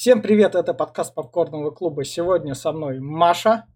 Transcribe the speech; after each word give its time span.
Всем 0.00 0.22
привет, 0.22 0.54
это 0.54 0.72
подкаст 0.72 1.14
Попкорного 1.14 1.72
клуба. 1.72 2.04
Сегодня 2.04 2.54
со 2.54 2.72
мной 2.72 3.00
Маша. 3.00 3.66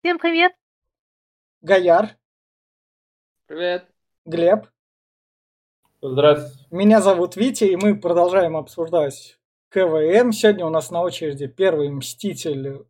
Всем 0.00 0.18
привет. 0.18 0.52
Гаяр. 1.62 2.18
Привет. 3.46 3.88
Глеб. 4.26 4.66
Здравствуйте. 6.02 6.66
Меня 6.70 7.00
зовут 7.00 7.36
Витя, 7.36 7.64
и 7.64 7.76
мы 7.76 7.98
продолжаем 7.98 8.58
обсуждать 8.58 9.38
КВМ. 9.70 10.32
Сегодня 10.32 10.66
у 10.66 10.68
нас 10.68 10.90
на 10.90 11.00
очереди 11.00 11.46
первый 11.46 11.88
Мститель 11.88 12.84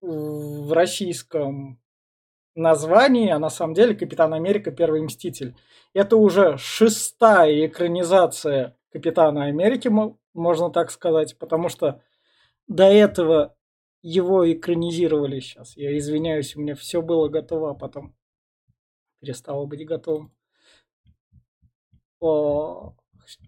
в 0.00 0.72
российском 0.72 1.80
названии, 2.56 3.30
а 3.30 3.38
на 3.38 3.50
самом 3.50 3.74
деле 3.74 3.94
Капитан 3.94 4.34
Америка 4.34 4.72
Первый 4.72 5.00
Мститель. 5.00 5.54
Это 5.94 6.16
уже 6.16 6.58
шестая 6.58 7.66
экранизация 7.66 8.76
Капитана 8.90 9.44
Америки, 9.44 9.86
можно 10.34 10.70
так 10.70 10.90
сказать, 10.90 11.38
потому 11.38 11.68
что 11.68 12.02
до 12.66 12.84
этого 12.84 13.56
его 14.02 14.50
экранизировали 14.50 15.40
сейчас. 15.40 15.76
Я 15.76 15.96
извиняюсь, 15.96 16.56
у 16.56 16.60
меня 16.60 16.74
все 16.74 17.02
было 17.02 17.28
готово, 17.28 17.70
а 17.70 17.74
потом 17.74 18.14
перестало 19.20 19.66
быть 19.66 19.86
готовым. 19.86 20.32
О, 22.20 22.94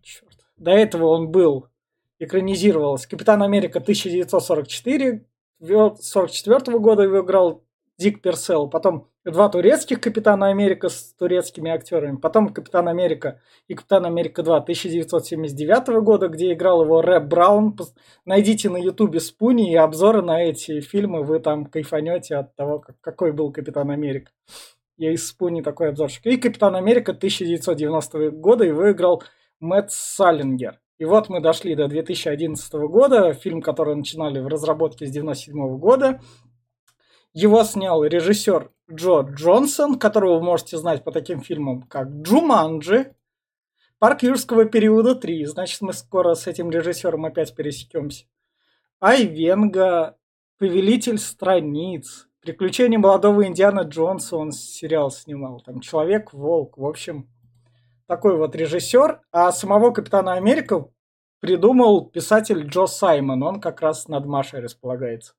черт. 0.02 0.46
До 0.56 0.70
этого 0.70 1.06
он 1.06 1.30
был, 1.30 1.68
экранизировался. 2.18 3.08
Капитан 3.08 3.42
Америка 3.42 3.78
1944, 3.78 5.27
44 5.60 6.78
года 6.78 7.02
его 7.02 7.20
играл 7.20 7.64
Дик 7.98 8.22
Персел. 8.22 8.69
Потом 8.69 9.11
два 9.30 9.48
турецких 9.48 10.00
Капитана 10.00 10.48
Америка 10.48 10.88
с 10.88 11.14
турецкими 11.14 11.70
актерами. 11.70 12.16
Потом 12.16 12.52
Капитан 12.52 12.88
Америка 12.88 13.40
и 13.68 13.74
Капитан 13.74 14.04
Америка 14.06 14.42
2 14.42 14.56
1979 14.56 16.02
года, 16.02 16.28
где 16.28 16.52
играл 16.52 16.82
его 16.82 17.02
Рэп 17.02 17.24
Браун. 17.24 17.77
Найдите 18.24 18.68
на 18.68 18.78
Ютубе 18.78 19.20
Спуни 19.20 19.72
и 19.72 19.77
обзоры 19.77 20.22
на 20.22 20.42
эти 20.42 20.80
фильмы. 20.80 21.22
Вы 21.22 21.38
там 21.38 21.66
кайфанете 21.66 22.36
от 22.36 22.56
того, 22.56 22.84
какой 23.00 23.32
был 23.32 23.52
Капитан 23.52 23.91
Америка. 23.91 24.32
Я 24.97 25.12
из 25.12 25.28
Спуни 25.28 25.62
такой 25.62 25.91
обзорчик. 25.91 26.27
И 26.27 26.36
Капитан 26.36 26.75
Америка 26.75 27.12
1990 27.12 28.30
года 28.32 28.64
и 28.64 28.72
выиграл 28.72 29.22
Мэтт 29.60 29.91
Саллингер. 29.91 30.80
И 30.98 31.04
вот 31.04 31.28
мы 31.28 31.41
дошли 31.41 31.75
до 31.75 31.88
2011 31.88 32.72
года, 32.75 33.32
фильм, 33.32 33.60
который 33.60 33.97
начинали 33.97 34.38
в 34.38 34.47
разработке 34.47 35.06
с 35.06 35.10
1997 35.10 35.78
года. 35.78 36.20
Его 37.34 37.64
снял 37.64 38.05
режиссер 38.05 38.70
Джо 38.92 39.22
Джонсон, 39.22 39.98
которого 39.98 40.38
вы 40.38 40.44
можете 40.44 40.77
знать 40.77 41.02
по 41.02 41.12
таким 41.12 41.41
фильмам, 41.41 41.83
как 41.83 42.08
«Джуманджи», 42.08 43.14
«Парк 43.98 44.22
юрского 44.22 44.66
периода 44.66 45.14
3», 45.14 45.47
значит, 45.47 45.80
мы 45.80 45.94
скоро 45.94 46.34
с 46.34 46.47
этим 46.47 46.70
режиссером 46.70 47.25
опять 47.25 47.55
пересекемся. 47.55 48.27
Айвенга, 49.00 50.19
«Повелитель 50.58 51.19
страниц», 51.19 52.28
«Приключения 52.41 52.98
молодого 52.98 53.47
Индиана 53.47 53.80
Джонса» 53.80 54.36
он 54.36 54.53
сериал 54.53 55.10
снимал, 55.10 55.60
там 55.60 55.80
«Человек-волк», 55.80 56.77
в 56.77 56.84
общем, 56.84 57.30
такой 58.06 58.36
вот 58.36 58.55
режиссер, 58.55 59.22
а 59.30 59.53
самого 59.53 59.91
Капитана 59.92 60.34
Америка 60.34 60.86
придумал 61.41 62.05
писатель 62.05 62.66
Джо 62.66 62.84
Саймон, 62.84 63.42
он 63.42 63.58
как 63.58 63.80
раз 63.80 64.06
над 64.08 64.27
Машей 64.27 64.60
располагается. 64.60 65.33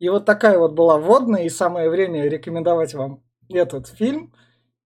И 0.00 0.08
вот 0.08 0.24
такая 0.24 0.58
вот 0.58 0.72
была 0.72 0.98
вводная, 0.98 1.44
и 1.44 1.50
самое 1.50 1.88
время 1.88 2.26
рекомендовать 2.26 2.94
вам 2.94 3.22
этот 3.48 3.86
фильм. 3.86 4.32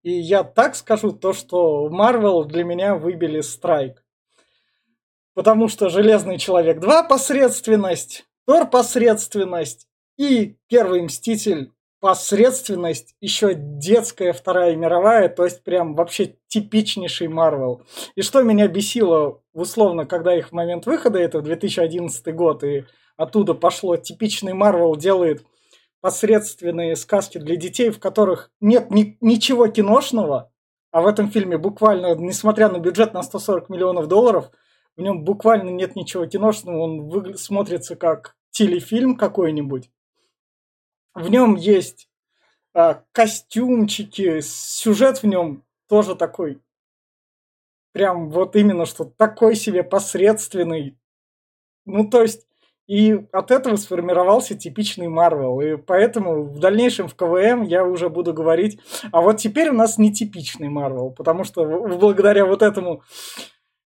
И 0.03 0.13
я 0.13 0.45
так 0.45 0.77
скажу, 0.77 1.13
то, 1.13 1.33
что 1.33 1.89
Марвел 1.89 2.45
для 2.45 2.65
меня 2.65 2.97
выбили 2.97 3.41
страйк. 3.41 4.05
Потому 5.33 5.69
что 5.69 5.89
Железный 5.89 6.37
Человек 6.37 6.81
2 6.81 7.05
посредственность, 7.05 8.27
Тор 8.47 8.69
посредственность 8.69 9.89
и 10.19 10.57
Первый 10.69 11.01
Мститель 11.03 11.73
посредственность, 12.01 13.15
еще 13.21 13.55
детская 13.55 14.35
Вторая 14.35 14.77
мировая, 14.77 15.31
то 15.31 15.45
есть 15.45 15.65
прям 15.65 15.95
вообще 15.95 16.37
типичнейший 16.49 17.29
Марвел. 17.29 17.83
И 18.15 18.21
что 18.21 18.43
меня 18.43 18.69
бесило, 18.69 19.41
условно, 19.55 20.05
когда 20.05 20.37
их 20.37 20.49
в 20.49 20.53
момент 20.53 20.85
выхода, 20.85 21.19
это 21.19 21.41
2011 21.41 22.35
год, 22.35 22.63
и 22.63 22.85
оттуда 23.17 23.55
пошло. 23.55 23.97
Типичный 23.97 24.55
Марвел 24.55 24.97
делает 24.97 25.45
посредственные 26.01 26.97
сказки 26.97 27.39
для 27.39 27.57
детей, 27.57 27.91
в 27.91 27.99
которых 27.99 28.51
нет 28.61 28.91
ни, 28.91 29.17
ничего 29.21 29.69
киношного, 29.69 30.53
а 30.91 31.01
в 31.01 31.07
этом 31.07 31.31
фильме 31.31 31.57
буквально, 31.59 32.15
несмотря 32.15 32.69
на 32.69 32.79
бюджет 32.79 33.15
на 33.15 33.23
140 33.23 33.69
миллионов 33.69 34.07
долларов, 34.07 34.51
в 34.97 35.01
нем 35.01 35.25
буквально 35.25 35.71
нет 35.71 35.97
ничего 35.97 36.27
киношного, 36.27 36.79
он 36.79 37.09
выгля- 37.09 37.37
смотрится 37.37 37.97
как 37.97 38.37
телефильм 38.51 39.17
какой-нибудь. 39.17 39.91
В 41.15 41.29
нем 41.31 41.57
есть 41.57 42.09
а, 42.75 43.03
костюмчики, 43.13 44.41
сюжет 44.41 45.23
в 45.23 45.27
нем 45.27 45.65
тоже 45.89 46.17
такой, 46.17 46.61
прям 47.93 48.29
вот 48.29 48.57
именно 48.57 48.85
что 48.85 49.05
такой 49.05 49.55
себе 49.55 49.85
посредственный. 49.85 50.99
Ну, 51.87 52.11
то 52.11 52.23
есть, 52.23 52.47
и 52.87 53.27
от 53.33 53.51
этого 53.51 53.77
сформировался 53.77 54.55
типичный 54.55 55.09
Марвел. 55.09 55.61
И 55.61 55.77
поэтому 55.77 56.43
в 56.43 56.59
дальнейшем 56.59 57.09
в 57.09 57.15
КВМ 57.15 57.63
я 57.63 57.85
уже 57.85 58.09
буду 58.09 58.35
говорить, 58.35 58.79
а 59.11 59.21
вот 59.21 59.39
теперь 59.39 59.71
у 59.71 59.75
нас 59.75 59.99
нетипичный 59.99 60.69
Марвел, 60.69 61.11
потому 61.11 61.45
что 61.45 61.65
благодаря 61.65 62.45
вот 62.45 62.63
этому 62.63 63.03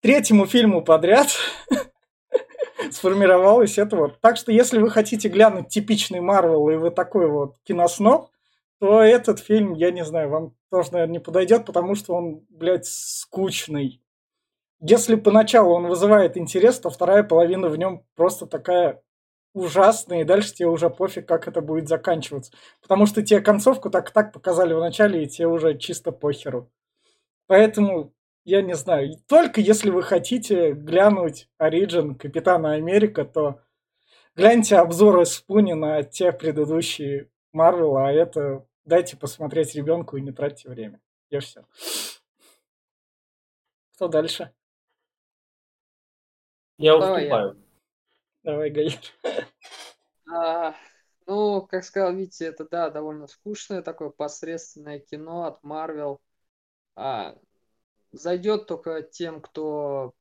третьему 0.01 0.45
фильму 0.47 0.81
подряд 0.81 1.27
сформировалось 2.91 3.77
это 3.77 3.95
вот. 3.95 4.19
Так 4.21 4.37
что 4.37 4.51
если 4.51 4.79
вы 4.79 4.89
хотите 4.89 5.29
глянуть 5.29 5.69
типичный 5.69 6.19
Марвел 6.19 6.69
и 6.69 6.75
вы 6.75 6.89
такой 6.89 7.27
вот 7.29 7.57
киносноб, 7.63 8.29
то 8.79 9.01
этот 9.01 9.39
фильм, 9.39 9.73
я 9.73 9.91
не 9.91 10.05
знаю, 10.05 10.29
вам 10.29 10.53
тоже, 10.71 10.93
наверное, 10.93 11.13
не 11.13 11.19
подойдет, 11.19 11.65
потому 11.65 11.95
что 11.95 12.13
он, 12.13 12.45
блядь, 12.49 12.85
скучный. 12.85 14.01
Если 14.81 15.15
поначалу 15.15 15.73
он 15.73 15.87
вызывает 15.87 16.37
интерес, 16.37 16.79
то 16.79 16.89
вторая 16.89 17.23
половина 17.23 17.67
в 17.67 17.77
нем 17.77 18.05
просто 18.15 18.45
такая 18.45 19.03
ужасная, 19.53 20.21
и 20.21 20.25
дальше 20.25 20.53
тебе 20.53 20.69
уже 20.69 20.89
пофиг, 20.89 21.27
как 21.27 21.47
это 21.47 21.61
будет 21.61 21.87
заканчиваться. 21.87 22.53
Потому 22.81 23.05
что 23.05 23.21
тебе 23.21 23.41
концовку 23.41 23.89
так 23.89 24.11
так 24.11 24.31
показали 24.31 24.73
в 24.73 24.79
начале, 24.79 25.23
и 25.23 25.27
тебе 25.27 25.47
уже 25.47 25.77
чисто 25.77 26.11
похеру. 26.11 26.71
Поэтому, 27.47 28.13
я 28.45 28.61
не 28.61 28.75
знаю, 28.75 29.17
только 29.27 29.59
если 29.59 29.89
вы 29.89 30.03
хотите 30.03 30.71
глянуть 30.73 31.49
Origin 31.59 32.15
Капитана 32.15 32.73
Америка, 32.73 33.25
то 33.25 33.61
гляньте 34.35 34.77
обзоры 34.77 35.25
Спуни 35.25 35.73
на 35.73 36.03
те 36.03 36.31
предыдущие 36.31 37.29
Марвел, 37.51 37.97
а 37.97 38.11
это 38.11 38.65
дайте 38.85 39.17
посмотреть 39.17 39.75
ребенку 39.75 40.15
и 40.15 40.21
не 40.21 40.31
тратьте 40.31 40.69
время. 40.69 41.01
Я 41.29 41.41
все. 41.41 41.65
Кто 43.95 44.07
дальше? 44.07 44.53
Я 46.79 46.97
Давай 46.97 47.23
уступаю. 47.23 47.57
Давай, 48.43 48.69
Гаир. 48.69 48.99
А, 50.31 50.75
ну, 51.25 51.61
как 51.67 51.83
сказал 51.83 52.13
Витя, 52.13 52.45
это, 52.45 52.65
да, 52.69 52.89
довольно 52.89 53.27
скучное 53.27 53.81
такое 53.81 54.11
посредственное 54.11 54.99
кино 54.99 55.43
от 55.43 55.61
Марвел. 55.61 56.21
А, 56.95 57.35
зайдет 58.13 58.65
только 58.67 59.01
тем, 59.01 59.41
кто 59.41 60.13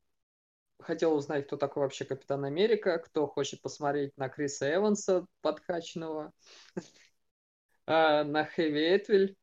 хотел 0.81 1.15
узнать, 1.15 1.47
кто 1.47 1.57
такой 1.57 1.85
вообще 1.85 2.05
Капитан 2.05 2.45
Америка, 2.45 2.99
кто 2.99 3.29
хочет 3.29 3.63
посмотреть 3.63 4.17
на 4.17 4.29
Криса 4.29 4.75
Эванса 4.75 5.27
подкачанного, 5.43 6.33
а, 7.87 8.25
на 8.25 8.45
Хэви 8.45 8.97
Этвель 8.97 9.37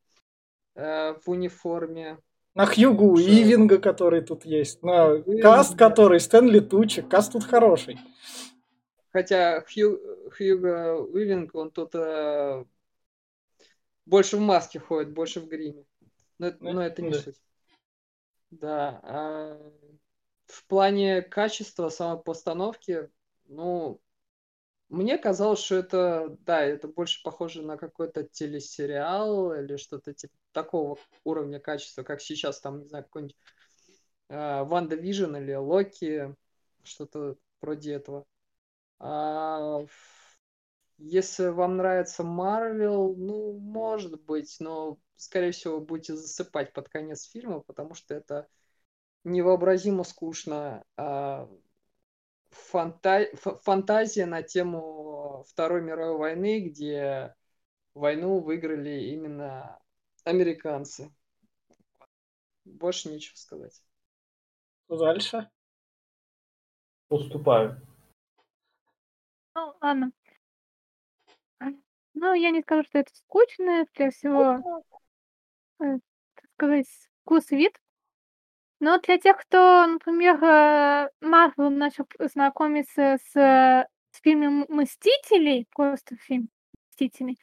а, 0.75 1.13
в 1.13 1.29
униформе. 1.29 2.19
На 2.55 2.65
Хьюгу 2.65 3.17
Что? 3.17 3.29
Ивинга, 3.29 3.77
который 3.79 4.21
тут 4.21 4.45
есть. 4.45 4.81
На 4.81 5.21
каст, 5.41 5.77
который 5.77 6.19
Стэнли 6.21 6.59
Тучи. 6.61 7.01
Каст 7.01 7.33
тут 7.33 7.43
хороший. 7.43 7.99
Хотя 9.11 9.61
Хью, 9.61 9.99
Хьюго 10.31 10.95
Уивинг, 10.95 11.53
он 11.55 11.71
тут 11.71 11.93
э, 11.95 12.65
больше 14.05 14.37
в 14.37 14.41
маске 14.41 14.79
ходит, 14.79 15.13
больше 15.13 15.41
в 15.41 15.47
гриме. 15.47 15.83
Но, 16.37 16.47
это- 16.47 16.57
Ну, 16.61 16.71
но 16.73 16.81
это 16.81 17.01
не 17.01 17.11
да. 17.11 17.19
суть. 17.19 17.41
Да. 18.51 18.99
а 19.03 19.71
в 20.45 20.65
плане 20.67 21.21
качества 21.21 21.89
самой 21.89 22.21
постановки, 22.21 23.09
ну, 23.47 23.99
мне 24.89 25.17
казалось, 25.17 25.59
что 25.59 25.75
это, 25.75 26.37
да, 26.41 26.61
это 26.63 26.87
больше 26.87 27.21
похоже 27.23 27.61
на 27.63 27.77
какой-то 27.77 28.23
телесериал 28.23 29.53
или 29.53 29.77
что-то 29.77 30.13
типа 30.13 30.33
такого 30.51 30.97
уровня 31.23 31.59
качества, 31.59 32.03
как 32.03 32.21
сейчас 32.21 32.61
там, 32.61 32.81
не 32.81 32.87
знаю, 32.87 33.03
какой-нибудь 33.05 33.37
WandaVision 34.29 35.35
или 35.35 35.53
Локи, 35.53 36.35
что-то 36.83 37.37
вроде 37.61 37.93
этого. 37.93 38.25
А, 38.99 39.85
если 40.97 41.47
вам 41.47 41.77
нравится 41.77 42.23
Марвел, 42.23 43.15
ну, 43.15 43.57
может 43.59 44.21
быть, 44.23 44.55
но, 44.59 44.97
скорее 45.15 45.51
всего, 45.51 45.79
будете 45.79 46.15
засыпать 46.15 46.73
под 46.73 46.89
конец 46.89 47.23
фильма, 47.23 47.59
потому 47.59 47.93
что 47.93 48.13
это 48.13 48.47
невообразимо 49.23 50.03
скучно. 50.03 50.83
А, 50.95 51.49
фанта... 52.55 53.27
фантазия 53.35 54.25
на 54.25 54.41
тему 54.41 55.43
Второй 55.47 55.81
мировой 55.81 56.17
войны, 56.17 56.61
где 56.61 57.35
войну 57.93 58.39
выиграли 58.39 59.11
именно 59.11 59.79
американцы. 60.23 61.13
Больше 62.63 63.09
нечего 63.09 63.35
сказать. 63.35 63.83
Дальше. 64.89 65.49
Уступаю. 67.09 67.79
Ну, 69.53 69.75
ладно. 69.81 70.11
Ну, 72.13 72.33
я 72.33 72.51
не 72.51 72.61
скажу, 72.61 72.83
что 72.83 72.99
это 72.99 73.13
скучно, 73.13 73.85
для 73.93 74.09
всего, 74.09 74.83
э, 75.79 75.99
так 76.35 76.49
сказать, 76.53 76.87
вкус-вид. 77.21 77.77
Но 78.85 78.99
для 78.99 79.17
тех, 79.17 79.35
кто, 79.37 79.87
например, 79.87 80.35
э, 80.43 81.09
Марвел 81.19 81.71
начал 81.71 82.05
знакомиться 82.19 83.17
с, 83.29 83.33
с 83.33 84.21
фильмом 84.21 84.67
«Мстителей», 84.69 85.65
просто 85.73 86.17
фильм 86.17 86.49
«Мстители», 86.91 87.35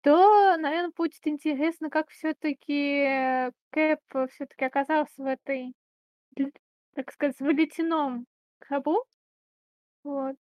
то, 0.00 0.56
наверное, 0.56 0.90
будет 0.96 1.24
интересно, 1.28 1.90
как 1.90 2.10
все-таки 2.10 3.52
Кэп 3.70 4.00
все-таки 4.32 4.64
оказался 4.64 5.12
в 5.22 5.26
этой, 5.26 5.74
так 6.96 7.12
сказать, 7.12 7.38
в 7.38 7.48
ледяном 7.48 8.26
гробу. 8.58 9.04
Вот. 10.02 10.34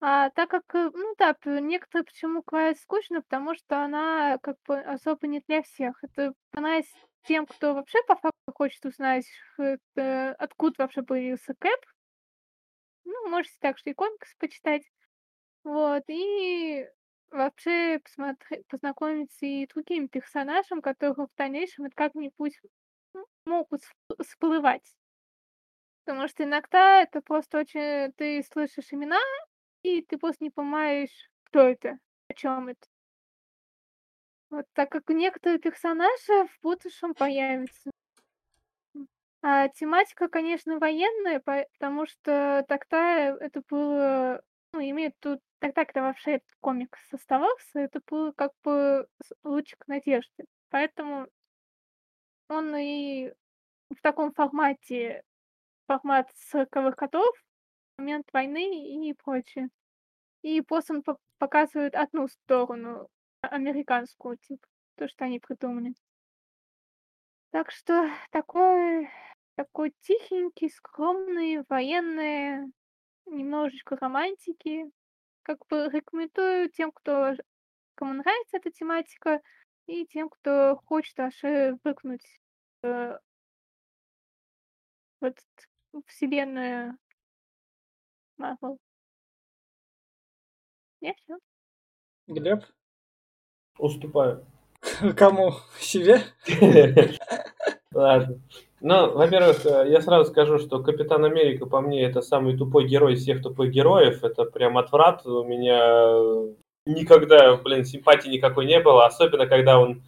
А 0.00 0.30
так 0.30 0.50
как, 0.50 0.64
э, 0.74 0.90
ну 0.92 1.14
да, 1.16 1.36
некоторые 1.44 2.06
почему 2.06 2.42
говорят 2.44 2.76
скучно, 2.78 3.22
потому 3.22 3.54
что 3.54 3.84
она 3.84 4.38
как 4.38 4.56
бы 4.66 4.80
особо 4.80 5.28
не 5.28 5.44
для 5.46 5.62
всех. 5.62 6.02
Это 6.02 6.34
понравится 6.50 6.96
тем, 7.24 7.46
кто 7.46 7.74
вообще 7.74 7.98
по 8.06 8.14
факту 8.14 8.52
хочет 8.54 8.84
узнать, 8.84 9.26
э, 9.58 9.76
откуда 10.38 10.74
вообще 10.78 11.02
появился 11.02 11.54
Кэп. 11.58 11.80
Ну, 13.04 13.28
можете 13.28 13.56
также 13.60 13.82
и 13.86 13.94
комикс 13.94 14.34
почитать. 14.38 14.82
Вот, 15.64 16.04
и 16.08 16.86
вообще 17.30 17.98
посмотреть, 18.00 18.66
познакомиться 18.68 19.46
и 19.46 19.66
другим 19.66 20.08
персонажам, 20.08 20.80
которых 20.80 21.18
в 21.18 21.36
дальнейшем 21.36 21.86
это 21.86 21.94
как-нибудь 21.94 22.60
могут 23.44 23.82
всплывать. 24.20 24.94
Потому 26.04 26.28
что 26.28 26.44
иногда 26.44 27.02
это 27.02 27.20
просто 27.20 27.58
очень... 27.58 28.12
Ты 28.12 28.42
слышишь 28.52 28.92
имена, 28.92 29.20
и 29.82 30.02
ты 30.02 30.18
просто 30.18 30.44
не 30.44 30.50
понимаешь, 30.50 31.30
кто 31.44 31.60
это, 31.60 31.98
о 32.28 32.34
чем 32.34 32.68
это. 32.68 32.86
Вот 34.50 34.64
так 34.74 34.90
как 34.90 35.08
некоторые 35.08 35.58
персонажи 35.58 36.46
в 36.46 36.62
будущем 36.62 37.14
появятся. 37.14 37.90
А 39.42 39.68
тематика, 39.68 40.28
конечно, 40.28 40.78
военная, 40.78 41.40
потому 41.40 42.06
что 42.06 42.64
тогда 42.68 43.36
это 43.40 43.62
было, 43.68 44.42
ну, 44.72 44.80
имеет 44.80 45.14
тут, 45.20 45.40
тогда, 45.58 45.84
когда 45.84 46.02
вообще 46.02 46.32
этот 46.32 46.48
комик 46.60 46.96
создавался, 47.10 47.78
это 47.78 48.00
было 48.08 48.32
как 48.32 48.52
бы 48.64 49.06
лучик 49.44 49.86
надежды. 49.86 50.44
Поэтому 50.70 51.28
он 52.48 52.74
и 52.76 53.32
в 53.90 54.00
таком 54.02 54.32
формате, 54.32 55.22
формат 55.86 56.28
40-х 56.52 56.96
годов, 56.96 57.34
момент 57.98 58.26
войны 58.32 59.08
и 59.08 59.14
прочее. 59.14 59.68
И 60.42 60.60
после 60.60 60.96
он 60.96 61.04
показывает 61.38 61.94
одну 61.94 62.28
сторону, 62.28 63.08
американскую, 63.48 64.36
типа, 64.38 64.66
то, 64.96 65.08
что 65.08 65.24
они 65.24 65.40
придумали. 65.40 65.94
Так 67.50 67.70
что 67.70 68.10
такой, 68.30 69.08
такой 69.54 69.94
тихенький, 70.00 70.70
скромный, 70.70 71.64
военный, 71.68 72.72
немножечко 73.26 73.96
романтики. 73.96 74.90
Как 75.42 75.58
бы 75.68 75.88
рекомендую 75.92 76.70
тем, 76.70 76.90
кто 76.92 77.34
кому 77.94 78.14
нравится 78.14 78.58
эта 78.58 78.70
тематика, 78.70 79.40
и 79.86 80.06
тем, 80.06 80.28
кто 80.28 80.80
хочет 80.84 81.18
аж 81.20 81.40
выкнуть 81.82 82.40
э, 82.82 83.18
вот 85.20 85.38
вселенную 86.06 86.98
Марвел. 88.36 88.78
Я 91.00 91.14
все. 91.14 91.38
Глеб? 92.26 92.64
Уступаю. 93.78 94.44
Кому? 95.16 95.54
Себе? 95.78 96.20
Ладно. 97.94 98.40
Ну, 98.80 99.10
во-первых, 99.12 99.64
э, 99.64 99.86
я 99.88 100.00
сразу 100.00 100.30
скажу, 100.30 100.58
что 100.58 100.82
Капитан 100.82 101.24
Америка, 101.24 101.66
по 101.66 101.80
мне, 101.80 102.04
это 102.04 102.20
самый 102.20 102.56
тупой 102.56 102.86
герой 102.86 103.14
из 103.14 103.22
всех 103.22 103.42
тупых 103.42 103.70
героев. 103.70 104.22
Это 104.22 104.44
прям 104.44 104.76
отврат. 104.78 105.26
У 105.26 105.44
меня 105.44 106.52
никогда, 106.84 107.56
блин, 107.56 107.84
симпатии 107.84 108.28
никакой 108.28 108.66
не 108.66 108.80
было. 108.80 109.06
Особенно, 109.06 109.46
когда 109.46 109.80
он, 109.80 110.02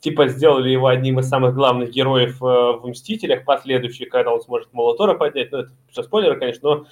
типа, 0.00 0.28
сделали 0.28 0.70
его 0.70 0.88
одним 0.88 1.20
из 1.20 1.28
самых 1.28 1.54
главных 1.54 1.90
героев 1.90 2.42
э, 2.42 2.46
в 2.46 2.86
«Мстителях» 2.86 3.44
последующих, 3.44 4.08
когда 4.08 4.32
он 4.32 4.40
сможет 4.40 4.72
Молотора 4.72 5.14
поднять. 5.14 5.52
Ну, 5.52 5.58
это 5.58 5.72
все 5.90 6.02
спойлеры, 6.02 6.38
конечно, 6.38 6.68
но 6.68 6.86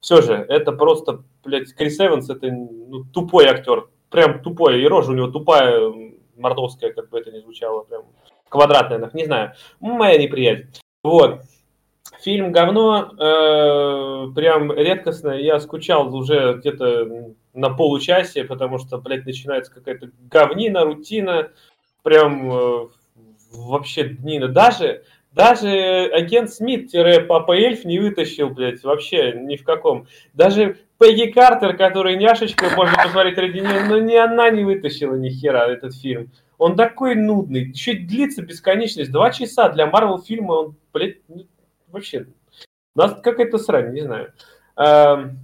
все 0.00 0.20
же, 0.20 0.34
это 0.34 0.72
просто, 0.72 1.24
блядь, 1.42 1.74
Крис 1.74 1.98
Эванс, 1.98 2.28
это 2.28 2.48
ну, 2.50 3.04
тупой 3.04 3.46
актер. 3.46 3.88
Прям 4.14 4.40
тупой. 4.42 4.80
И 4.80 4.86
рожа 4.86 5.10
у 5.10 5.14
него 5.14 5.26
тупая, 5.26 5.92
мордовская, 6.36 6.92
как 6.92 7.08
бы 7.08 7.18
это 7.18 7.32
ни 7.32 7.40
звучало. 7.40 7.82
Прям 7.82 8.02
квадратная, 8.48 9.10
не 9.12 9.24
знаю. 9.24 9.54
Моя 9.80 10.18
неприязнь. 10.18 10.66
Вот. 11.02 11.40
Фильм 12.22 12.52
говно, 12.52 13.10
э, 13.10 14.32
прям 14.36 14.72
редкостно. 14.72 15.30
Я 15.30 15.58
скучал 15.58 16.14
уже 16.14 16.54
где-то 16.58 17.34
на 17.54 17.70
получасе, 17.70 18.44
потому 18.44 18.78
что, 18.78 18.98
блядь, 18.98 19.26
начинается 19.26 19.74
какая-то 19.74 20.10
говнина, 20.30 20.84
рутина. 20.84 21.50
Прям 22.04 22.52
э, 22.52 22.86
вообще 23.50 24.04
днина. 24.04 24.46
Даже 24.46 25.02
даже 25.32 26.08
агент 26.12 26.52
Смит-Папа 26.52 27.50
Эльф 27.50 27.84
не 27.84 27.98
вытащил, 27.98 28.50
блядь, 28.50 28.84
вообще 28.84 29.32
ни 29.32 29.56
в 29.56 29.64
каком. 29.64 30.06
Даже 30.34 30.78
Пегги 30.98 31.32
Картер, 31.32 31.76
которая 31.76 32.16
няшечка, 32.16 32.70
можно 32.76 32.94
посмотреть 32.94 33.38
ради 33.38 33.58
нее, 33.58 33.84
но 33.88 33.98
ни 33.98 34.14
она 34.14 34.50
не 34.50 34.64
вытащила 34.64 35.16
ни 35.16 35.28
хера 35.28 35.66
этот 35.66 35.94
фильм. 35.94 36.30
Он 36.56 36.76
такой 36.76 37.16
нудный, 37.16 37.64
еще 37.64 37.94
длится 37.94 38.42
бесконечность. 38.42 39.10
Два 39.10 39.30
часа 39.30 39.68
для 39.70 39.86
Марвел 39.86 40.22
фильма, 40.22 40.52
он, 40.52 40.76
блядь, 40.92 41.16
ну, 41.28 41.46
вообще, 41.88 42.26
нас 42.94 43.20
какая-то 43.22 43.58
срань, 43.58 43.92
не 43.92 44.02
знаю. 44.02 44.32
Эм, 44.76 45.38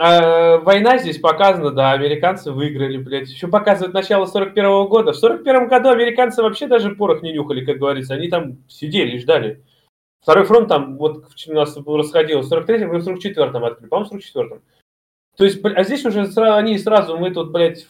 э, 0.00 0.58
война 0.58 0.98
здесь 0.98 1.18
показана, 1.18 1.72
да, 1.72 1.92
американцы 1.92 2.52
выиграли, 2.52 2.98
блядь. 2.98 3.28
Еще 3.28 3.48
показывают 3.48 3.94
начало 3.94 4.26
41 4.26 4.64
-го 4.66 4.88
года. 4.88 5.12
В 5.12 5.16
41 5.16 5.66
году 5.66 5.90
американцы 5.90 6.40
вообще 6.40 6.68
даже 6.68 6.94
порох 6.94 7.22
не 7.22 7.32
нюхали, 7.32 7.64
как 7.64 7.78
говорится. 7.78 8.14
Они 8.14 8.28
там 8.28 8.58
сидели 8.68 9.16
и 9.16 9.18
ждали. 9.18 9.64
Второй 10.22 10.44
фронт 10.44 10.68
там, 10.68 10.96
вот 10.98 11.26
у 11.48 11.52
нас 11.52 11.76
расходилось 11.76 12.46
в 12.46 12.52
43-м, 12.52 12.88
мы 12.88 13.00
в 13.00 13.08
44-м 13.08 13.64
открыли, 13.64 13.88
по-моему, 13.88 14.20
в 14.20 14.36
44-м. 14.36 14.62
То 15.36 15.44
есть, 15.44 15.64
а 15.64 15.82
здесь 15.82 16.04
уже 16.04 16.22
они 16.22 16.78
сразу, 16.78 17.18
мы 17.18 17.32
тут, 17.32 17.50
блядь, 17.50 17.88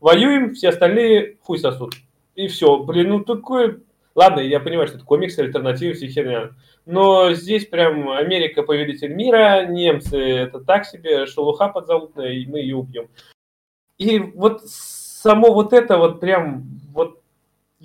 воюем, 0.00 0.54
все 0.54 0.68
остальные 0.68 1.38
хуй 1.42 1.58
сосут. 1.58 1.94
И 2.36 2.46
все, 2.48 2.78
блин, 2.78 3.08
ну 3.10 3.24
такое... 3.24 3.80
Ладно, 4.14 4.40
я 4.40 4.60
понимаю, 4.60 4.86
что 4.88 4.96
это 4.96 5.04
комикс, 5.04 5.38
альтернатива, 5.38 5.94
все 5.94 6.06
херня. 6.06 6.50
Но 6.86 7.32
здесь 7.32 7.66
прям 7.66 8.10
Америка 8.10 8.62
повелитель 8.62 9.12
мира, 9.12 9.66
немцы 9.66 10.18
это 10.18 10.60
так 10.60 10.86
себе, 10.86 11.26
шелуха 11.26 11.68
подзалутная, 11.68 12.32
и 12.32 12.46
мы 12.46 12.60
ее 12.60 12.76
убьем. 12.76 13.08
И 13.98 14.18
вот 14.20 14.62
само 14.64 15.52
вот 15.52 15.72
это 15.72 15.98
вот 15.98 16.20
прям, 16.20 16.64
вот 16.92 17.20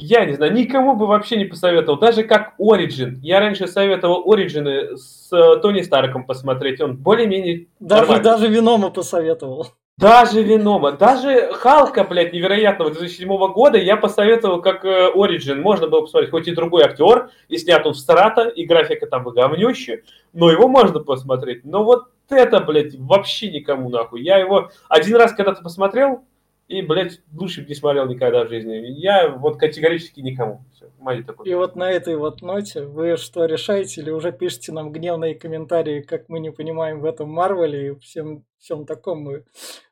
я 0.01 0.25
не 0.25 0.33
знаю, 0.33 0.53
никому 0.53 0.95
бы 0.95 1.05
вообще 1.05 1.37
не 1.37 1.45
посоветовал. 1.45 1.99
Даже 1.99 2.23
как 2.23 2.53
Origin. 2.59 3.17
Я 3.21 3.39
раньше 3.39 3.67
советовал 3.67 4.25
Origin 4.25 4.95
с 4.95 5.31
э, 5.31 5.59
Тони 5.61 5.81
Старком 5.81 6.25
посмотреть. 6.25 6.81
Он 6.81 6.97
более-менее 6.97 7.67
Даже, 7.79 8.19
даже 8.19 8.47
Винома 8.47 8.89
посоветовал. 8.89 9.67
Даже 9.97 10.41
Венома, 10.41 10.93
даже 10.93 11.51
Халка, 11.53 12.03
блядь, 12.03 12.33
невероятного 12.33 12.89
2007 12.89 13.27
года 13.53 13.77
я 13.77 13.97
посоветовал 13.97 14.59
как 14.59 14.83
э, 14.83 15.11
Origin. 15.13 15.61
Можно 15.61 15.87
было 15.87 16.01
посмотреть, 16.01 16.31
хоть 16.31 16.47
и 16.47 16.55
другой 16.55 16.83
актер, 16.83 17.29
и 17.49 17.57
снят 17.57 17.85
он 17.85 17.93
в 17.93 17.97
Страта, 17.97 18.47
и 18.47 18.65
графика 18.65 19.05
там 19.05 19.23
говнющая, 19.23 20.01
но 20.33 20.49
его 20.49 20.67
можно 20.67 21.01
посмотреть. 21.01 21.63
Но 21.65 21.83
вот 21.83 22.05
это, 22.29 22.61
блядь, 22.61 22.95
вообще 22.97 23.51
никому 23.51 23.89
нахуй. 23.89 24.23
Я 24.23 24.37
его 24.37 24.71
один 24.89 25.17
раз 25.17 25.33
когда-то 25.33 25.61
посмотрел, 25.61 26.23
и, 26.71 26.81
блядь, 26.81 27.19
лучше 27.33 27.61
бы 27.61 27.67
не 27.67 27.75
смотрел 27.75 28.07
никогда 28.07 28.45
в 28.45 28.49
жизни. 28.49 28.75
Я 28.97 29.27
вот 29.27 29.57
категорически 29.57 30.21
никому. 30.21 30.63
Все, 30.73 30.89
такой. 31.23 31.49
И 31.49 31.53
вот 31.53 31.75
на 31.75 31.91
этой 31.91 32.15
вот 32.15 32.41
ноте 32.41 32.83
вы 32.85 33.17
что 33.17 33.43
решаете 33.43 33.99
или 33.99 34.09
уже 34.09 34.31
пишите 34.31 34.71
нам 34.71 34.93
гневные 34.93 35.35
комментарии, 35.35 36.01
как 36.01 36.29
мы 36.29 36.39
не 36.39 36.51
понимаем 36.51 37.01
в 37.01 37.05
этом 37.05 37.29
Марвеле 37.29 37.87
и 37.87 37.99
всем, 37.99 38.45
всем 38.57 38.85
таком 38.85 39.21
мы 39.21 39.43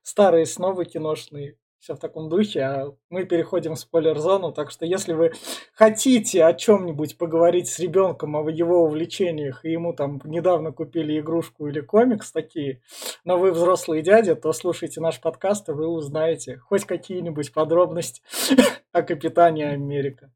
старые 0.03 0.45
снова 0.45 0.85
киношные. 0.85 1.57
Все 1.79 1.95
в 1.95 1.99
таком 1.99 2.29
духе, 2.29 2.61
а 2.61 2.93
мы 3.09 3.25
переходим 3.25 3.75
в 3.75 3.79
спойлер-зону, 3.79 4.51
так 4.51 4.69
что 4.69 4.85
если 4.85 5.13
вы 5.13 5.31
хотите 5.73 6.43
о 6.43 6.53
чем-нибудь 6.53 7.17
поговорить 7.17 7.69
с 7.69 7.79
ребенком, 7.79 8.35
о 8.35 8.49
его 8.49 8.83
увлечениях, 8.83 9.63
и 9.63 9.71
ему 9.71 9.93
там 9.93 10.21
недавно 10.25 10.71
купили 10.71 11.19
игрушку 11.19 11.67
или 11.67 11.79
комикс 11.79 12.31
такие, 12.31 12.81
но 13.23 13.37
вы 13.37 13.51
взрослый 13.51 14.01
дядя, 14.01 14.35
то 14.35 14.51
слушайте 14.51 14.99
наш 14.99 15.21
подкаст, 15.21 15.69
и 15.69 15.71
вы 15.71 15.87
узнаете 15.87 16.57
хоть 16.57 16.85
какие-нибудь 16.85 17.53
подробности 17.53 18.21
о 18.91 19.01
Капитане 19.01 19.69
Америка. 19.69 20.31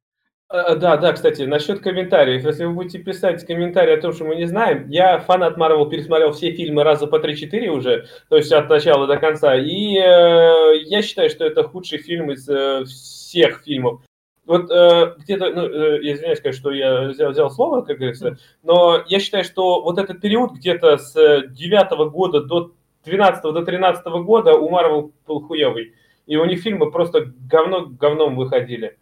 А, 0.54 0.76
Да, 0.76 0.98
да, 0.98 1.14
кстати, 1.14 1.42
насчет 1.42 1.80
комментариев. 1.80 2.46
Если 2.46 2.66
вы 2.66 2.74
будете 2.74 3.00
писать 3.00 3.44
комментарии 3.44 3.98
о 3.98 4.02
том, 4.02 4.14
что 4.14 4.26
мы 4.26 4.36
не 4.36 4.46
знаем, 4.46 4.88
я 4.88 5.18
фанат 5.18 5.58
Марвел 5.58 5.90
пересмотрел 5.90 6.32
все 6.32 6.52
фильмы 6.52 6.84
раза 6.84 7.08
по 7.08 7.16
3-4 7.16 7.70
уже, 7.70 8.06
то 8.30 8.38
есть 8.38 8.52
от 8.52 8.70
начала 8.70 9.08
до 9.08 9.18
конца, 9.18 9.56
и 9.56 9.98
э, 9.98 10.78
я 10.86 11.02
считаю, 11.02 11.32
что 11.32 11.44
это 11.44 11.64
худший 11.64 11.98
фильм 11.98 12.32
из 12.32 12.48
э, 12.48 12.84
всех 12.86 13.64
фильмов. 13.66 14.02
Вот 14.46 14.70
э, 14.70 15.16
где-то, 15.18 15.50
ну, 15.50 15.64
э, 15.64 16.00
извиняюсь, 16.02 16.40
конечно, 16.40 16.62
что 16.62 16.72
я 16.72 17.08
взял, 17.08 17.32
взял 17.32 17.50
слово, 17.50 17.82
как 17.82 17.98
говорится, 17.98 18.38
но 18.62 19.04
я 19.08 19.20
считаю, 19.20 19.44
что 19.44 19.82
вот 19.82 19.98
этот 19.98 20.22
период 20.22 20.52
где-то 20.52 21.00
с 21.00 21.16
9 21.48 22.12
года 22.12 22.42
до 22.44 22.74
12 23.06 23.42
до 23.42 23.66
13 23.66 24.06
года 24.24 24.54
у 24.54 24.70
Марвел 24.70 25.14
был 25.26 25.42
хуевый. 25.42 25.96
И 26.28 26.38
у 26.38 26.46
них 26.46 26.62
фильмы 26.62 26.92
просто 26.92 27.34
говно 27.50 27.88
говном 27.88 28.36
выходили. 28.36 28.98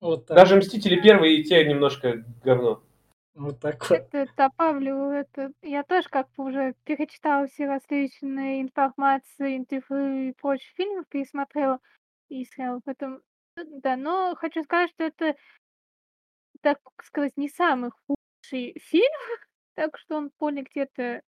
Вот 0.00 0.26
так. 0.26 0.36
Даже 0.36 0.56
Мстители 0.56 1.00
первые 1.00 1.38
и 1.38 1.44
те 1.44 1.64
немножко 1.64 2.24
говно. 2.44 2.82
Вот 3.34 3.60
так 3.60 3.88
вот. 3.88 3.98
Это 3.98 4.26
добавлю, 4.36 5.10
это 5.10 5.52
я 5.62 5.82
тоже 5.84 6.08
как 6.08 6.28
бы 6.36 6.44
уже 6.46 6.74
перечитала 6.84 7.46
все 7.46 7.66
различные 7.66 8.62
информации, 8.62 9.56
интервью 9.56 10.30
и 10.30 10.32
прочих 10.32 10.70
фильмов, 10.74 11.06
пересмотрела 11.08 11.78
и 12.28 12.44
сериалов. 12.44 12.82
Поэтому, 12.84 13.20
да, 13.56 13.96
но 13.96 14.34
хочу 14.36 14.62
сказать, 14.64 14.90
что 14.90 15.04
это, 15.04 15.34
так 16.62 16.78
сказать, 17.04 17.36
не 17.36 17.48
самый 17.48 17.90
худший 18.06 18.76
фильм, 18.80 19.04
так 19.76 19.96
что 19.98 20.16
он 20.16 20.30
полный 20.36 20.62
где-то 20.62 21.22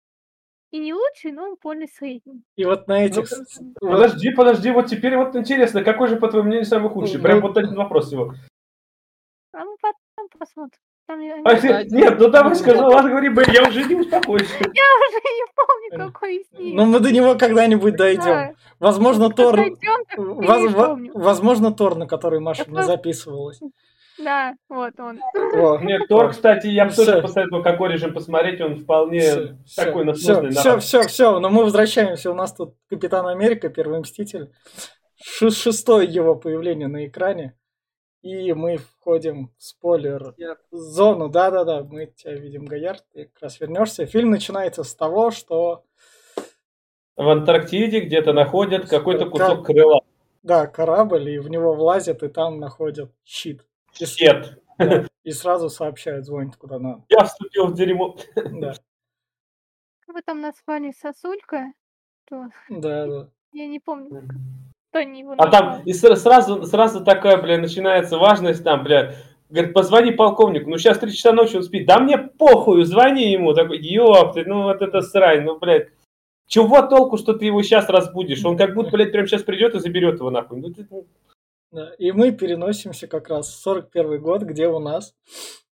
и 0.71 0.79
не 0.79 0.95
лучший, 0.95 1.33
но 1.33 1.45
он 1.51 1.57
полный 1.57 1.89
средний. 1.89 2.43
И 2.57 2.65
вот 2.65 2.87
на 2.89 3.05
этих... 3.05 3.17
Ну, 3.31 3.45
с- 3.45 3.59
вот- 3.81 3.91
Подожди, 3.91 4.31
подожди, 4.31 4.71
вот 4.71 4.87
теперь 4.87 5.17
вот 5.17 5.35
интересно, 5.37 5.83
какой 5.83 6.09
же, 6.09 6.17
по 6.17 6.29
твоему 6.29 6.49
мнению, 6.49 6.67
самый 6.67 6.91
худший? 6.91 7.21
Прям 7.21 7.39
Ну, 7.41 7.49
вот 7.49 7.57
этот 7.57 7.75
вопрос 7.77 8.13
его. 8.13 8.35
А 9.57 9.65
мы 9.65 9.75
потом 9.81 10.29
посмотрим. 10.39 10.79
Там 11.07 11.21
я, 11.21 11.37
А, 11.45 11.53
я 11.53 11.57
Кстати, 11.57 11.95
нет, 11.95 12.19
ну 12.19 12.29
давай 12.29 12.55
скажи, 12.57 12.79
ладно, 12.79 13.11
говори, 13.11 13.31
Б, 13.31 13.45
я 13.53 13.69
уже 13.69 13.85
не 13.85 13.95
успокоюсь. 13.95 14.51
уже 14.61 14.67
не 14.67 15.47
помню, 15.55 16.07
какой 16.07 16.37
из 16.37 16.59
них. 16.59 16.75
Ну, 16.75 16.85
мы 16.85 17.01
до 17.01 17.11
него 17.11 17.37
когда-нибудь 17.37 17.97
дойдем. 17.97 18.25
Да, 18.25 18.51
Возможно, 18.81 19.31
Тор... 19.31 19.57
дойдём, 19.57 20.05
так 20.09 20.19
воз-. 20.19 21.11
Возможно, 21.15 21.73
Тор, 21.73 21.97
на 21.97 22.07
который 22.07 22.41
Маша 22.41 22.71
не 22.71 22.83
записывалась. 22.83 23.61
Да, 24.19 24.55
вот 24.69 24.93
он. 24.99 25.21
Нет, 25.87 26.09
Тор, 26.09 26.31
кстати, 26.31 26.67
я 26.67 26.87
бы 26.87 26.93
тоже 26.93 27.23
посоветовал 27.23 27.63
какой 27.63 27.93
режим 27.93 28.13
посмотреть, 28.13 28.61
он 28.61 28.77
вполне 28.77 29.57
такой 29.75 30.13
все, 30.13 30.41
насущный. 30.41 30.51
все, 30.51 30.79
все, 30.81 31.03
все, 31.03 31.39
но 31.39 31.49
мы 31.49 31.65
возвращаемся. 31.65 32.31
У 32.31 32.35
нас 32.35 32.53
тут 32.53 32.75
Капитан 32.91 33.27
Америка, 33.27 33.71
Первый 33.71 34.01
Мститель. 34.01 34.51
Шестое 35.19 36.07
его 36.07 36.35
появление 36.35 36.89
на 36.89 37.07
экране. 37.07 37.55
И 38.23 38.53
мы 38.55 38.79
входим 38.79 39.53
в 39.57 39.63
спойлер 39.63 40.35
зону. 40.71 41.29
Да-да-да, 41.29 41.85
мы 41.85 42.07
тебя 42.07 42.35
видим, 42.35 42.65
Гоярд, 42.65 43.05
ты 43.13 43.27
как 43.27 43.43
раз 43.43 43.61
вернешься. 43.61 44.07
Фильм 44.07 44.31
начинается 44.31 44.83
с 44.83 44.95
того, 44.95 45.31
что 45.31 45.85
В 47.17 47.29
Антарктиде 47.29 48.01
где-то 48.01 48.33
находят 48.33 48.89
какой-то 48.89 49.25
Как? 49.25 49.33
кусок 49.33 49.67
крыла. 49.67 50.01
да, 50.43 50.67
корабль, 50.67 51.31
и 51.31 51.39
в 51.39 51.49
него 51.49 51.75
влазят, 51.75 52.23
и 52.23 52.29
там 52.29 52.59
находят 52.59 53.13
щит. 53.25 53.65
Да, 54.79 55.07
и 55.23 55.31
сразу 55.33 55.71
сообщают, 55.71 56.27
звонят 56.27 56.57
куда 56.57 56.79
надо. 56.79 57.05
я 57.09 57.25
вступил 57.25 57.69
в 57.69 57.75
дерьмо. 57.75 58.17
Да, 58.35 58.75
Как 60.01 60.15
вы 60.15 60.23
там 60.23 60.41
назвали 60.43 60.93
сосулька? 60.93 61.73
То 62.29 62.47
да, 62.69 63.07
да. 63.07 63.29
я 63.53 63.67
не 63.69 63.79
помню, 63.81 64.29
как- 64.97 65.03
кто 65.05 65.11
они 65.11 65.21
его 65.21 65.35
А 65.39 65.51
там 65.51 65.83
и 65.85 65.93
сразу, 65.93 66.65
сразу 66.65 67.05
такая, 67.05 67.41
бля, 67.41 67.59
начинается 67.59 68.19
важность 68.19 68.65
там, 68.65 68.83
бля. 68.85 69.15
Говорит, 69.49 69.75
позвони 69.75 70.11
полковнику. 70.11 70.69
Ну, 70.69 70.77
сейчас 70.79 70.99
три 70.99 71.13
часа 71.13 71.33
ночи 71.33 71.57
он 71.57 71.63
спит. 71.63 71.87
Да 71.87 71.99
мне 71.99 72.19
похуй, 72.19 72.85
звони 72.85 73.31
ему. 73.31 73.55
Такой, 73.55 73.79
ёпты, 73.79 74.45
ну 74.45 74.65
вот 74.65 74.83
это 74.83 75.01
срань, 75.03 75.45
ну, 75.45 75.59
блядь. 75.59 75.89
Чего 76.49 76.83
толку, 76.83 77.17
что 77.17 77.33
ты 77.33 77.47
его 77.47 77.63
сейчас 77.63 77.89
разбудишь? 77.89 78.45
Он 78.45 78.57
как 78.57 78.75
будто, 78.75 78.91
блядь, 78.91 79.13
прямо 79.13 79.27
сейчас 79.27 79.43
придет 79.43 79.75
и 79.75 79.81
заберет 79.81 80.19
его 80.19 80.31
нахуй. 80.31 80.61
Ну, 80.61 80.73
ты- 80.73 80.87
ну. 80.91 81.07
И 81.99 82.13
мы 82.13 82.33
переносимся 82.33 83.07
как 83.07 83.29
раз 83.29 83.49
в 83.49 83.61
41 83.61 84.21
год, 84.21 84.43
где 84.43 84.69
у 84.69 84.79
нас 84.79 85.15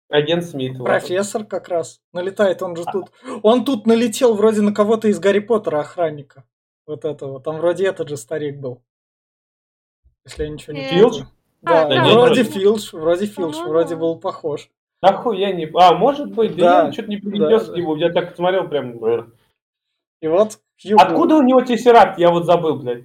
агент 0.10 0.46
Смит. 0.46 0.78
вот. 0.78 0.86
профессор 0.86 1.44
как 1.44 1.68
раз 1.70 2.00
налетает. 2.14 2.62
Он 2.62 2.76
же 2.76 2.84
тут... 2.92 3.12
Он 3.44 3.66
тут 3.66 3.86
налетел 3.86 4.36
вроде 4.36 4.62
на 4.62 4.74
кого-то 4.74 5.08
из 5.08 5.20
Гарри 5.20 5.40
Поттера 5.40 5.80
охранника. 5.80 6.44
Вот 6.86 7.06
этого. 7.06 7.40
Там 7.40 7.58
вроде 7.58 7.86
этот 7.88 8.10
же 8.10 8.18
старик 8.18 8.60
был. 8.60 8.82
Если 10.30 10.44
я 10.44 10.50
ничего 10.50 10.74
не 10.74 10.82
Э, 10.82 10.90
Филдж? 10.90 11.12
путаю. 11.20 11.28
Да, 11.62 11.86
А, 11.86 11.90
да, 11.90 12.04
вроде 12.04 12.14
вроде. 12.14 12.44
Филдж, 12.44 12.90
вроде 12.94 13.26
Филдж, 13.26 13.52
По-моему. 13.54 13.70
вроде 13.70 13.96
был 13.96 14.20
похож. 14.20 14.70
Нахуй 15.02 15.40
я 15.40 15.52
не... 15.52 15.70
А, 15.74 15.94
может 15.94 16.32
быть, 16.34 16.56
да, 16.56 16.82
Да, 16.82 16.86
я 16.88 16.92
что-то 16.92 17.10
не 17.10 17.18
принес 17.18 17.68
да. 17.68 17.76
нему. 17.76 17.96
Я 17.96 18.12
так 18.12 18.36
смотрел 18.36 18.68
прям... 18.68 19.04
э. 19.04 19.26
И 20.22 20.28
вот 20.28 20.60
Хью 20.82 20.98
Откуда 21.00 21.36
у 21.38 21.42
него 21.42 21.62
тессеракт? 21.62 22.20
Я 22.20 22.30
вот 22.32 22.46
забыл, 22.46 22.78
блядь. 22.80 23.04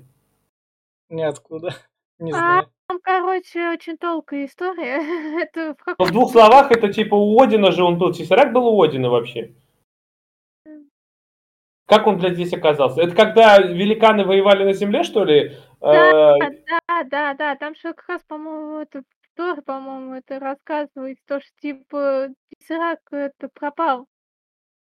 Ниоткуда. 1.08 1.74
Не 2.18 2.32
А, 2.32 2.34
знаю. 2.34 2.68
Там, 2.88 2.98
короче, 3.02 3.70
очень 3.70 3.96
долгая 3.96 4.44
история. 4.46 5.40
Это 5.42 5.74
в 5.74 5.82
каком 5.84 6.06
в 6.06 6.10
двух 6.12 6.30
словах, 6.32 6.70
это 6.70 6.92
типа 6.92 7.14
у 7.14 7.40
Одина 7.40 7.70
же 7.72 7.82
он 7.82 7.96
был. 7.98 8.12
Тессеракт 8.12 8.52
был 8.52 8.66
у 8.68 8.82
Одина 8.82 9.08
вообще. 9.08 9.54
Как 11.86 12.06
он, 12.06 12.18
блядь, 12.18 12.34
здесь 12.34 12.52
оказался? 12.52 13.02
Это 13.02 13.14
когда 13.14 13.58
великаны 13.58 14.24
воевали 14.24 14.64
на 14.64 14.72
земле, 14.72 15.02
что 15.02 15.24
ли? 15.24 15.56
Э, 15.84 16.38
Да, 16.88 17.04
да, 17.04 17.34
да, 17.34 17.56
там 17.56 17.74
же 17.74 17.92
как 17.94 18.08
раз, 18.08 18.22
по-моему, 18.26 18.78
это 18.78 19.02
Тор, 19.36 19.62
по-моему, 19.62 20.14
это 20.14 20.38
рассказывает, 20.38 21.18
то, 21.26 21.40
что, 21.40 21.50
типа, 21.60 22.28
Тессерак 22.50 23.00
это 23.10 23.48
пропал. 23.52 24.06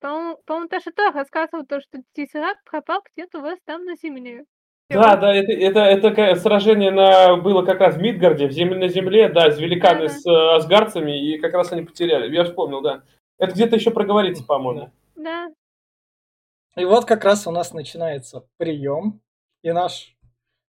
По-моему, 0.00 0.38
по-моему, 0.46 0.68
даже 0.68 0.90
Тор 0.90 1.12
рассказывал 1.12 1.66
то, 1.66 1.80
что 1.80 1.98
Тессерак 2.14 2.56
пропал 2.64 3.02
где-то 3.14 3.38
у 3.38 3.42
вас 3.42 3.58
там 3.64 3.84
на 3.84 3.94
земле. 3.96 4.44
Да, 4.90 5.16
да, 5.16 5.34
это, 5.34 5.52
это, 5.52 5.80
это 5.80 6.40
сражение 6.40 6.90
на, 6.90 7.36
было 7.36 7.62
как 7.62 7.80
раз 7.80 7.96
в 7.96 8.00
Мидгарде, 8.00 8.46
в 8.46 8.52
земле, 8.52 8.78
на 8.78 8.88
земле, 8.88 9.28
да, 9.28 9.50
с 9.50 9.58
великаны, 9.58 10.04
Ага. 10.04 10.08
с 10.08 10.26
э, 10.26 10.56
асгардцами, 10.56 11.28
и 11.28 11.38
как 11.38 11.52
раз 11.52 11.72
они 11.72 11.82
потеряли. 11.82 12.34
Я 12.34 12.44
вспомнил, 12.44 12.80
да. 12.80 13.02
Это 13.38 13.52
где-то 13.52 13.76
еще 13.76 13.90
проговорится, 13.90 14.44
по-моему. 14.44 14.90
Да, 15.14 15.50
И 16.76 16.84
вот 16.86 17.04
как 17.04 17.24
раз 17.24 17.46
у 17.46 17.50
нас 17.50 17.74
начинается 17.74 18.46
прием. 18.56 19.20
И 19.62 19.72
наш 19.72 20.16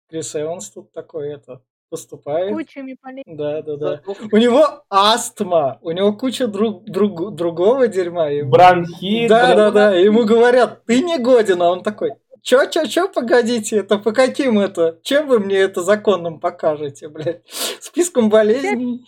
Крис 0.10 0.36
Эванс 0.36 0.70
тут 0.70 0.92
такой 0.94 1.34
это 1.34 1.62
поступает. 1.90 2.54
кучами 2.54 2.98
полей. 3.02 3.24
Да, 3.26 3.62
да, 3.62 3.76
да. 3.78 4.02
У 4.32 4.38
него 4.38 4.84
астма, 4.90 5.80
у 5.82 5.92
него 5.92 6.14
куча 6.14 6.48
друг, 6.48 6.86
друг- 6.86 7.36
другого 7.36 7.88
дерьма. 7.88 8.30
и- 8.32 8.42
Бронхит. 8.42 9.30
Да, 9.30 9.56
да, 9.56 9.72
да. 9.72 10.00
и 10.00 10.06
Ему 10.06 10.26
говорят, 10.26 10.86
ты 10.86 11.02
не 11.02 11.18
годен, 11.18 11.62
а 11.62 11.72
он 11.72 11.84
такой, 11.84 12.12
чё, 12.42 12.66
чё, 12.66 12.86
чё, 12.86 13.10
погодите, 13.10 13.78
это 13.78 13.98
по 13.98 14.12
каким 14.14 14.60
это? 14.60 15.00
Чем 15.04 15.28
вы 15.28 15.40
мне 15.40 15.58
это 15.58 15.82
законным 15.82 16.40
покажете, 16.40 17.10
блядь? 17.10 17.42
Списком 17.82 18.30
болезней? 18.30 19.06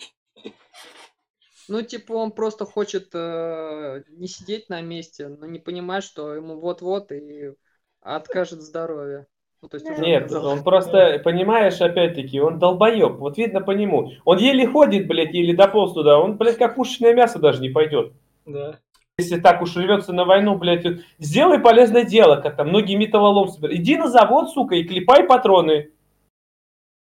Ну, 1.69 1.81
типа, 1.83 2.13
он 2.13 2.31
просто 2.31 2.65
хочет 2.65 3.09
э, 3.13 4.03
не 4.09 4.27
сидеть 4.27 4.69
на 4.69 4.81
месте, 4.81 5.27
но 5.27 5.45
не 5.45 5.59
понимает, 5.59 6.03
что 6.03 6.33
ему 6.33 6.59
вот-вот 6.59 7.11
и 7.11 7.53
откажет 8.01 8.61
здоровье. 8.61 9.27
Ну, 9.61 9.67
то 9.67 9.75
есть 9.75 9.89
Нет, 9.99 10.31
он 10.31 10.63
просто, 10.63 11.19
понимаешь, 11.23 11.81
опять-таки, 11.81 12.39
он 12.39 12.59
долбоеб. 12.59 13.17
Вот 13.17 13.37
видно 13.37 13.59
по 13.59 13.71
нему. 13.71 14.11
Он 14.23 14.37
еле 14.37 14.65
ходит, 14.65 15.07
блядь, 15.07 15.33
еле 15.33 15.53
дополз 15.53 15.93
туда. 15.93 16.17
Он, 16.17 16.37
блядь, 16.37 16.57
как 16.57 16.75
пушечное 16.75 17.13
мясо 17.13 17.39
даже 17.39 17.61
не 17.61 17.69
пойдет. 17.69 18.13
Да. 18.45 18.79
Если 19.17 19.37
так 19.37 19.61
уж 19.61 19.75
рвется 19.75 20.13
на 20.13 20.23
войну, 20.23 20.57
блядь, 20.57 20.85
вот 20.85 20.99
сделай 21.17 21.59
полезное 21.59 22.05
дело, 22.05 22.37
как 22.37 22.55
там 22.55 22.69
многие 22.69 22.95
металлолом 22.95 23.49
собирают. 23.49 23.81
Иди 23.81 23.97
на 23.97 24.07
завод, 24.07 24.49
сука, 24.49 24.75
и 24.75 24.85
клепай 24.85 25.25
патроны. 25.25 25.91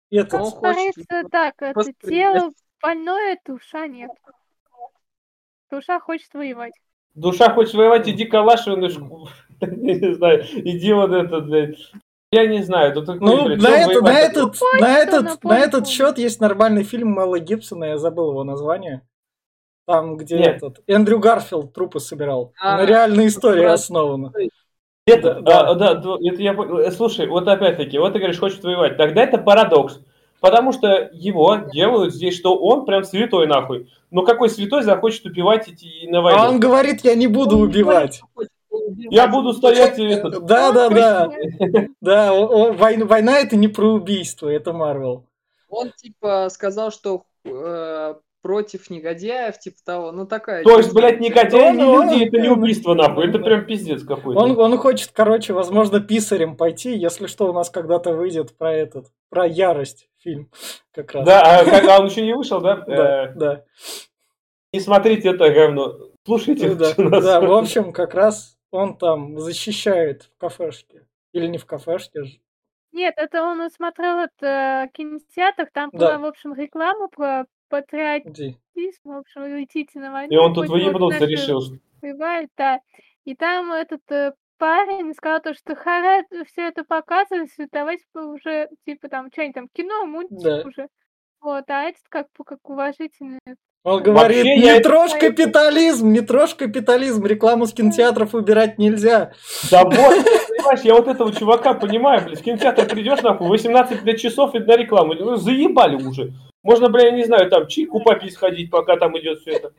И 0.09 0.17
этот, 0.17 0.41
Он 0.41 0.51
хочет 0.51 1.07
так, 1.31 1.55
это 1.61 1.75
просто 1.75 1.93
тело 2.03 2.51
больное, 2.81 3.39
душа 3.45 3.87
нет. 3.87 4.11
Душа 5.71 6.01
хочет 6.01 6.33
воевать. 6.33 6.73
Душа 7.15 7.53
хочешь 7.53 7.75
воевать, 7.75 8.09
иди 8.09 8.25
калашивай, 8.25 8.81
не 9.61 10.15
знаю, 10.15 10.43
иди 10.43 10.93
вот 10.95 11.13
этот, 11.13 11.47
блядь. 11.47 11.77
Я 12.33 12.47
не 12.47 12.63
знаю, 12.63 12.95
тут 12.95 13.09
Ну, 13.21 13.49
на, 13.49 13.53
это, 13.55 14.01
на, 14.03 14.21
этот, 14.21 14.57
на, 14.81 14.99
этот, 14.99 15.43
на 15.45 15.59
этот 15.59 15.89
счет 15.89 16.17
есть 16.17 16.41
нормальный 16.41 16.85
фильм 16.85 17.09
Мэла 17.11 17.41
Гибсона, 17.41 17.85
я 17.87 17.99
забыл 17.99 18.31
его 18.31 18.45
название. 18.45 19.03
Там, 19.87 20.17
где 20.17 20.39
Нет. 20.39 20.57
этот 20.59 20.81
Эндрю 20.87 21.19
Гарфилд 21.19 21.73
трупы 21.73 21.99
собирал. 21.99 22.53
А, 22.61 22.77
на 22.77 22.87
реальной 22.87 23.27
истории 23.27 23.63
про- 23.63 23.73
основано. 23.73 24.33
Это, 25.07 25.41
Да, 25.41 25.75
да, 25.75 25.75
да, 25.75 25.95
да, 25.95 26.17
это 26.23 26.41
я. 26.43 26.53
Э, 26.55 26.91
Слушай, 26.93 27.27
вот 27.27 27.49
опять-таки, 27.49 27.99
вот 27.99 28.13
ты 28.13 28.21
говоришь, 28.21 28.39
хочет 28.39 28.63
воевать. 28.63 28.97
Тогда 28.97 29.23
это 29.25 29.39
парадокс. 29.39 29.99
Потому 30.41 30.73
что 30.73 31.11
его 31.13 31.57
делают 31.73 32.15
здесь, 32.15 32.37
что 32.39 32.57
он 32.57 32.85
прям 32.87 33.03
святой 33.03 33.49
нахуй. 33.49 33.91
Но 34.13 34.23
какой 34.23 34.49
святой 34.49 34.85
захочет 34.85 35.27
убивать 35.27 35.69
идти 35.69 36.07
на 36.09 36.19
А 36.21 36.23
войну? 36.23 36.43
он 36.45 36.61
говорит, 36.61 37.01
я 37.03 37.17
не 37.17 37.27
буду 37.27 37.57
Он 37.57 37.63
убивать. 37.65 38.21
говорит. 38.35 38.51
Я 39.11 39.29
буду 39.29 39.53
стоять 39.53 39.99
и 39.99 40.05
этот, 40.05 40.45
Да, 40.47 40.73
да, 40.73 40.89
да. 40.89 41.31
Да, 42.01 42.33
война, 42.33 43.39
это 43.39 43.57
не 43.57 43.69
про 43.69 43.87
убийство, 43.87 44.49
это 44.49 44.73
Марвел. 44.73 45.27
Он 45.69 45.93
типа 45.93 46.49
сказал, 46.51 46.91
что 46.91 47.25
э, 47.45 48.15
против 48.43 48.91
негодяев, 48.91 49.59
типа 49.59 49.77
того, 49.85 50.13
ну 50.13 50.27
такая. 50.27 50.65
То 50.65 50.79
есть, 50.79 50.91
типа, 50.91 51.01
блядь, 51.01 51.21
негодяи 51.21 51.77
не 51.77 51.83
Ну, 51.83 52.03
люди, 52.03 52.25
это 52.25 52.39
не 52.39 52.49
ну, 52.49 52.55
убийство 52.55 52.95
нахуй. 52.95 53.29
Это 53.29 53.39
ну, 53.39 53.45
прям 53.45 53.65
пиздец 53.65 54.03
какой-то. 54.03 54.41
Он, 54.41 54.59
он 54.59 54.77
хочет, 54.79 55.11
короче, 55.13 55.53
возможно, 55.53 56.01
писарем 56.01 56.57
пойти, 56.57 56.97
если 56.97 57.27
что, 57.27 57.51
у 57.51 57.53
нас 57.53 57.71
когда-то 57.71 58.13
выйдет 58.13 58.57
про 58.57 58.73
этот, 58.73 59.07
про 59.29 59.47
ярость 59.47 60.09
фильм 60.19 60.51
как 60.93 61.13
раз. 61.13 61.27
Да, 61.27 61.61
а 61.61 61.65
когда 61.65 62.01
он 62.01 62.07
еще 62.07 62.23
не 62.23 62.35
вышел, 62.35 62.61
да? 62.61 62.77
да, 62.87 63.25
Э, 63.25 63.33
да. 63.35 63.65
Не 64.73 64.81
смотрите 64.81 65.31
это 65.31 65.51
говно. 65.51 65.97
Слушайте 66.25 66.77
Ну 66.97 67.11
да, 67.21 67.41
в 67.41 67.53
общем, 67.53 67.93
как 67.93 68.15
раз 68.15 68.57
он 68.71 68.97
там 68.97 69.39
защищает 69.39 70.25
в 70.25 70.39
кафешке. 70.39 71.07
Или 71.33 71.47
не 71.47 71.59
в 71.59 71.67
кафешке 71.67 72.25
же. 72.25 72.41
Нет, 72.93 73.15
это 73.17 73.43
он 73.43 73.71
смотрел 73.71 74.19
это 74.19 74.89
кинотеатр, 74.95 75.69
там 75.73 75.91
Да. 75.93 75.99
была, 75.99 76.19
в 76.19 76.25
общем, 76.27 76.55
реклама 76.55 77.09
про 77.09 77.47
патриотизм, 77.69 79.01
в 79.05 79.17
общем, 79.19 79.43
уйдите 79.43 80.01
на 80.01 80.13
войну. 80.13 80.33
И 80.33 80.37
он 80.37 80.55
тут 80.55 80.69
выебнулся, 80.69 81.25
решил, 81.25 81.63
воевают, 82.03 82.51
да. 82.57 82.81
И 83.25 83.37
там 83.37 83.73
этот 83.73 84.01
э, 84.11 84.33
парень 84.59 85.15
сказал 85.15 85.41
то, 85.41 85.55
что 85.55 85.77
хара 85.77 86.25
все 86.47 86.69
это 86.69 86.85
показывать, 86.85 87.51
давайте 87.71 88.05
бы 88.13 88.33
уже, 88.33 88.69
типа, 88.87 89.09
там, 89.09 89.29
что-нибудь 89.33 89.55
там, 89.55 89.69
кино, 89.73 90.05
мультик 90.07 90.43
Да. 90.43 90.63
уже. 90.65 90.89
Вот, 91.41 91.65
а 91.71 91.83
этот 91.85 92.03
как, 92.09 92.27
как 92.45 92.69
уважительный. 92.69 93.39
Он 93.83 94.03
говорит, 94.03 94.45
Вообще, 94.45 94.57
не 94.57 94.67
я 94.67 94.81
трожь 94.81 95.13
капитализм, 95.13 96.13
не 96.13 96.21
трожь 96.21 96.55
капитализм, 96.55 97.25
рекламу 97.25 97.67
с 97.67 97.73
кинотеатров 97.73 98.35
убирать 98.35 98.79
нельзя. 98.79 99.33
Да 99.71 99.85
вот, 99.85 99.95
понимаешь, 99.95 100.81
я 100.85 100.95
вот 100.95 101.09
этого 101.09 101.33
чувака 101.33 101.73
понимаю, 101.73 102.23
блядь, 102.27 102.41
в 102.41 102.43
кинотеатр 102.43 102.87
придешь, 102.87 103.23
нахуй, 103.23 103.49
18 103.49 104.03
блядь, 104.03 104.21
часов 104.21 104.55
и 104.55 104.59
на 104.59 104.77
рекламу. 104.77 105.15
Ну, 105.15 105.37
заебали 105.37 105.97
уже. 105.97 106.35
Можно, 106.63 106.91
бля, 106.91 107.07
я 107.07 107.11
не 107.13 107.25
знаю, 107.25 107.49
там, 107.49 107.67
чайку 107.69 108.01
попить 108.01 108.35
сходить, 108.35 108.71
пока 108.71 108.97
там 108.99 109.19
идет 109.19 109.41
все 109.41 109.53
это. 109.53 109.73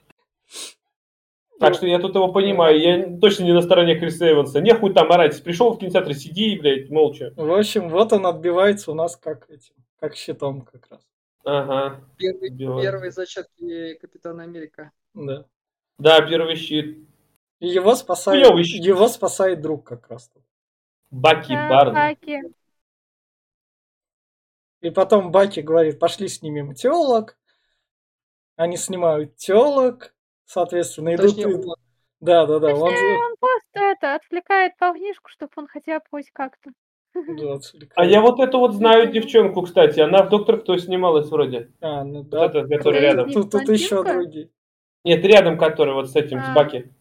Так 1.59 1.75
что 1.75 1.85
я 1.85 1.99
тут 1.99 2.15
его 2.15 2.29
понимаю, 2.29 2.79
я 2.79 3.19
точно 3.19 3.43
не 3.43 3.53
на 3.53 3.61
стороне 3.61 3.95
Криса 3.95 4.31
Эванса. 4.31 4.61
Нехуй 4.61 4.95
там 4.95 5.11
орать, 5.11 5.43
пришел 5.43 5.73
в 5.73 5.77
кинотеатр, 5.77 6.15
сиди, 6.15 6.57
блядь, 6.57 6.89
молча. 6.89 7.33
В 7.37 7.53
общем, 7.53 7.87
вот 7.89 8.11
он 8.13 8.25
отбивается 8.25 8.89
у 8.89 8.95
нас 8.95 9.15
как 9.15 9.47
этим, 9.47 9.75
как 9.99 10.15
щитом 10.15 10.61
как 10.61 10.87
раз. 10.89 11.01
Ага, 11.43 12.03
Первый, 12.17 12.49
Белый. 12.51 12.83
первые 12.83 13.11
зачатки 13.11 13.95
Капитана 13.95 14.43
Америка. 14.43 14.91
Да. 15.13 15.45
да, 15.97 16.21
первый 16.21 16.55
щит. 16.55 16.99
Его 17.59 17.95
спасает, 17.95 18.65
щит. 18.65 18.83
его 18.83 19.07
спасает 19.07 19.61
друг 19.61 19.85
как 19.87 20.07
раз. 20.09 20.31
Баки 21.09 21.53
Да, 21.53 21.69
Барн. 21.69 21.93
Баки. 21.93 22.41
И 24.81 24.89
потом 24.89 25.31
Баки 25.31 25.59
говорит, 25.59 25.99
пошли 25.99 26.27
снимем 26.27 26.73
телок. 26.73 27.37
Они 28.55 28.77
снимают 28.77 29.35
телок, 29.35 30.13
соответственно, 30.45 31.15
идут... 31.15 31.35
Точнее, 31.35 31.51
и- 31.51 31.55
он. 31.55 31.75
Да, 32.19 32.45
да, 32.45 32.59
да. 32.59 32.75
Он, 32.75 32.91
Точнее, 32.91 33.17
он 33.17 33.35
просто 33.39 33.79
это, 33.79 34.15
отвлекает 34.15 34.77
парнишку, 34.77 35.29
чтобы 35.29 35.51
он 35.55 35.67
хотя 35.67 35.99
бы 35.99 36.05
хоть 36.11 36.29
как-то. 36.31 36.71
Да. 37.13 37.59
А 37.95 38.05
я 38.05 38.21
вот 38.21 38.39
эту 38.39 38.59
вот 38.59 38.73
знаю 38.73 39.11
девчонку, 39.11 39.63
кстати, 39.63 39.99
она 39.99 40.23
в 40.23 40.29
«Доктор 40.29 40.61
Кто» 40.61 40.77
снималась 40.77 41.29
вроде. 41.29 41.71
А, 41.81 42.03
ну 42.03 42.19
Вот 42.19 42.29
да. 42.29 42.45
эта, 42.45 42.67
которая 42.67 43.01
рядом. 43.01 43.31
Тут, 43.31 43.51
тут 43.51 43.69
еще 43.69 44.03
другие. 44.03 44.49
Нет, 45.03 45.23
рядом, 45.25 45.57
который 45.57 45.93
вот 45.93 46.09
с 46.09 46.15
этим, 46.15 46.39
с 46.39 46.47
А. 46.47 46.53
Баки. 46.53 46.93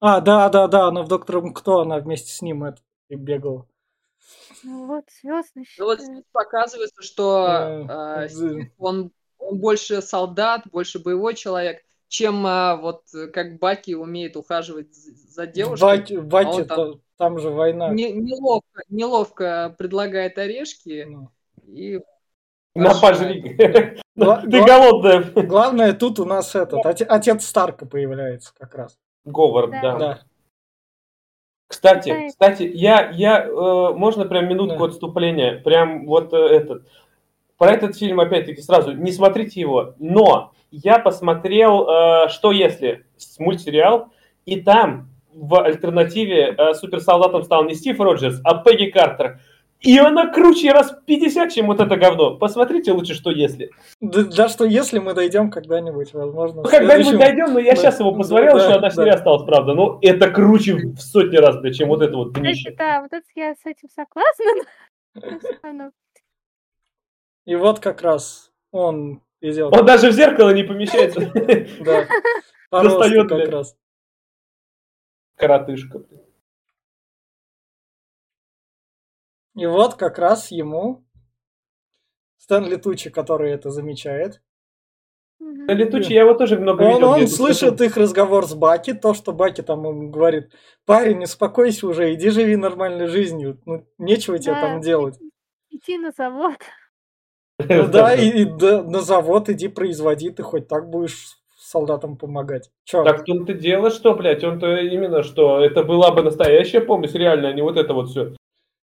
А, 0.00 0.20
да, 0.20 0.48
да, 0.48 0.66
да, 0.68 0.88
она 0.88 1.02
в 1.02 1.08
Доктором 1.08 1.54
Кто, 1.54 1.80
она 1.80 1.98
вместе 1.98 2.30
с 2.30 2.42
ним 2.42 2.64
это, 2.64 2.80
и 3.08 3.14
бегала. 3.14 3.66
Ну 4.62 4.86
вот, 4.86 5.04
звездный 5.20 5.66
Ну 5.78 5.84
вот 5.84 6.00
здесь 6.00 6.24
показывается, 6.32 7.02
что 7.02 7.86
э, 7.88 8.68
он, 8.78 9.12
он 9.38 9.58
больше 9.58 10.02
солдат, 10.02 10.62
больше 10.72 10.98
боевой 10.98 11.34
человек, 11.34 11.84
чем 12.16 12.46
а, 12.46 12.76
вот 12.76 13.02
как 13.34 13.58
Баки 13.58 13.94
умеет 13.94 14.36
ухаживать 14.36 14.94
за 14.94 15.46
девушкой. 15.46 15.98
Баки, 15.98 16.16
Баки 16.16 16.48
а 16.48 16.50
он 16.50 16.64
там... 16.66 16.76
там- 16.76 17.00
там 17.18 17.38
же 17.38 17.48
война. 17.50 17.88
Не- 17.90 18.12
неловко, 18.12 18.82
неловко 18.90 19.74
предлагает 19.78 20.36
орешки 20.36 21.06
Ну. 21.08 21.30
и 21.66 22.00
На 22.74 22.94
пожри. 22.94 23.56
Ты 23.56 24.02
голодная. 24.14 25.22
Главное, 25.34 25.92
тут 25.94 26.20
у 26.20 26.26
нас 26.26 26.54
этот, 26.54 26.84
оте- 26.84 27.06
отец 27.06 27.44
Старка 27.46 27.86
появляется 27.86 28.52
как 28.58 28.74
раз. 28.74 28.98
Говард, 29.24 29.70
Да. 29.70 30.20
Кстати, 31.68 32.28
кстати, 32.28 32.62
я, 32.62 33.10
я, 33.10 33.44
э, 33.44 33.92
можно 33.94 34.24
прям 34.26 34.48
минутку 34.48 34.78
Да. 34.78 34.84
отступления, 34.86 35.58
прям 35.60 36.06
вот 36.06 36.32
э, 36.32 36.36
этот, 36.36 36.86
про 37.58 37.72
этот 37.72 37.96
фильм 37.96 38.20
опять-таки 38.20 38.60
сразу, 38.62 38.92
не 38.92 39.10
смотрите 39.10 39.60
его, 39.60 39.94
но 39.98 40.52
я 40.82 40.98
посмотрел 40.98 41.88
э, 41.88 42.28
«Что 42.28 42.52
если?» 42.52 43.06
с 43.16 43.38
мультсериал, 43.38 44.12
и 44.44 44.60
там 44.60 45.08
в 45.34 45.60
альтернативе 45.62 46.54
э, 46.56 46.74
суперсолдатом 46.74 47.42
стал 47.42 47.64
не 47.64 47.74
Стив 47.74 47.98
Роджерс, 48.00 48.40
а 48.44 48.62
Пегги 48.62 48.90
Картер. 48.90 49.40
И 49.80 49.98
она 49.98 50.26
круче 50.32 50.72
раз 50.72 50.90
в 50.90 51.04
50, 51.04 51.52
чем 51.52 51.66
вот 51.66 51.80
это 51.80 51.96
говно. 51.96 52.36
Посмотрите 52.36 52.92
лучше 52.92 53.12
«Что 53.14 53.30
если?». 53.30 53.70
Да, 54.00 54.24
да 54.24 54.48
что 54.48 54.64
если 54.64 54.98
мы 54.98 55.12
дойдем 55.12 55.50
когда-нибудь, 55.50 56.14
возможно, 56.14 56.62
Ну, 56.62 56.68
когда-нибудь 56.68 57.08
следующем- 57.08 57.18
дойдем, 57.18 57.52
но 57.52 57.58
я 57.60 57.72
Да. 57.72 57.76
сейчас 57.76 58.00
его 58.00 58.10
Да, 58.12 58.16
посмотрел, 58.18 58.56
да, 58.56 58.64
еще 58.64 58.74
одна 58.74 58.88
да. 58.88 58.94
серия 58.94 59.12
осталась, 59.12 59.42
правда. 59.44 59.74
Ну, 59.74 59.98
это 60.00 60.30
круче 60.30 60.74
в 60.76 60.98
сотни 60.98 61.36
раз, 61.36 61.58
блядь, 61.60 61.76
чем 61.76 61.88
вот 61.88 62.00
это 62.02 62.16
вот 62.16 62.28
Кстати, 62.28 62.42
днище. 62.44 62.74
да, 62.78 63.02
вот 63.02 63.12
это 63.12 63.26
я 63.34 63.54
с 63.54 63.66
этим 63.66 63.88
согласна. 63.94 64.44
но. 65.74 65.90
И 67.44 67.54
вот 67.54 67.78
как 67.78 68.00
раз 68.02 68.50
он 68.72 69.20
идет. 69.46 69.74
Он 69.74 69.84
даже 69.84 70.10
в 70.10 70.12
зеркало 70.12 70.50
не 70.50 70.64
помещается. 70.64 71.20
Да. 72.70 72.82
Достает, 72.82 73.28
как 73.28 73.48
раз. 73.48 73.76
Коротышка. 75.36 76.04
И 79.54 79.64
вот 79.66 79.94
как 79.94 80.18
раз 80.18 80.50
ему 80.50 81.06
Стэнли 82.38 82.76
Тучи, 82.76 83.10
который 83.10 83.52
это 83.52 83.70
замечает. 83.70 84.42
На 85.38 85.72
летучий 85.72 86.14
я 86.14 86.22
его 86.22 86.34
тоже 86.34 86.58
много 86.58 86.82
Он, 86.82 86.94
видел. 86.94 87.08
он 87.10 87.26
слышит 87.28 87.80
их 87.80 87.96
разговор 87.96 88.46
с 88.46 88.54
Баки, 88.54 88.94
то, 88.94 89.14
что 89.14 89.32
Баки 89.32 89.62
там 89.62 89.86
ему 89.86 90.10
говорит, 90.10 90.52
парень, 90.86 91.24
успокойся 91.24 91.86
уже, 91.86 92.14
иди 92.14 92.30
живи 92.30 92.56
нормальной 92.56 93.06
жизнью, 93.06 93.60
ну, 93.66 93.86
нечего 93.98 94.38
тебе 94.38 94.54
там 94.54 94.80
делать. 94.80 95.18
Идти 95.68 95.98
на 95.98 96.10
завод. 96.10 96.56
Ну 97.58 97.86
да, 97.88 98.14
и, 98.14 98.42
и 98.42 98.44
да, 98.44 98.82
на 98.82 99.00
завод 99.00 99.48
иди 99.48 99.68
производи, 99.68 100.30
ты 100.30 100.42
хоть 100.42 100.68
так 100.68 100.90
будешь 100.90 101.36
солдатам 101.58 102.16
помогать. 102.16 102.70
Чё? 102.84 103.02
Так 103.02 103.22
в 103.22 103.24
том-то 103.24 103.54
дело, 103.54 103.90
что, 103.90 104.14
блядь, 104.14 104.44
он-то 104.44 104.76
именно, 104.76 105.22
что 105.22 105.60
это 105.60 105.82
была 105.82 106.12
бы 106.12 106.22
настоящая 106.22 106.80
помощь, 106.80 107.12
реально, 107.12 107.48
а 107.48 107.52
не 107.52 107.62
вот 107.62 107.76
это 107.76 107.92
вот 107.92 108.10
все. 108.10 108.34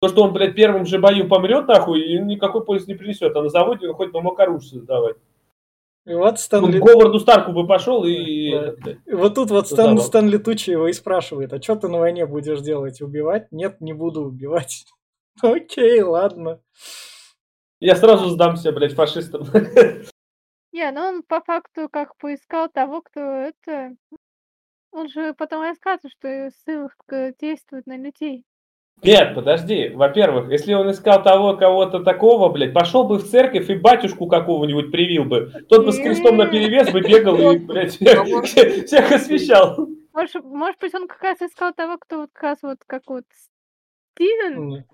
То, 0.02 0.10
что 0.10 0.24
он, 0.24 0.34
блядь, 0.34 0.52
в 0.52 0.56
первом 0.56 0.86
же 0.86 1.00
бою 1.00 1.28
помрет, 1.28 1.68
нахуй, 1.68 2.02
и 2.02 2.20
никакой 2.20 2.66
пользы 2.66 2.88
не 2.88 2.96
принесет. 2.96 3.36
А 3.36 3.42
на 3.42 3.50
заводе 3.50 3.88
он 3.88 3.96
хоть 3.96 4.12
бы 4.12 4.22
мог 4.22 4.40
оружие 4.40 4.80
создавать. 4.80 5.16
И 6.06 6.14
вот 6.14 6.40
Стэнли... 6.40 6.80
к 6.80 6.84
Говарду 6.84 7.20
Старку 7.20 7.52
бы 7.52 7.66
пошел 7.66 8.04
и... 8.04 8.52
Да. 8.52 8.92
И 9.08 9.14
вот 9.14 9.34
тут 9.34 9.50
вот 9.50 9.66
Стэн, 9.68 9.98
Задал. 9.98 10.04
Стэнли 10.04 10.38
Тучи 10.38 10.70
его 10.70 10.88
и 10.88 10.94
спрашивает, 10.94 11.52
а 11.54 11.62
что 11.62 11.76
ты 11.76 11.88
на 11.88 11.98
войне 11.98 12.28
будешь 12.28 12.62
делать? 12.62 13.02
Убивать? 13.02 13.52
Нет, 13.52 13.82
не 13.82 13.94
буду 13.94 14.22
убивать. 14.22 14.86
Окей, 15.42 16.02
ладно. 16.02 16.60
Я 17.80 17.96
сразу 17.96 18.30
сдамся, 18.30 18.72
блядь, 18.72 18.94
фашистам. 18.94 19.44
Не, 20.72 20.92
ну 20.92 21.02
он 21.02 21.24
по 21.24 21.42
факту 21.42 21.88
как 21.90 22.18
поискал 22.18 22.70
того, 22.70 23.02
кто 23.02 23.20
это... 23.20 23.96
Он 24.92 25.10
же 25.10 25.34
потом 25.34 25.62
рассказывает, 25.62 26.14
что 26.18 26.50
ссылка 26.64 27.34
действует 27.40 27.86
на 27.86 27.98
людей. 27.98 28.46
Нет, 29.04 29.36
подожди. 29.36 29.90
Во-первых, 29.90 30.50
если 30.50 30.74
он 30.74 30.90
искал 30.90 31.22
того 31.22 31.58
кого-то 31.58 32.00
такого, 32.00 32.50
блядь, 32.50 32.74
пошел 32.74 33.04
бы 33.04 33.18
в 33.18 33.30
церковь 33.30 33.70
и 33.70 33.76
батюшку 33.76 34.28
какого-нибудь 34.28 34.92
привил 34.92 35.26
бы. 35.26 35.52
Тот 35.70 35.86
бы 35.86 35.92
с 35.92 35.98
крестом 35.98 36.38
на 36.38 36.48
перевес 36.48 36.92
бы 36.92 37.02
бегал 37.02 37.52
и, 37.52 37.58
блядь, 37.58 37.94
всех 37.96 38.26
всех 38.86 39.12
освещал. 39.12 39.88
Может, 40.14 40.44
может 40.46 40.80
быть, 40.80 40.96
он 40.96 41.08
как 41.08 41.22
раз 41.22 41.42
искал 41.42 41.74
того, 41.74 41.98
кто 41.98 42.22
вот 42.22 42.30
как 42.34 42.44
раз 42.44 42.60
вот 42.64 42.78
как 42.88 43.04
вот 43.08 43.26
Стивен. 44.14 44.86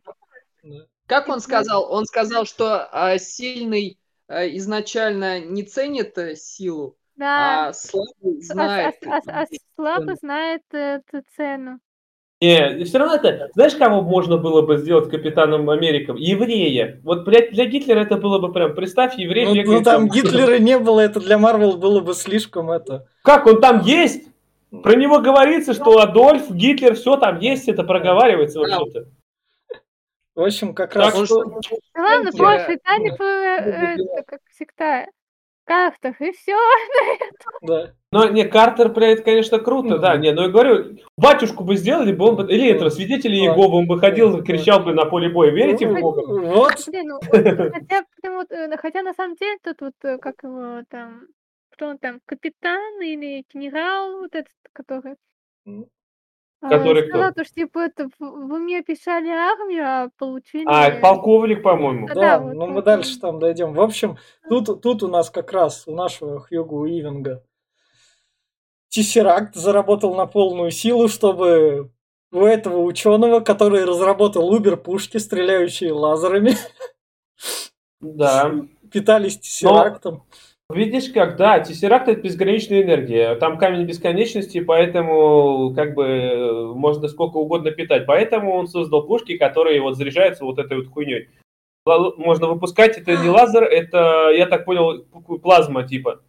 Как 1.11 1.27
он 1.27 1.41
сказал? 1.41 1.91
Он 1.91 2.05
сказал, 2.05 2.45
что 2.45 2.87
а, 2.89 3.17
сильный 3.17 3.97
а, 4.29 4.47
изначально 4.47 5.41
не 5.41 5.63
ценит 5.63 6.17
э, 6.17 6.37
силу, 6.37 6.95
Да. 7.17 7.67
а 7.67 7.73
слабый 7.73 8.39
а- 8.39 8.41
знает. 8.41 8.95
а- 9.05 9.17
а- 9.17 9.41
а 9.41 9.45
слабо 9.75 10.05
цену. 10.05 10.17
знает 10.21 10.61
эту 10.71 11.21
цену. 11.35 11.79
Не, 12.39 12.85
все 12.85 12.97
равно 12.97 13.15
это, 13.15 13.49
знаешь, 13.55 13.75
кого 13.75 14.01
можно 14.01 14.37
было 14.37 14.61
бы 14.61 14.77
сделать 14.77 15.09
капитаном 15.09 15.69
Америком? 15.69 16.15
Еврея. 16.15 17.01
Вот, 17.03 17.25
блядь, 17.25 17.51
для 17.51 17.65
Гитлера 17.65 17.99
это 17.99 18.15
было 18.15 18.39
бы 18.39 18.53
прям, 18.53 18.73
представь, 18.73 19.17
еврей 19.17 19.47
Ну, 19.47 19.53
ну, 19.53 19.83
там 19.83 20.07
там. 20.07 20.07
Гитлера 20.07 20.59
не 20.59 20.79
было, 20.79 21.01
это 21.01 21.19
для 21.19 21.37
Марвел 21.37 21.75
было 21.75 21.99
бы 21.99 22.13
слишком 22.13 22.71
это. 22.71 23.05
Как, 23.21 23.45
он 23.47 23.59
там 23.59 23.81
есть? 23.81 24.29
Про 24.71 24.95
него 24.95 25.19
говорится, 25.19 25.73
что 25.73 25.99
Адольф, 25.99 26.49
Гитлер, 26.49 26.95
все 26.95 27.17
там 27.17 27.39
есть, 27.39 27.67
это 27.67 27.83
проговаривается 27.83 28.59
вообще-то. 28.61 29.07
В 30.35 30.41
общем, 30.41 30.73
как 30.73 30.93
Так 30.93 31.13
раз... 31.13 31.25
что, 31.25 31.43
Да 31.43 32.01
ладно, 32.01 32.27
Я- 32.27 32.31
слушай, 32.31 32.79
там 32.83 33.03
ну, 33.03 33.25
э, 33.25 34.23
как 34.25 34.39
всегда, 34.49 35.05
картах, 35.65 36.19
и 36.21 36.31
все. 36.31 36.57
Да. 37.61 37.93
ну, 38.11 38.31
не, 38.31 38.45
Картер, 38.45 38.89
блядь, 38.89 39.19
это, 39.19 39.23
конечно, 39.23 39.59
круто, 39.59 39.89
Мгм. 39.89 40.01
да, 40.01 40.17
не, 40.17 40.31
но 40.31 40.43
я 40.43 40.49
говорю, 40.49 40.97
батюшку 41.17 41.63
бы 41.63 41.75
сделали 41.75 42.11
бы, 42.11 42.25
он 42.29 42.35
бы, 42.35 42.51
или 42.51 42.69
это, 42.69 42.89
свидетели 42.89 43.39
Ладно. 43.39 43.61
Иеговы, 43.61 43.77
он 43.77 43.87
бы 43.87 43.99
ходил, 43.99 44.43
кричал 44.43 44.79
бы 44.83 44.93
на 44.93 45.05
поле 45.05 45.29
боя, 45.29 45.51
верите 45.51 45.87
в 45.87 45.99
Бога? 45.99 46.21
Вот, 46.25 46.83
Блин, 46.87 47.07
ну, 47.07 47.19
хотя, 47.71 48.03
прям 48.21 48.35
вот, 48.35 48.51
э, 48.51 48.77
хотя 48.77 49.03
на 49.03 49.13
самом 49.13 49.35
деле 49.35 49.57
тут 49.63 49.81
вот, 49.81 49.93
э, 50.03 50.17
как 50.17 50.35
его 50.43 50.81
там, 50.89 51.27
кто 51.71 51.87
он 51.87 51.97
там, 51.99 52.19
капитан 52.25 53.01
или 53.01 53.45
генерал, 53.53 54.21
вот 54.21 54.33
этот, 54.33 54.51
который... 54.73 55.15
А, 56.61 56.69
Который 56.69 57.03
кто? 57.03 57.17
сказал, 57.17 57.33
то, 57.33 57.43
что 57.43 57.55
типа 57.55 57.79
это 57.79 58.07
в, 58.07 58.19
в 58.19 58.53
уме 58.53 58.83
писали 58.83 59.29
армию, 59.29 59.83
а 59.83 60.09
получили... 60.17 60.63
А, 60.67 60.89
это 60.89 61.01
полковник, 61.01 61.63
по-моему. 61.63 62.07
Да, 62.07 62.13
да, 62.13 62.39
вот 62.39 62.53
но 62.53 62.67
мы 62.67 62.83
дальше 62.83 63.19
там 63.19 63.39
дойдем. 63.39 63.73
В 63.73 63.81
общем, 63.81 64.17
тут, 64.47 64.81
тут 64.81 65.01
у 65.01 65.07
нас 65.07 65.31
как 65.31 65.51
раз 65.51 65.87
у 65.87 65.95
нашего 65.95 66.39
Хьюга 66.39 66.73
Уивинга 66.73 67.43
Тессеракт 68.89 69.55
заработал 69.55 70.15
на 70.15 70.27
полную 70.27 70.69
силу, 70.69 71.07
чтобы 71.07 71.91
у 72.31 72.45
этого 72.45 72.79
ученого, 72.81 73.39
который 73.39 73.85
разработал 73.85 74.53
Убер-пушки, 74.53 75.17
стреляющие 75.17 75.91
лазерами, 75.93 76.57
Да. 78.01 78.51
питались 78.91 79.39
тессерактом. 79.39 80.23
Видишь 80.75 81.09
как, 81.09 81.37
да, 81.37 81.59
Тессеракт 81.59 82.07
это 82.07 82.21
безграничная 82.21 82.83
энергия. 82.83 83.35
Там 83.35 83.57
камень 83.57 83.85
бесконечности, 83.85 84.59
поэтому 84.59 85.73
как 85.75 85.93
бы 85.93 86.73
можно 86.75 87.07
сколько 87.07 87.37
угодно 87.37 87.71
питать. 87.71 88.05
Поэтому 88.05 88.53
он 88.53 88.67
создал 88.67 89.05
пушки, 89.07 89.37
которые 89.37 89.81
вот 89.81 89.97
заряжаются 89.97 90.45
вот 90.45 90.59
этой 90.59 90.77
вот 90.77 90.87
хуйней. 90.87 91.29
Можно 91.85 92.47
выпускать, 92.47 92.97
это 92.97 93.17
не 93.17 93.29
лазер, 93.29 93.63
это, 93.63 94.29
я 94.29 94.45
так 94.45 94.65
понял, 94.65 95.03
плазма 95.41 95.87
типа. 95.87 96.21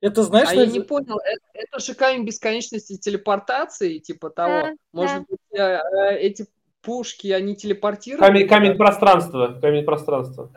Это 0.00 0.22
знаешь, 0.22 0.48
А 0.50 0.54
я 0.54 0.66
на- 0.66 0.70
не 0.70 0.80
понял, 0.80 1.18
это, 1.18 1.40
это 1.54 1.78
же 1.80 1.94
камень 1.94 2.24
бесконечности 2.24 2.98
телепортации, 2.98 3.98
типа 3.98 4.30
того. 4.30 4.52
Да, 4.62 4.72
Может 4.92 5.16
да. 5.16 5.24
быть, 5.28 5.58
э, 5.58 5.62
э, 5.62 6.18
эти 6.18 6.46
пушки, 6.82 7.28
они 7.28 7.56
телепортируют? 7.56 8.20
Камень, 8.26 8.46
камень 8.46 8.76
пространства, 8.76 9.58
камень 9.60 9.84
пространства. 9.84 10.50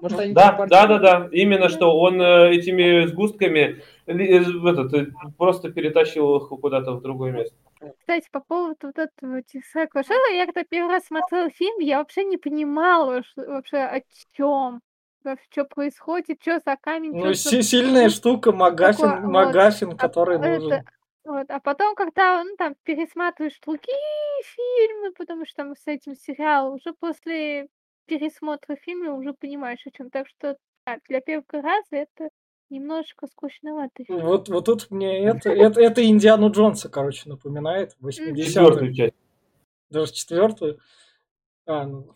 Может, 0.00 0.18
они 0.18 0.34
Да, 0.34 0.66
да, 0.68 0.86
да, 0.86 0.98
да. 0.98 1.28
Именно 1.32 1.68
что 1.68 1.98
он 1.98 2.20
э, 2.20 2.50
этими 2.54 3.06
сгустками 3.06 3.82
э, 4.06 4.12
этот, 4.12 4.92
э, 4.94 5.06
просто 5.38 5.70
перетащил 5.70 6.36
их 6.36 6.48
куда-то 6.48 6.92
в 6.92 7.02
другое 7.02 7.32
место. 7.32 7.56
Кстати, 8.00 8.28
по 8.32 8.40
поводу 8.40 8.76
вот 8.88 8.98
этого 8.98 9.42
Тесака, 9.42 10.02
что 10.02 10.14
я 10.32 10.46
когда 10.46 10.64
первый 10.64 10.90
раз 10.90 11.06
смотрела 11.06 11.50
фильм, 11.50 11.78
я 11.80 11.98
вообще 11.98 12.24
не 12.24 12.36
понимала 12.38 13.22
что, 13.22 13.42
вообще 13.46 13.78
о 13.78 14.00
чем. 14.36 14.80
Что 15.50 15.64
происходит, 15.64 16.38
что 16.42 16.60
за 16.66 16.76
камень, 16.78 17.12
ну, 17.14 17.32
си- 17.32 17.62
сильная 17.62 18.10
штука 18.10 18.52
Магафин, 18.52 19.08
Такое, 19.08 19.20
вот. 19.22 19.30
Магафин, 19.30 19.92
А, 19.92 19.96
который 19.96 20.36
это- 20.36 20.48
нужен. 20.60 20.82
Вот, 21.24 21.46
а 21.48 21.60
потом, 21.60 21.94
когда 21.94 22.44
ну, 22.44 22.54
там 22.58 22.74
пересматриваешь 22.82 23.58
другие 23.64 23.96
фильмы, 24.42 25.12
потому 25.16 25.46
что 25.46 25.56
там 25.56 25.74
с 25.74 25.86
этим 25.86 26.14
сериалом, 26.14 26.74
уже 26.74 26.92
после 26.92 27.68
пересмотра 28.06 28.76
фильма 28.76 29.14
уже 29.14 29.32
понимаешь 29.32 29.80
о 29.86 29.90
чем. 29.90 30.10
Так 30.10 30.28
что 30.28 30.56
да, 30.86 30.98
для 31.08 31.20
первого 31.20 31.44
раза 31.52 31.96
это 31.96 32.28
немножечко 32.70 33.26
скучновато. 33.26 34.04
фильм. 34.04 34.20
Вот, 34.20 34.48
вот 34.48 34.64
тут 34.66 34.90
мне 34.90 35.24
это, 35.24 35.50
это, 35.50 35.80
это 35.80 36.04
Индиану 36.04 36.50
Джонса, 36.50 36.88
короче, 36.88 37.28
напоминает. 37.28 37.94
80 38.00 38.46
Четвертую 38.46 38.94
часть. 38.94 39.14
Даже 39.90 40.12
четвертую. 40.12 40.78
А, 41.66 41.84
ну, 41.84 42.08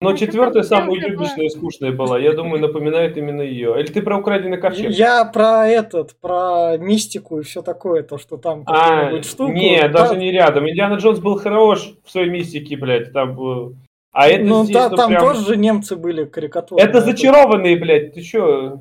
Но 0.00 0.10
Ну, 0.10 0.16
четвертая 0.16 0.62
самая 0.62 0.90
уебищная 0.90 1.46
и 1.46 1.48
скучная 1.48 1.92
была. 1.92 2.18
Я 2.18 2.32
думаю, 2.34 2.60
напоминает 2.60 3.16
именно 3.16 3.40
ее. 3.42 3.78
Или 3.78 3.86
ты 3.86 4.02
про 4.02 4.18
украденный 4.18 4.58
ковчег? 4.60 4.90
Я 4.90 5.24
про 5.24 5.66
этот, 5.68 6.18
про 6.20 6.76
мистику 6.76 7.38
и 7.38 7.42
все 7.42 7.62
такое, 7.62 8.02
то, 8.02 8.18
что 8.18 8.36
там 8.36 8.64
А, 8.66 9.22
штуку. 9.22 9.52
не, 9.52 9.80
Да, 9.82 9.88
даже 9.88 10.16
не 10.16 10.32
рядом. 10.32 10.68
Индиана 10.68 10.94
Джонс 10.94 11.20
был 11.20 11.38
хорош 11.38 11.94
в 12.04 12.10
своей 12.10 12.30
мистике, 12.30 12.76
блядь. 12.76 13.12
Там, 13.12 13.36
был. 13.36 13.76
А 14.14 14.28
это 14.28 14.44
ну, 14.44 14.64
здесь, 14.64 14.76
та- 14.76 14.88
ну, 14.90 14.96
там 14.96 15.08
прям- 15.10 15.20
тоже 15.22 15.44
же 15.44 15.56
немцы 15.56 15.96
были 15.96 16.24
карикатуры. 16.24 16.82
Это 16.82 17.00
зачарованные, 17.00 17.76
блядь. 17.76 18.14
Ты 18.14 18.22
чё? 18.22 18.80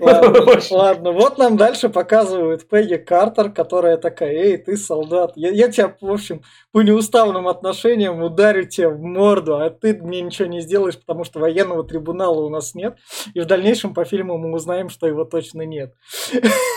Ладно, 0.00 0.60
ладно, 0.70 1.12
вот 1.12 1.38
нам 1.38 1.56
дальше 1.56 1.88
показывают 1.88 2.68
Пегги 2.68 2.96
Картер, 2.96 3.50
которая 3.50 3.96
такая, 3.96 4.32
эй, 4.32 4.56
ты 4.56 4.76
солдат, 4.76 5.32
я, 5.36 5.50
я 5.50 5.68
тебя, 5.68 5.94
в 6.00 6.10
общем, 6.10 6.42
по 6.72 6.82
неуставным 6.82 7.48
отношениям 7.48 8.22
ударю 8.22 8.66
тебя 8.66 8.90
в 8.90 9.00
морду, 9.00 9.56
а 9.56 9.70
ты 9.70 9.94
мне 9.94 10.20
ничего 10.20 10.48
не 10.48 10.60
сделаешь, 10.60 10.98
потому 10.98 11.24
что 11.24 11.40
военного 11.40 11.84
трибунала 11.84 12.40
у 12.40 12.48
нас 12.48 12.74
нет, 12.74 12.96
и 13.34 13.40
в 13.40 13.46
дальнейшем 13.46 13.94
по 13.94 14.04
фильму 14.04 14.38
мы 14.38 14.52
узнаем, 14.52 14.88
что 14.88 15.06
его 15.06 15.24
точно 15.24 15.62
нет. 15.62 15.94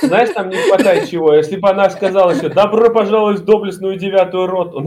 Знаешь, 0.02 0.30
там 0.30 0.50
не 0.50 0.58
хватает 0.58 1.10
чего. 1.10 1.34
Если 1.34 1.58
бы 1.58 1.70
она 1.70 1.90
сказала 1.90 2.32
еще, 2.32 2.50
добро 2.50 2.90
пожаловать 2.92 3.40
в 3.40 3.46
доблестную 3.46 3.98
девятую 3.98 4.48
роту. 4.48 4.82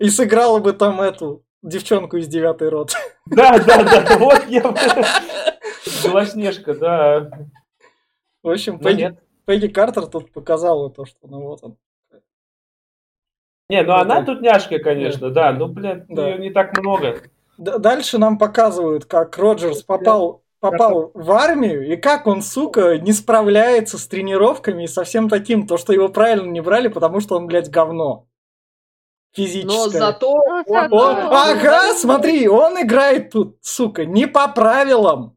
И 0.00 0.08
сыграла 0.08 0.58
бы 0.58 0.72
там 0.72 1.00
эту 1.00 1.44
девчонку 1.62 2.16
из 2.16 2.26
девятой 2.26 2.68
роты. 2.68 2.94
Да, 3.26 3.58
да, 3.58 3.82
да, 3.84 4.18
вот 4.18 4.42
я... 4.48 4.62
Белоснежка, 6.04 6.74
да. 6.74 7.30
В 8.42 8.48
общем, 8.50 8.74
Но 8.74 8.80
Пегги, 9.44 9.66
Картер 9.68 10.06
тут 10.06 10.32
показала 10.32 10.90
то, 10.90 11.04
что 11.04 11.18
ну 11.28 11.40
вот 11.40 11.60
он. 11.62 11.76
Не, 13.68 13.82
ну 13.82 13.88
Ну, 13.88 13.98
она 14.00 14.22
тут 14.24 14.40
няшка, 14.42 14.78
конечно, 14.78 15.30
да. 15.30 15.52
Ну, 15.52 15.66
блядь, 15.66 16.08
ее 16.26 16.38
не 16.38 16.50
так 16.50 16.76
много. 16.78 17.22
Дальше 17.58 18.18
нам 18.18 18.38
показывают, 18.38 19.04
как 19.04 19.36
Роджерс 19.38 19.82
попал, 19.82 20.42
попал 20.60 21.10
в 21.14 21.30
армию, 21.32 21.86
и 21.92 21.96
как 21.96 22.26
он, 22.26 22.42
сука, 22.42 22.98
не 22.98 23.12
справляется 23.12 23.98
с 23.98 24.06
тренировками 24.06 24.84
и 24.84 24.88
со 24.88 25.04
всем 25.04 25.28
таким, 25.28 25.66
то, 25.66 25.76
что 25.76 25.92
его 25.92 26.08
правильно 26.08 26.50
не 26.50 26.60
брали, 26.60 26.88
потому 26.88 27.20
что 27.20 27.36
он, 27.36 27.46
блядь, 27.46 27.70
говно. 27.70 28.26
Физическое. 29.34 29.66
Но 29.76 29.88
зато... 29.88 30.32
Ну, 30.32 30.64
он- 30.66 30.76
Он- 30.76 30.88
Ну, 30.90 31.30
ага, 31.32 31.94
смотри, 31.94 32.48
он 32.48 32.80
играет 32.82 33.30
тут, 33.30 33.56
сука, 33.62 34.04
не 34.04 34.26
по 34.26 34.48
правилам. 34.48 35.36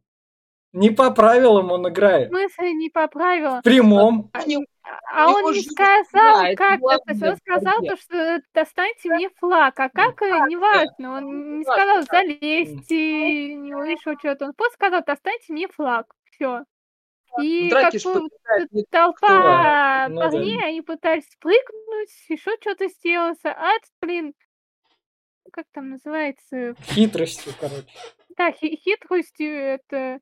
Не 0.75 0.89
по 0.91 1.09
правилам 1.11 1.71
он 1.71 1.83
В 1.83 1.89
играет. 1.89 2.29
смысле, 2.29 2.73
не 2.73 2.89
по 2.89 3.07
правилам. 3.07 3.61
В 3.61 3.63
прямом. 3.63 4.29
Они- 4.33 4.65
А 5.13 5.31
он 5.31 5.53
не 5.53 5.61
сказал, 5.61 6.41
это 6.43 6.55
как 6.57 6.79
это. 7.07 7.29
Он 7.29 7.35
в 7.35 7.37
сказал, 7.37 7.79
то, 7.81 7.95
что 7.97 8.41
достаньте 8.53 9.09
мне 9.09 9.29
флаг. 9.39 9.79
А 9.79 9.89
как, 9.89 10.21
э, 10.21 10.29
неважно. 10.49 11.17
Он 11.17 11.59
не 11.59 11.63
сказал, 11.63 12.03
залезьте, 12.03 13.55
не 13.55 13.69
еще 13.91 14.15
что-то. 14.19 14.45
Он 14.47 14.53
просто 14.53 14.73
сказал, 14.75 15.01
достаньте 15.05 15.53
мне 15.53 15.67
флаг. 15.69 16.13
Все. 16.31 16.63
И 17.41 17.67
В 17.67 17.69
драке 17.69 17.91
как 17.91 17.99
что 17.99 18.13
бы 18.21 18.29
толпа 18.91 19.27
Да, 19.27 20.07
ну 20.09 20.15
да. 20.21 20.29
парней, 20.29 20.61
они 20.63 20.81
пытались 20.81 21.27
прыгнуть, 21.39 22.09
еще 22.29 22.51
что-то 22.61 22.87
сделать. 22.87 23.39
А 23.43 23.71
этот, 23.73 23.89
блин, 24.01 24.33
как 25.51 25.65
там 25.73 25.89
называется? 25.89 26.75
Хитростью, 26.83 27.53
короче. 27.59 27.87
Да, 28.37 28.51
хи- 28.51 28.75
хитростью 28.81 29.53
это 29.53 30.19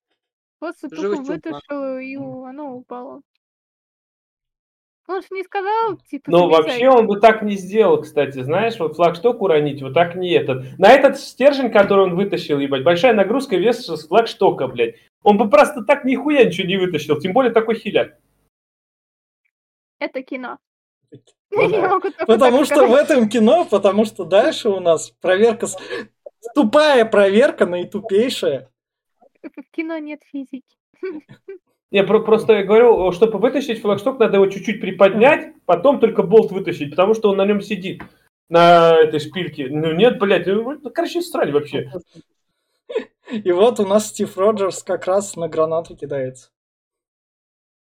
просто 0.64 0.90
тупо 0.90 1.22
вытащил, 1.22 1.98
и 1.98 2.16
у- 2.16 2.46
оно 2.46 2.76
упало. 2.76 3.22
Он 5.10 5.22
же 5.22 5.28
не 5.32 5.44
сказал, 5.44 5.98
типа, 6.10 6.32
Ну, 6.32 6.38
залезай. 6.50 6.62
вообще 6.64 6.90
он 6.90 7.08
бы 7.08 7.20
так 7.20 7.42
не 7.42 7.58
сделал, 7.58 8.02
кстати, 8.02 8.42
знаешь, 8.42 8.80
вот 8.80 8.96
флагшток 8.96 9.42
уронить, 9.42 9.82
вот 9.82 9.94
так 9.94 10.16
не 10.16 10.30
этот. 10.32 10.80
На 10.80 10.94
этот 10.94 11.20
стержень, 11.20 11.70
который 11.72 12.06
он 12.06 12.16
вытащил, 12.16 12.58
ебать, 12.60 12.84
большая 12.86 13.14
нагрузка 13.14 13.58
вес 13.58 13.86
с 13.86 14.08
флагштока, 14.08 14.68
блядь. 14.68 14.96
Он 15.22 15.38
бы 15.38 15.50
просто 15.50 15.84
так 15.84 16.06
нихуя 16.06 16.46
ничего 16.46 16.68
не 16.68 16.78
вытащил, 16.78 17.20
тем 17.20 17.34
более 17.34 17.52
такой 17.52 17.76
хиляк. 17.76 18.18
Это 20.00 20.22
кино. 20.24 20.58
Ну 21.52 21.70
Я 21.70 21.82
да. 21.82 21.90
могу 21.90 22.10
только 22.10 22.26
Потому 22.26 22.58
так 22.60 22.66
что 22.66 22.76
в 22.88 22.90
сказать. 22.90 23.10
этом 23.12 23.30
кино, 23.30 23.66
потому 23.70 24.06
что 24.06 24.24
дальше 24.26 24.70
у 24.70 24.80
нас 24.80 25.12
проверка, 25.22 25.68
с- 25.68 25.78
тупая 26.56 27.06
проверка, 27.06 27.68
наитупейшая. 27.68 28.72
В 29.58 29.72
кино 29.72 29.98
нет 29.98 30.22
физики. 30.24 30.78
Не, 31.92 32.04
про- 32.04 32.22
просто 32.22 32.54
я 32.54 32.64
говорю, 32.64 33.12
чтобы 33.12 33.38
вытащить 33.38 33.82
флагшток, 33.82 34.20
надо 34.20 34.38
его 34.38 34.48
чуть-чуть 34.48 34.82
приподнять, 34.82 35.54
потом 35.66 36.00
только 36.00 36.24
болт 36.24 36.52
вытащить, 36.52 36.90
потому 36.90 37.14
что 37.14 37.30
он 37.30 37.38
на 37.38 37.46
нем 37.46 37.62
сидит, 37.62 38.02
на 38.50 38.96
этой 38.98 39.20
шпильке. 39.20 39.68
Ну 39.70 39.94
нет, 39.94 40.18
блядь, 40.18 40.48
ну, 40.48 40.80
короче, 40.92 41.22
срань 41.22 41.52
вообще. 41.52 41.92
И 43.32 43.52
вот 43.52 43.80
у 43.80 43.86
нас 43.86 44.10
Стив 44.10 44.36
Роджерс 44.38 44.84
как 44.84 45.06
раз 45.06 45.36
на 45.36 45.48
гранату 45.48 45.96
кидается. 45.96 46.50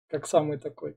Как 0.09 0.27
самый 0.27 0.59
такой. 0.59 0.97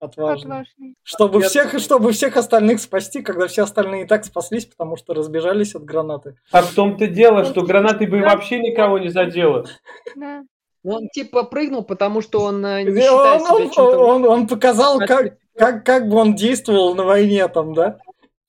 Отважный. 0.00 0.50
Отважный. 0.60 0.94
Чтобы 1.02 1.40
Я 1.42 1.48
всех, 1.48 1.78
чтобы 1.78 2.12
всех 2.12 2.36
остальных 2.36 2.80
спасти, 2.80 3.20
когда 3.22 3.48
все 3.48 3.64
остальные 3.64 4.04
и 4.04 4.06
так 4.06 4.24
спаслись, 4.24 4.64
потому 4.66 4.96
что 4.96 5.12
разбежались 5.14 5.74
от 5.74 5.84
гранаты. 5.84 6.36
А 6.52 6.62
в 6.62 6.72
том-то 6.72 7.06
дело, 7.08 7.44
что 7.44 7.62
гранатой 7.62 8.06
бы 8.06 8.20
вообще 8.20 8.60
никого 8.60 8.98
не 8.98 9.08
задело. 9.08 9.64
Да. 10.14 10.42
Ну, 10.84 10.92
Он 10.94 11.08
типа 11.08 11.42
прыгнул, 11.42 11.82
потому 11.82 12.20
что 12.22 12.42
он 12.42 12.64
э, 12.64 12.82
не 12.84 12.90
Он, 12.90 12.96
считает 12.96 13.72
себя 13.72 13.82
он- 13.82 14.24
он- 14.24 14.24
он 14.26 14.46
показал, 14.46 14.98
как, 15.00 15.36
как, 15.56 15.84
как 15.84 16.08
бы 16.08 16.16
он 16.16 16.34
действовал 16.34 16.94
на 16.94 17.02
войне 17.04 17.46
там, 17.48 17.74
да? 17.74 17.98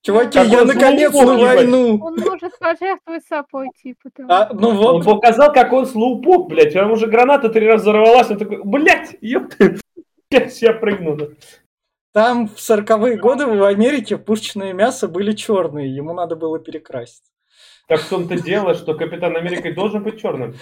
Чуваки, 0.02 0.40
Как 0.40 0.48
я 0.48 0.62
он 0.62 0.68
наконец 0.68 1.12
на 1.14 1.38
войну. 1.38 2.00
Он 2.02 2.16
может 2.16 2.58
пожертвовать 2.58 3.26
собой, 3.26 3.68
типа 3.84 4.10
того. 4.16 4.30
А, 4.32 4.50
ну 4.54 4.70
Он 4.70 5.02
вот, 5.02 5.06
показал, 5.22 5.52
как 5.52 5.74
он 5.74 5.86
слоупок, 5.86 6.48
блядь. 6.48 6.72
Там 6.74 6.92
уже 6.92 7.08
граната 7.08 7.50
три 7.50 7.68
раза 7.68 7.82
взорвалась. 7.84 8.30
Он 8.30 8.38
такой, 8.38 8.62
блядь, 8.64 9.18
ёпты. 9.20 9.78
Я 10.32 10.48
сейчас 10.50 10.80
прыгну. 10.80 11.16
да». 11.16 11.26
там 12.12 12.48
в 12.48 12.60
сороковые 12.60 13.18
годы 13.18 13.48
в 13.48 13.64
Америке 13.64 14.18
пушечное 14.18 14.74
мясо 14.74 15.08
были 15.08 15.34
черные, 15.34 15.94
ему 15.94 16.14
надо 16.14 16.36
было 16.36 16.60
перекрасить. 16.60 17.24
Так 17.88 18.02
в 18.02 18.10
том-то 18.10 18.40
дело, 18.40 18.76
что 18.76 18.94
Капитан 18.94 19.36
Америка 19.36 19.74
должен 19.74 20.04
быть 20.04 20.22
черным. 20.22 20.56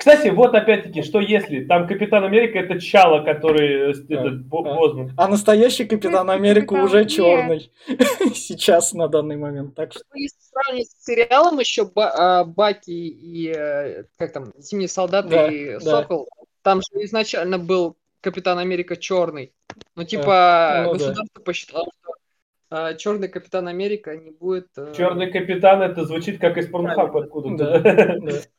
Кстати, 0.00 0.28
вот 0.28 0.54
опять-таки, 0.54 1.02
что 1.02 1.20
если 1.20 1.62
там 1.64 1.86
Капитан 1.86 2.24
Америка 2.24 2.58
это 2.58 2.80
Чало, 2.80 3.22
который 3.22 3.90
э, 3.90 3.94
Да, 4.08 4.20
этот 4.20 4.48
да. 4.48 5.12
А 5.18 5.28
настоящий 5.28 5.84
Капитан 5.84 6.12
Капитан 6.12 6.30
Америка 6.30 6.72
уже 6.72 7.04
черный. 7.04 7.70
Сейчас 8.34 8.94
на 8.94 9.08
данный 9.08 9.36
момент. 9.36 9.74
Так 9.74 9.92
что 9.92 10.00
Если 10.14 10.38
сравнить 10.40 10.90
с 10.90 11.04
сериалом 11.04 11.58
еще 11.58 11.90
а, 11.96 12.44
Баки 12.44 12.90
и 12.90 13.52
э, 13.54 14.04
как 14.16 14.32
там 14.32 14.54
Зимний 14.56 14.88
солдат 14.88 15.28
Да, 15.28 15.48
и 15.48 15.74
да. 15.74 15.80
Сокол, 15.80 16.30
там 16.62 16.80
же 16.80 17.04
изначально 17.04 17.58
был 17.58 17.98
Капитан 18.20 18.58
Америка 18.58 18.96
черный. 18.96 19.54
Ну 19.96 20.04
типа 20.04 20.82
ну 20.84 20.92
да. 20.92 20.98
государство 20.98 21.40
посчитало, 21.40 21.86
что 22.00 22.94
черный 22.94 23.28
Капитан 23.28 23.68
Америка 23.68 24.16
не 24.16 24.30
будет. 24.30 24.68
э, 24.76 24.92
Черный 24.96 25.30
Капитан 25.30 25.82
это 25.82 26.04
звучит 26.04 26.40
как 26.40 26.56
из 26.58 26.68
Порнхаба 26.68 27.24
откуда-то. 27.24 27.80
Да, 27.80 28.18
да. 28.18 28.32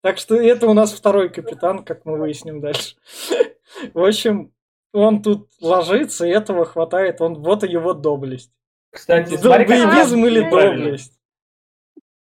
Так 0.00 0.18
что 0.18 0.36
это 0.36 0.68
у 0.68 0.74
нас 0.74 0.92
второй 0.92 1.28
капитан, 1.28 1.84
как 1.84 2.04
мы 2.04 2.16
выясним 2.18 2.60
дальше. 2.60 2.94
В 3.94 4.04
общем, 4.04 4.52
он 4.92 5.22
тут 5.22 5.48
ложится, 5.60 6.24
и 6.24 6.30
этого 6.30 6.64
хватает. 6.64 7.20
Он 7.20 7.34
вот 7.34 7.64
и 7.64 7.68
его 7.68 7.94
доблесть. 7.94 8.52
Кстати, 8.90 9.36
смотри, 9.36 9.66
как 9.66 9.76
или 9.76 10.48
доблесть? 10.48 11.18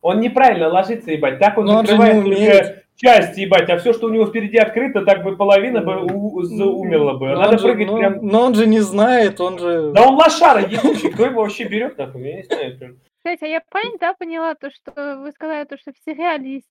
Он 0.01 0.19
неправильно 0.19 0.67
ложится, 0.67 1.11
ебать. 1.11 1.39
Так 1.39 1.57
он 1.57 1.65
Но 1.65 1.79
он 1.79 1.87
же 1.87 1.97
не 1.97 2.11
умеет. 2.11 2.80
Часть, 3.01 3.37
ебать. 3.37 3.69
А 3.69 3.77
все, 3.77 3.93
что 3.93 4.07
у 4.07 4.09
него 4.09 4.25
впереди 4.27 4.57
открыто, 4.57 5.03
так 5.03 5.23
бы 5.23 5.35
половина 5.35 5.81
бы 5.81 6.05
у- 6.05 6.41
за- 6.43 6.65
умерла 6.65 7.15
бы. 7.15 7.27
Но 7.29 7.35
Надо 7.41 7.51
он 7.53 7.57
же- 7.59 7.63
прыгать 7.67 7.87
ну, 7.87 7.97
прям... 7.97 8.25
но 8.25 8.41
он 8.45 8.53
же 8.55 8.67
не 8.67 8.79
знает, 8.79 9.41
он 9.41 9.57
же... 9.59 9.91
Да 9.91 10.07
он 10.07 10.15
лошара 10.15 10.61
ебучий. 10.61 11.11
Кто 11.11 11.25
его 11.25 11.41
вообще 11.41 11.63
берет, 11.65 11.97
нахуй? 11.97 12.21
Я 12.21 12.37
не 12.37 12.43
знаю. 12.43 12.77
прям. 12.77 12.91
Кстати, 13.17 13.43
а 13.43 13.47
я 13.47 13.61
правильно, 13.69 13.97
да, 13.99 14.13
поняла 14.13 14.55
то, 14.55 14.69
что 14.71 15.17
вы 15.19 15.31
сказали, 15.31 15.65
то, 15.65 15.77
что 15.77 15.91
в 15.91 15.97
сериале 16.05 16.53
есть 16.55 16.67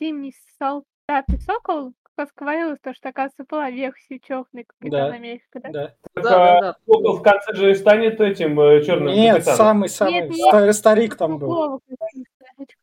Зимний 0.00 0.34
солдат 0.58 1.24
и 1.32 1.38
Сокол, 1.38 1.92
раз 2.16 2.28
говорилось 2.36 2.78
то, 2.82 2.92
что, 2.94 3.10
оказывается, 3.10 3.44
была 3.48 3.70
версия 3.70 4.18
черный 4.26 4.64
Капитан 4.66 5.10
Да. 5.10 5.14
Америка, 5.14 5.60
да? 5.62 5.68
Да. 5.70 5.86
Так, 6.14 6.24
Да, 6.24 6.30
да, 6.30 6.58
а 6.58 6.60
да. 6.60 6.76
Сокол 6.86 7.16
в 7.18 7.22
конце 7.22 7.54
же 7.54 7.74
станет 7.76 8.20
этим 8.20 8.56
черным 8.84 9.14
Нет, 9.14 9.34
капитаном. 9.36 9.56
самый-самый 9.58 10.74
старик 10.74 11.14
там 11.16 11.38
был. 11.38 11.80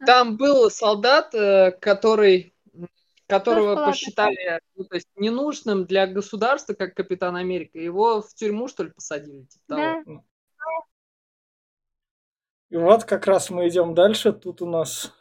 Там 0.05 0.37
был 0.37 0.69
солдат, 0.71 1.33
э, 1.35 1.71
который 1.79 2.53
которого 3.27 3.69
ладно. 3.69 3.87
посчитали 3.87 4.59
ну, 4.75 4.83
то 4.85 4.95
есть, 4.95 5.07
ненужным 5.15 5.85
для 5.85 6.07
государства, 6.07 6.73
как 6.73 6.93
Капитан 6.93 7.35
Америка. 7.35 7.79
Его 7.79 8.21
в 8.21 8.33
тюрьму, 8.33 8.67
что 8.67 8.83
ли, 8.83 8.91
посадили? 8.91 9.43
Типа 9.43 9.63
того. 9.67 10.03
Да. 10.05 10.21
И 12.69 12.77
вот 12.77 13.03
как 13.05 13.27
раз 13.27 13.49
мы 13.49 13.67
идем 13.67 13.93
дальше. 13.93 14.33
Тут 14.33 14.61
у 14.61 14.65
нас... 14.67 15.13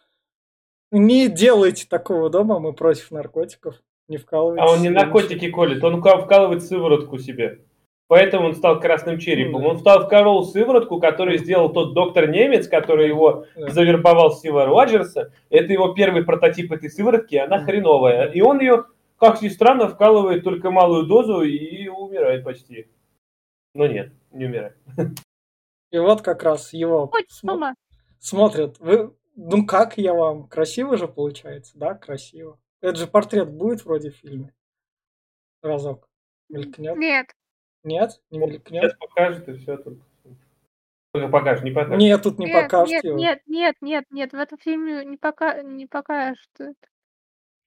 Не 0.91 1.29
делайте 1.29 1.87
такого 1.89 2.31
дома, 2.31 2.61
мы 2.61 2.73
против 2.73 3.11
наркотиков. 3.11 3.83
Не 4.09 4.17
вкалывайте. 4.17 4.63
А 4.63 4.71
он 4.71 4.83
не 4.83 4.91
наркотики 4.91 5.51
колет, 5.51 5.83
он 5.83 6.03
ка- 6.03 6.19
вкалывает 6.19 6.63
сыворотку 6.63 7.19
себе. 7.19 7.65
Поэтому 8.15 8.47
он 8.47 8.55
стал 8.55 8.79
красным 8.79 9.19
черепом. 9.19 9.63
Да. 9.63 9.69
Он 9.71 9.79
стал 9.81 10.07
вколол 10.07 10.45
сыворотку, 10.45 11.01
которую 11.01 11.37
сделал 11.39 11.73
тот 11.73 11.95
доктор 11.95 12.31
немец, 12.31 12.69
который 12.69 13.09
его 13.09 13.47
Да. 13.57 13.71
завербовал 13.71 14.31
Стива 14.31 14.67
Роджерса. 14.67 15.33
Это 15.51 15.73
его 15.73 15.95
первый 15.95 16.25
прототип 16.25 16.71
этой 16.71 16.91
сыворотки, 16.91 17.35
она 17.35 17.57
Мгм. 17.57 17.65
хреновая. 17.67 18.27
И 18.31 18.41
он 18.41 18.61
ее, 18.61 18.85
как 19.19 19.43
ни 19.43 19.49
странно, 19.49 19.89
вкалывает 19.89 20.45
только 20.45 20.71
малую 20.71 21.07
дозу 21.07 21.43
и 21.43 21.89
умирает 21.89 22.45
почти. 22.45 22.87
Но 23.75 23.89
нет, 23.89 24.13
не 24.31 24.45
умирает. 24.45 24.77
И 25.91 25.99
вот 25.99 26.23
как 26.23 26.45
раз 26.45 26.73
его 26.73 27.11
смо- 27.33 27.47
мама. 27.49 27.75
смотрят. 28.21 28.79
Вы... 28.79 29.13
Ну 29.35 29.67
как 29.67 29.99
я 29.99 30.15
вам? 30.15 30.47
Красиво 30.47 30.97
же 30.97 31.09
получается? 31.09 31.77
Да, 31.77 31.95
красиво. 31.95 32.61
Это 32.81 32.95
же 32.97 33.07
портрет 33.09 33.51
будет 33.53 33.85
вроде 33.85 34.11
в 34.13 34.15
фильме. 34.15 34.55
Разок. 35.65 36.07
Мелькнет. 36.49 36.97
Нет. 36.97 37.27
Нет? 37.85 38.21
Не 38.31 38.39
Сейчас 38.41 38.51
мелькнет? 38.51 38.99
покажет 38.99 39.49
и 39.49 39.55
все 39.55 39.77
только. 39.77 40.05
Только 41.13 41.29
покажешь, 41.29 41.63
не 41.63 41.71
покажешь. 41.71 42.01
Нет, 42.01 42.23
тут 42.23 42.39
не 42.39 42.47
нет, 42.47 42.63
покажете 42.65 42.95
нет, 42.97 43.05
его. 43.05 43.19
нет, 43.19 43.43
нет, 43.47 43.77
нет, 43.81 44.05
нет, 44.11 44.33
в 44.33 44.37
этом 44.37 44.59
фильме 44.59 45.05
не, 45.05 45.17
пока... 45.17 45.63
не 45.63 45.87
покажут 45.87 46.49
эту 46.59 46.75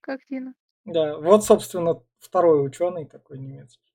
картину. 0.01 0.53
Да, 0.83 1.17
вот, 1.17 1.45
собственно, 1.45 2.01
второй 2.19 2.65
ученый 2.65 3.05
такой 3.05 3.37
немецкий. 3.37 3.93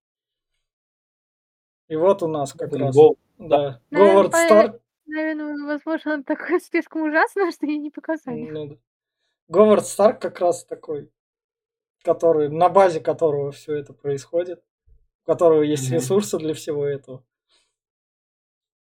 И 1.88 1.96
вот 1.96 2.22
у 2.22 2.28
нас 2.28 2.54
как 2.54 2.72
раз, 2.72 2.94
Гол. 2.94 3.18
да, 3.38 3.80
Наверное, 3.90 4.12
Говард 4.14 4.32
по- 4.32 4.38
Старк. 4.38 4.80
Наверное, 5.04 5.66
возможно, 5.66 6.14
он 6.14 6.24
такой 6.24 6.60
слишком 6.62 7.02
ужасно, 7.02 7.50
что 7.52 7.66
и 7.66 7.76
не 7.78 7.90
показали. 7.90 8.48
Ну 8.48 8.66
да. 8.68 8.76
Говард 9.48 9.86
Старк 9.86 10.22
как 10.22 10.38
раз 10.40 10.64
такой, 10.64 11.10
который, 12.02 12.48
на 12.48 12.70
базе 12.70 13.00
которого 13.00 13.52
все 13.52 13.74
это 13.74 13.92
происходит, 13.92 14.62
у 15.24 15.30
которого 15.30 15.62
есть 15.62 15.90
ресурсы 15.90 16.38
для 16.38 16.54
всего 16.54 16.84
этого. 16.86 17.22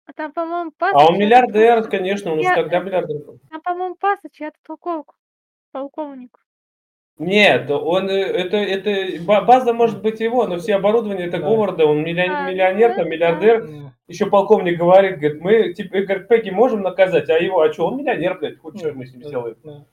А 0.05 0.13
там, 0.13 0.31
по-моему, 0.31 0.71
А 0.79 0.91
Пасыч... 0.91 1.09
он 1.09 1.17
миллиардер, 1.19 1.87
конечно, 1.87 2.31
он 2.31 2.39
Я- 2.39 2.49
уж 2.51 2.55
тогда 2.55 2.79
миллиардер. 2.79 3.17
был. 3.23 3.39
Там, 3.49 3.61
по-моему, 3.61 3.95
Пасыч, 3.95 4.41
это 4.41 4.57
полковник. 4.65 5.13
Полковник. 5.71 6.39
Нет, 7.19 7.69
он 7.69 8.09
э, 8.09 8.13
это 8.23 8.57
это 8.57 9.21
ба- 9.23 9.41
база 9.41 9.73
может 9.73 10.01
быть 10.01 10.19
его, 10.21 10.47
но 10.47 10.57
все 10.57 10.75
оборудование 10.75 11.27
это 11.27 11.37
Да. 11.37 11.47
Говарда, 11.47 11.85
он 11.85 12.01
милли- 12.03 12.21
А, 12.27 12.49
миллионер, 12.49 12.91
ну, 12.91 12.95
там 12.95 13.03
да. 13.03 13.09
миллиардер. 13.09 13.67
Да. 13.67 13.93
Еще 14.07 14.25
полковник 14.25 14.79
говорит, 14.79 15.19
говорит, 15.19 15.41
мы 15.41 15.73
типа 15.73 15.99
говорит, 15.99 16.27
Пегги 16.29 16.49
можем 16.49 16.81
наказать, 16.81 17.29
а 17.29 17.37
его, 17.37 17.59
а 17.59 17.71
что, 17.71 17.87
он 17.87 17.97
миллионер, 17.97 18.39
блядь, 18.39 18.57
хоть 18.57 18.79
что 18.79 18.93
мы 18.93 19.05
с 19.05 19.11
ним 19.13 19.23
сделаем. 19.25 19.57
Да. 19.63 19.85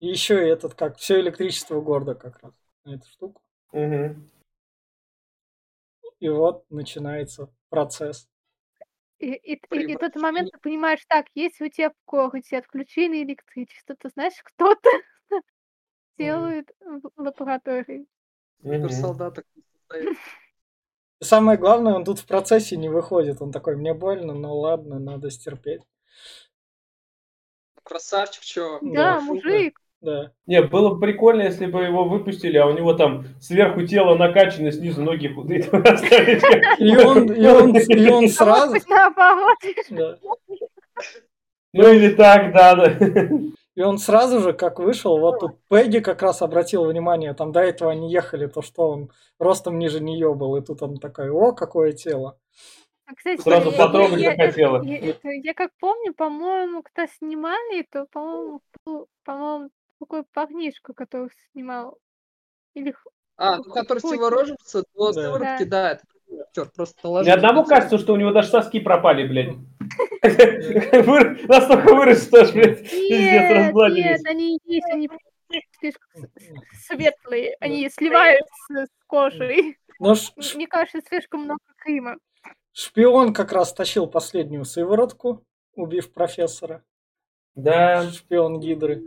И 0.00 0.06
еще 0.06 0.46
и 0.46 0.50
этот, 0.50 0.74
как, 0.74 0.96
все 0.98 1.20
электричество 1.20 1.80
города 1.80 2.14
как 2.14 2.38
раз 2.42 2.52
на 2.84 2.94
эту 2.94 3.06
штуку. 3.08 3.42
Мгм. 3.72 4.30
И 6.20 6.28
вот 6.28 6.64
начинается 6.70 7.50
процесс. 7.68 8.28
И, 9.18 9.32
и, 9.32 9.52
и, 9.54 9.92
и 9.92 9.96
тот 9.96 10.14
момент 10.16 10.52
ты 10.52 10.58
понимаешь, 10.58 11.00
так, 11.08 11.26
если 11.34 11.66
у 11.66 11.70
тебя 11.70 11.90
в 11.90 11.94
городе 12.10 12.58
отключили 12.58 13.22
электричество, 13.22 13.96
то 13.96 14.08
знаешь, 14.10 14.34
кто-то 14.42 14.90
делает 16.18 16.70
в 16.80 17.10
лаборатории. 17.16 18.06
Супер 18.62 18.78
Мгм. 18.78 18.90
солдата. 18.90 19.42
И 21.20 21.24
самое 21.24 21.58
главное, 21.58 21.94
он 21.94 22.04
тут 22.04 22.18
в 22.18 22.26
процессе 22.26 22.76
не 22.76 22.88
выходит. 22.88 23.40
Он 23.40 23.52
такой, 23.52 23.76
мне 23.76 23.94
больно, 23.94 24.34
но 24.34 24.58
ладно, 24.58 24.98
надо 24.98 25.30
стерпеть. 25.30 25.82
Красавчик, 27.82 28.42
чё? 28.42 28.80
Да, 28.82 29.20
мужик. 29.20 29.80
Да. 30.02 30.30
Не, 30.46 30.62
было 30.62 30.90
бы 30.94 31.00
прикольно, 31.00 31.42
если 31.42 31.66
бы 31.66 31.82
его 31.82 32.04
выпустили, 32.04 32.58
а 32.58 32.66
у 32.66 32.72
него 32.72 32.94
там 32.94 33.24
сверху 33.40 33.82
тело 33.86 34.14
накачано, 34.14 34.70
снизу 34.70 35.02
ноги 35.02 35.28
худые. 35.28 35.60
И 36.78 36.96
он, 36.96 37.32
и 37.32 37.46
он, 37.46 37.76
и 37.76 38.08
он 38.10 38.14
может 38.22 38.34
сразу... 38.34 38.76
да. 39.90 40.18
Ну 41.72 41.92
или 41.92 42.14
так, 42.14 42.52
да, 42.52 42.74
да. 42.74 43.28
И 43.74 43.82
он 43.82 43.98
сразу 43.98 44.40
же, 44.40 44.52
как 44.54 44.78
вышел, 44.78 45.18
вот 45.18 45.40
тут 45.40 45.58
Пегги 45.68 45.98
как 45.98 46.22
раз 46.22 46.40
обратил 46.40 46.84
внимание, 46.86 47.34
там 47.34 47.52
до 47.52 47.60
этого 47.60 47.90
они 47.92 48.10
ехали, 48.10 48.46
то 48.46 48.62
что 48.62 48.88
он 48.88 49.10
ростом 49.38 49.78
ниже 49.78 50.00
нее 50.00 50.34
был, 50.34 50.56
и 50.56 50.62
тут 50.64 50.82
он 50.82 50.96
такой, 50.96 51.28
о, 51.30 51.52
какое 51.52 51.92
тело. 51.92 52.38
А, 53.06 53.14
Кстати, 53.14 53.40
Сразу 53.42 53.70
я- 53.70 53.76
потрогать 53.76 54.18
я- 54.20 54.30
я- 54.32 54.36
захотела. 54.36 54.82
Я, 54.82 54.98
это- 54.98 55.28
я 55.28 55.52
как 55.52 55.70
помню, 55.78 56.14
по-моему, 56.14 56.82
когда 56.82 57.06
снимали, 57.18 57.86
то, 57.92 58.06
по-моему, 58.10 58.60
по-моему, 59.24 59.68
такой 59.98 60.24
парнишка, 60.32 60.92
который 60.94 61.30
снимал. 61.52 61.98
Или 62.74 62.94
А, 63.36 63.56
ну 63.58 63.64
который 63.64 64.00
Роджерса, 64.30 64.82
то 64.94 65.12
Да. 65.12 65.22
сыворотки, 65.22 65.64
да, 65.64 65.90
это 65.92 66.02
актер, 66.42 66.70
просто 66.74 66.98
Ни 66.98 67.06
наложили. 67.06 67.34
одному 67.34 67.64
кажется, 67.64 67.98
что 67.98 68.12
у 68.12 68.16
него 68.16 68.32
даже 68.32 68.48
соски 68.48 68.80
пропали, 68.80 69.26
блядь. 69.26 69.54
Настолько 71.48 71.94
вырос, 71.94 72.26
что 72.26 72.40
аж, 72.42 72.52
блядь, 72.52 72.82
пиздец, 72.82 73.10
Нет, 73.10 73.56
разгладились. 73.56 74.04
нет, 74.04 74.20
они 74.26 74.58
есть, 74.64 74.86
они 74.90 75.10
слишком 75.78 76.26
светлые, 76.86 77.56
они 77.60 77.88
сливаются 77.90 78.86
с 78.86 78.88
кожей. 79.06 79.78
Ш- 80.14 80.32
Мне 80.56 80.66
кажется, 80.66 81.00
слишком 81.08 81.42
много 81.44 81.60
Крыма. 81.76 82.16
шпион 82.72 83.32
как 83.32 83.52
раз 83.52 83.72
тащил 83.72 84.06
последнюю 84.06 84.64
сыворотку, 84.64 85.44
убив 85.74 86.12
профессора. 86.12 86.82
Да, 87.54 88.10
Шпион 88.10 88.60
Гидры. 88.60 89.02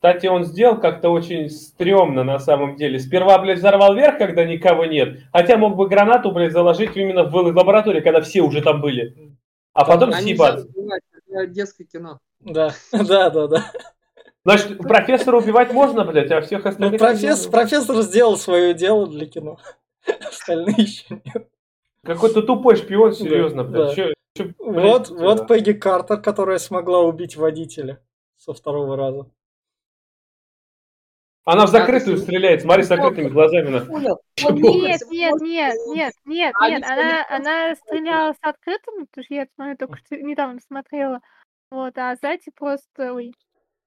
Кстати, 0.00 0.28
он 0.28 0.44
сделал 0.44 0.80
как-то 0.80 1.10
очень 1.10 1.50
стрёмно 1.50 2.24
на 2.24 2.38
самом 2.38 2.76
деле. 2.76 2.98
Сперва, 2.98 3.38
блядь, 3.38 3.58
взорвал 3.58 3.94
верх, 3.94 4.16
когда 4.16 4.46
никого 4.46 4.86
нет. 4.86 5.18
Хотя 5.30 5.58
мог 5.58 5.76
бы 5.76 5.88
гранату, 5.88 6.32
блядь, 6.32 6.52
заложить 6.52 6.96
именно 6.96 7.24
в 7.24 7.34
лаборатории, 7.36 8.00
когда 8.00 8.22
все 8.22 8.40
уже 8.40 8.62
там 8.62 8.80
были. 8.80 9.36
А 9.74 9.84
потом 9.84 10.08
нельзя 10.08 10.22
съебаться. 10.22 10.66
детское 11.48 11.84
кино. 11.84 12.18
Да, 12.40 12.72
да, 12.92 13.28
да, 13.28 13.46
да. 13.46 13.72
Значит, 14.42 14.78
профессора 14.78 15.36
убивать 15.36 15.70
можно, 15.70 16.02
блядь, 16.06 16.30
а 16.30 16.40
всех 16.40 16.64
Ну, 16.64 16.70
остальных... 16.70 16.98
профессор, 16.98 17.50
профессор 17.50 17.96
сделал 18.00 18.38
свое 18.38 18.72
дело 18.72 19.06
для 19.06 19.26
кино. 19.26 19.58
Остальные 20.26 20.76
еще 20.78 21.20
нет. 21.26 21.46
Какой-то 22.06 22.40
тупой 22.40 22.76
шпион, 22.76 23.12
серьезно, 23.12 23.64
блядь. 23.64 23.88
да. 23.88 23.94
Чё- 23.94 24.14
чё, 24.34 24.44
блядь, 24.64 24.82
Вот, 24.82 25.08
да. 25.10 25.14
вот 25.24 25.46
Пегги 25.46 25.72
Картер, 25.72 26.22
которая 26.22 26.56
смогла 26.56 27.00
убить 27.00 27.36
водителя 27.36 28.00
со 28.38 28.54
второго 28.54 28.96
раза. 28.96 29.26
Она 31.44 31.66
в 31.66 31.70
закрытую 31.70 32.18
стреляет, 32.18 32.62
смотри, 32.62 32.82
с 32.84 32.88
закрытыми 32.88 33.28
глазами. 33.28 33.68
на. 33.68 33.78
Нет, 34.00 34.18
нет, 34.40 35.00
нет, 35.10 35.74
он- 35.86 35.94
нет, 35.94 36.12
нет, 36.26 36.54
А 36.60 36.70
нет. 36.70 36.82
Она, 36.84 37.26
она 37.28 37.74
стреляла 37.76 38.32
с 38.32 38.36
открытым, 38.42 39.06
потому 39.06 39.24
что 39.24 39.34
я 39.34 39.46
смотрю, 39.54 39.76
только 39.76 39.96
что 39.98 40.16
недавно 40.16 40.60
смотрела. 40.66 41.20
Вот, 41.70 41.96
а 41.96 42.14
сзади 42.16 42.50
просто, 42.56 43.12
ой. 43.14 43.32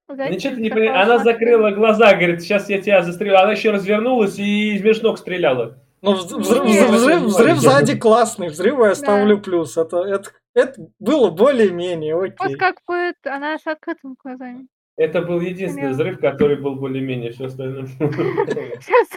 сзади 0.09 0.33
Ничего 0.33 0.55
ты 0.55 0.61
не 0.61 0.69
понимаешь. 0.69 1.03
Она 1.05 1.19
закрыла 1.19 1.71
глаза, 1.71 2.13
говорит, 2.15 2.41
сейчас 2.41 2.69
я 2.69 2.81
тебя 2.81 3.01
застрелю. 3.03 3.37
Она 3.39 3.51
еще 3.51 3.71
развернулась 3.71 4.39
и 4.39 4.75
из 4.75 4.81
между 4.83 5.07
ног 5.07 5.19
стреляла. 5.19 5.77
Вз- 6.01 6.37
взрыв, 6.37 6.65
Нет. 6.65 6.89
взрыв- 6.89 6.91
взрыв, 6.91 7.21
взрыв 7.23 7.55
Да. 7.63 7.69
сзади 7.69 7.97
классный, 7.97 8.47
взрыву 8.49 8.85
я 8.85 8.95
ставлю 8.95 9.39
плюс. 9.39 9.77
Это, 9.77 9.99
это, 10.03 10.31
это 10.53 10.81
было 10.99 11.29
более-менее 11.29 12.15
Вот 12.15 12.31
окей. 12.39 12.55
как 12.57 12.75
бы 12.87 13.13
она 13.25 13.57
с 13.57 13.65
открытыми 13.65 14.15
глазами. 14.21 14.67
Это 14.95 15.21
был 15.21 15.39
единственный 15.41 15.89
взрыв, 15.91 16.19
который 16.19 16.57
был 16.57 16.75
более-менее, 16.75 17.31
все 17.31 17.45
остальное. 17.45 17.87
Сейчас. 17.87 19.07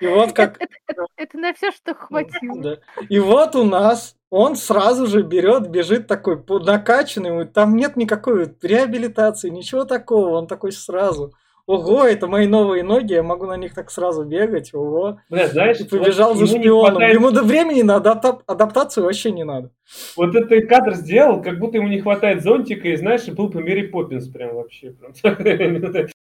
И 0.00 0.06
вот 0.08 0.32
как... 0.32 0.56
Это, 0.60 0.74
это- 0.88 1.06
это 1.16 1.38
на 1.38 1.54
все, 1.54 1.70
что 1.70 1.94
хватило. 1.94 2.60
Да. 2.60 2.76
И 3.08 3.20
вот 3.20 3.54
у 3.54 3.62
нас 3.64 4.16
он 4.30 4.56
сразу 4.56 5.06
же 5.06 5.22
берет, 5.22 5.68
бежит 5.68 6.08
такой 6.08 6.42
по- 6.42 6.58
накачанный, 6.58 7.46
там 7.46 7.76
нет 7.76 7.96
никакой 7.96 8.52
реабилитации, 8.62 9.50
ничего 9.50 9.84
такого, 9.84 10.30
он 10.38 10.48
такой 10.48 10.72
сразу. 10.72 11.32
Ого, 11.72 12.04
это 12.04 12.26
мои 12.26 12.46
новые 12.46 12.82
ноги, 12.82 13.12
я 13.14 13.22
могу 13.22 13.46
на 13.46 13.56
них 13.56 13.74
так 13.74 13.90
сразу 13.90 14.24
бегать, 14.24 14.72
ого. 14.74 15.20
Бля, 15.30 15.48
знаешь, 15.48 15.80
И 15.80 15.84
побежал 15.84 16.34
вот 16.34 16.48
за 16.48 16.58
шпионом. 16.58 16.90
хватает- 16.92 17.14
Ему 17.14 17.30
до 17.30 17.42
времени 17.42 17.82
на 17.82 17.96
адапта- 17.96 18.42
адаптацию 18.46 19.04
вообще 19.04 19.30
не 19.32 19.44
надо. 19.44 19.70
Вот 20.16 20.34
этот 20.34 20.68
кадр 20.68 20.94
сделал, 20.94 21.42
как 21.42 21.58
будто 21.58 21.78
ему 21.78 21.88
не 21.88 22.00
хватает 22.00 22.42
зонтика, 22.42 22.88
и 22.88 22.96
знаешь, 22.96 23.26
был 23.28 23.48
бы 23.48 23.60
Мэри 23.60 23.86
Поппинс 23.88 24.28
прям 24.28 24.54
вообще. 24.54 24.90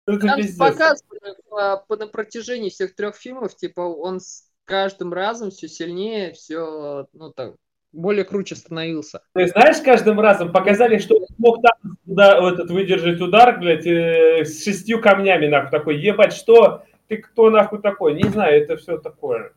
Прям. 0.04 0.20
Там 0.20 0.36
пиздец. 0.36 0.58
показывали 0.58 1.34
по, 1.48 1.82
по- 1.88 1.96
на 1.96 2.06
протяжении 2.06 2.68
всех 2.68 2.94
трех 2.94 3.16
фильмов, 3.16 3.56
типа, 3.56 3.80
он 3.80 4.20
с 4.20 4.44
каждым 4.66 5.12
разом 5.14 5.50
все 5.50 5.66
сильнее, 5.66 6.32
все, 6.34 7.06
ну 7.14 7.30
так, 7.32 7.54
более 7.94 8.24
круче 8.24 8.56
становился. 8.56 9.22
То 9.32 9.40
есть, 9.40 9.52
знаешь, 9.52 9.76
каждым 9.82 10.20
разом 10.20 10.52
показали, 10.52 10.98
что 10.98 11.16
он 11.16 11.26
смог 11.36 11.60
там 11.62 11.96
туда, 12.06 12.40
вот 12.40 12.54
этот 12.54 12.70
выдержать 12.70 13.20
удар, 13.20 13.58
блядь, 13.58 13.86
э, 13.86 14.44
с 14.44 14.64
шестью 14.64 15.00
камнями, 15.00 15.46
нахуй, 15.46 15.70
такой, 15.70 15.96
ебать, 15.98 16.32
что? 16.32 16.82
Ты 17.08 17.18
кто, 17.18 17.50
нахуй, 17.50 17.80
такой? 17.80 18.14
Не 18.14 18.28
знаю, 18.28 18.62
это 18.62 18.76
все 18.76 18.98
такое. 18.98 19.52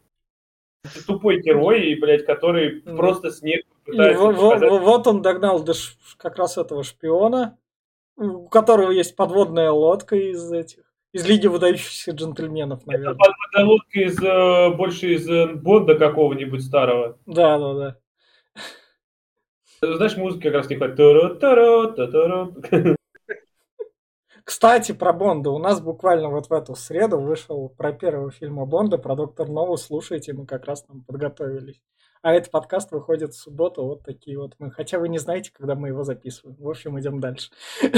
Это 0.84 1.06
тупой 1.06 1.42
герой, 1.42 1.88
и, 1.88 2.00
блядь, 2.00 2.26
который 2.26 2.82
просто 2.82 3.32
снег 3.32 3.62
И 3.86 3.92
пытается 3.92 4.22
во- 4.24 4.32
во- 4.32 4.50
показать. 4.52 4.70
во- 4.72 4.80
вот 4.80 5.08
он 5.08 5.22
догнал 5.22 5.64
до 5.64 5.74
ш- 5.74 5.96
как 6.18 6.38
раз 6.38 6.58
этого 6.58 6.84
шпиона, 6.84 7.58
у 8.16 8.48
которого 8.48 8.92
есть 8.92 9.16
подводная 9.16 9.72
лодка 9.72 10.16
из 10.16 10.52
этих, 10.52 10.84
из 11.14 11.26
Лиги 11.28 11.48
выдающихся 11.48 12.12
джентльменов, 12.12 12.82
Это 12.82 12.92
наверное. 12.92 13.16
подводная 13.16 13.66
лодка 13.66 14.00
из, 14.00 14.22
э, 14.22 14.70
больше 14.76 15.14
из 15.16 15.30
э, 15.30 15.48
Бонда 15.56 15.96
какого-нибудь 15.96 16.64
старого. 16.64 17.18
Да, 17.26 17.58
да, 17.58 17.74
да. 17.74 17.96
Знаешь, 19.82 20.18
музыки 20.18 20.44
как 20.44 20.54
раз 20.54 20.70
не 20.70 20.76
хватит. 20.76 20.98
Кстати, 24.44 24.94
про 24.94 25.12
Бонда. 25.14 25.52
У 25.52 25.60
нас 25.60 25.82
буквально 25.82 26.30
вот 26.30 26.48
в 26.50 26.54
эту 26.54 26.74
среду 26.74 27.20
вышел 27.20 27.70
про 27.70 27.92
первого 27.92 28.32
фильма 28.32 28.66
Бонда, 28.66 28.98
про 28.98 29.16
Доктор 29.16 29.50
Нову. 29.50 29.76
Слушайте, 29.78 30.34
мы 30.34 30.46
как 30.46 30.66
раз 30.66 30.84
там 30.84 31.04
подготовились. 31.04 31.82
А 32.22 32.34
этот 32.34 32.50
подкаст 32.50 32.92
выходит 32.92 33.34
в 33.34 33.38
субботу. 33.40 33.84
Вот 33.84 34.04
такие 34.04 34.40
вот 34.40 34.56
мы. 34.58 34.72
Хотя 34.72 35.00
вы 35.00 35.10
не 35.10 35.20
знаете, 35.20 35.52
когда 35.54 35.76
мы 35.76 35.90
его 35.90 36.04
записываем. 36.04 36.56
В 36.60 36.70
общем, 36.70 37.00
идем 37.00 37.20
дальше. 37.20 37.52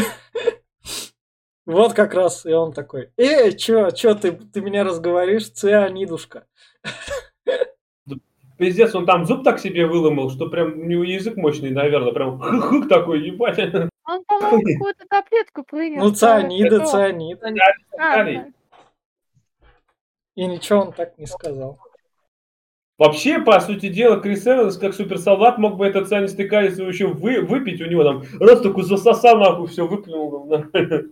Вот 1.65 1.93
как 1.93 2.15
раз, 2.15 2.47
и 2.47 2.51
он 2.51 2.73
такой, 2.73 3.11
э, 3.15 3.51
чё, 3.51 3.91
чё 3.91 4.15
ты, 4.15 4.31
ты 4.31 4.59
меня 4.59 4.83
разговоришь, 4.83 5.51
цианидушка. 5.51 6.47
Пиздец, 8.59 8.93
он 8.93 9.05
там 9.05 9.25
зуб 9.25 9.43
так 9.45 9.57
себе 9.59 9.85
выломал, 9.87 10.29
что 10.29 10.49
прям 10.49 10.73
у 10.73 10.83
него 10.83 11.03
язык 11.03 11.37
мощный, 11.37 11.71
наверное, 11.71 12.11
прям 12.11 12.39
хык 12.39 12.89
такой, 12.89 13.21
ебать. 13.25 13.57
Он, 14.05 14.23
по-моему, 14.25 14.61
какую-то 14.73 15.05
таблетку 15.09 15.63
принял. 15.63 16.03
Ну, 16.03 16.11
цианиды, 16.11 16.75
что- 16.77 16.85
цианид. 16.87 17.39
А, 17.97 18.23
да. 18.23 18.47
И 20.35 20.45
ничего 20.45 20.79
он 20.81 20.91
так 20.93 21.17
не 21.17 21.25
сказал. 21.25 21.79
Вообще, 22.97 23.39
по 23.39 23.61
сути 23.61 23.87
дела, 23.87 24.19
Крис 24.19 24.45
Эванс, 24.45 24.77
как 24.77 24.93
суперсолдат, 24.93 25.57
мог 25.57 25.77
бы 25.77 25.85
этот 25.87 26.09
цианистый 26.09 26.49
калий 26.49 26.69
свой 26.71 26.89
еще 26.89 27.07
вы, 27.07 27.39
выпить 27.39 27.79
у 27.81 27.85
него 27.85 28.03
там, 28.03 28.23
раз 28.41 28.59
такой 28.59 28.83
засосал, 28.83 29.37
нахуй, 29.37 29.67
все 29.67 29.87
выплюнул. 29.87 30.47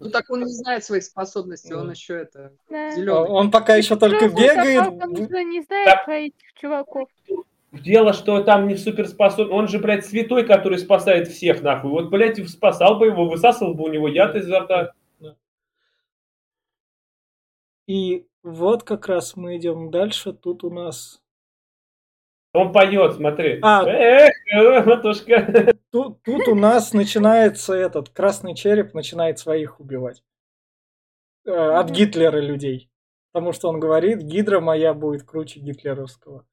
Ну 0.01 0.09
так 0.09 0.29
он 0.29 0.41
не 0.41 0.51
знает 0.51 0.83
своих 0.83 1.03
способностей, 1.05 1.73
он 1.73 1.89
еще 1.91 2.15
это 2.15 2.51
Да. 2.69 2.91
зеленый. 2.91 3.29
Он 3.29 3.51
пока 3.51 3.75
еще 3.77 3.95
только 3.95 4.27
Просто 4.27 4.37
он 4.37 4.43
бегает. 4.43 5.03
уже 5.29 5.43
не 5.45 5.61
знает 5.61 6.03
про 6.03 6.15
этих 6.15 6.53
чуваков. 6.59 7.07
Дело, 7.83 8.13
что 8.13 8.41
там 8.43 8.67
не 8.67 8.75
суперспособен, 8.75 9.51
он 9.51 9.67
же, 9.67 9.79
блядь, 9.79 10.05
святой, 10.05 10.45
который 10.45 10.77
спасает 10.77 11.27
всех, 11.27 11.61
нахуй. 11.61 11.91
Вот, 11.91 12.09
блядь, 12.09 12.47
спасал 12.49 12.97
бы 12.97 13.07
его, 13.07 13.25
высасывал 13.25 13.73
бы 13.73 13.85
у 13.85 13.91
него 13.91 14.07
яд 14.07 14.35
изо 14.35 14.59
рта. 14.59 14.93
И 17.87 18.27
вот 18.43 18.83
как 18.83 19.07
раз 19.07 19.35
мы 19.35 19.57
идем 19.57 19.91
дальше. 19.91 20.33
Тут 20.33 20.63
у 20.63 20.69
нас... 20.69 21.21
Он 22.53 22.71
поет, 22.71 23.13
смотри. 23.15 23.59
А. 23.61 23.85
Эх, 23.85 24.33
э, 24.53 24.83
матушка. 24.83 25.73
Тут, 25.91 26.21
тут 26.23 26.47
у 26.47 26.55
нас 26.55 26.93
начинается 26.93 27.73
этот 27.73 28.09
красный 28.09 28.55
череп 28.55 28.93
начинает 28.93 29.39
своих 29.39 29.79
убивать. 29.79 30.23
Э, 31.45 31.51
От. 31.51 31.91
Гитлера 31.91 32.39
людей. 32.39 32.89
Потому 33.31 33.53
что 33.53 33.69
он 33.69 33.79
говорит, 33.79 34.21
гидра 34.21 34.59
моя 34.59 34.93
будет 34.93 35.23
круче 35.23 35.59
гитлеровского. 35.59 36.45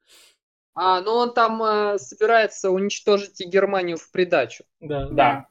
А, 0.74 1.00
ну 1.02 1.12
он 1.12 1.32
там 1.34 1.62
э, 1.62 1.98
собирается 1.98 2.70
уничтожить 2.70 3.40
и 3.40 3.48
Германию 3.48 3.96
в 3.96 4.10
придачу. 4.10 4.64
Да. 4.80 5.08
Да. 5.08 5.46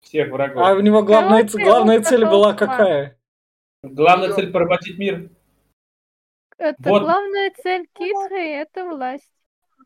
Всех 0.00 0.30
врагов. 0.30 0.64
А 0.64 0.72
у 0.74 0.80
него 0.80 1.02
главная, 1.02 1.44
ц- 1.44 1.52
Короче, 1.52 1.64
главная 1.70 2.00
цель 2.02 2.24
была 2.24 2.54
какая? 2.54 3.18
Главная 3.82 4.28
Её. 4.28 4.36
цель 4.36 4.52
поработить 4.52 4.98
мир. 4.98 5.28
Это 6.58 6.76
Вот. 6.90 7.02
главная 7.02 7.50
цель 7.62 7.86
Китры– 7.94 8.38
это 8.40 8.84
власть. 8.84 9.28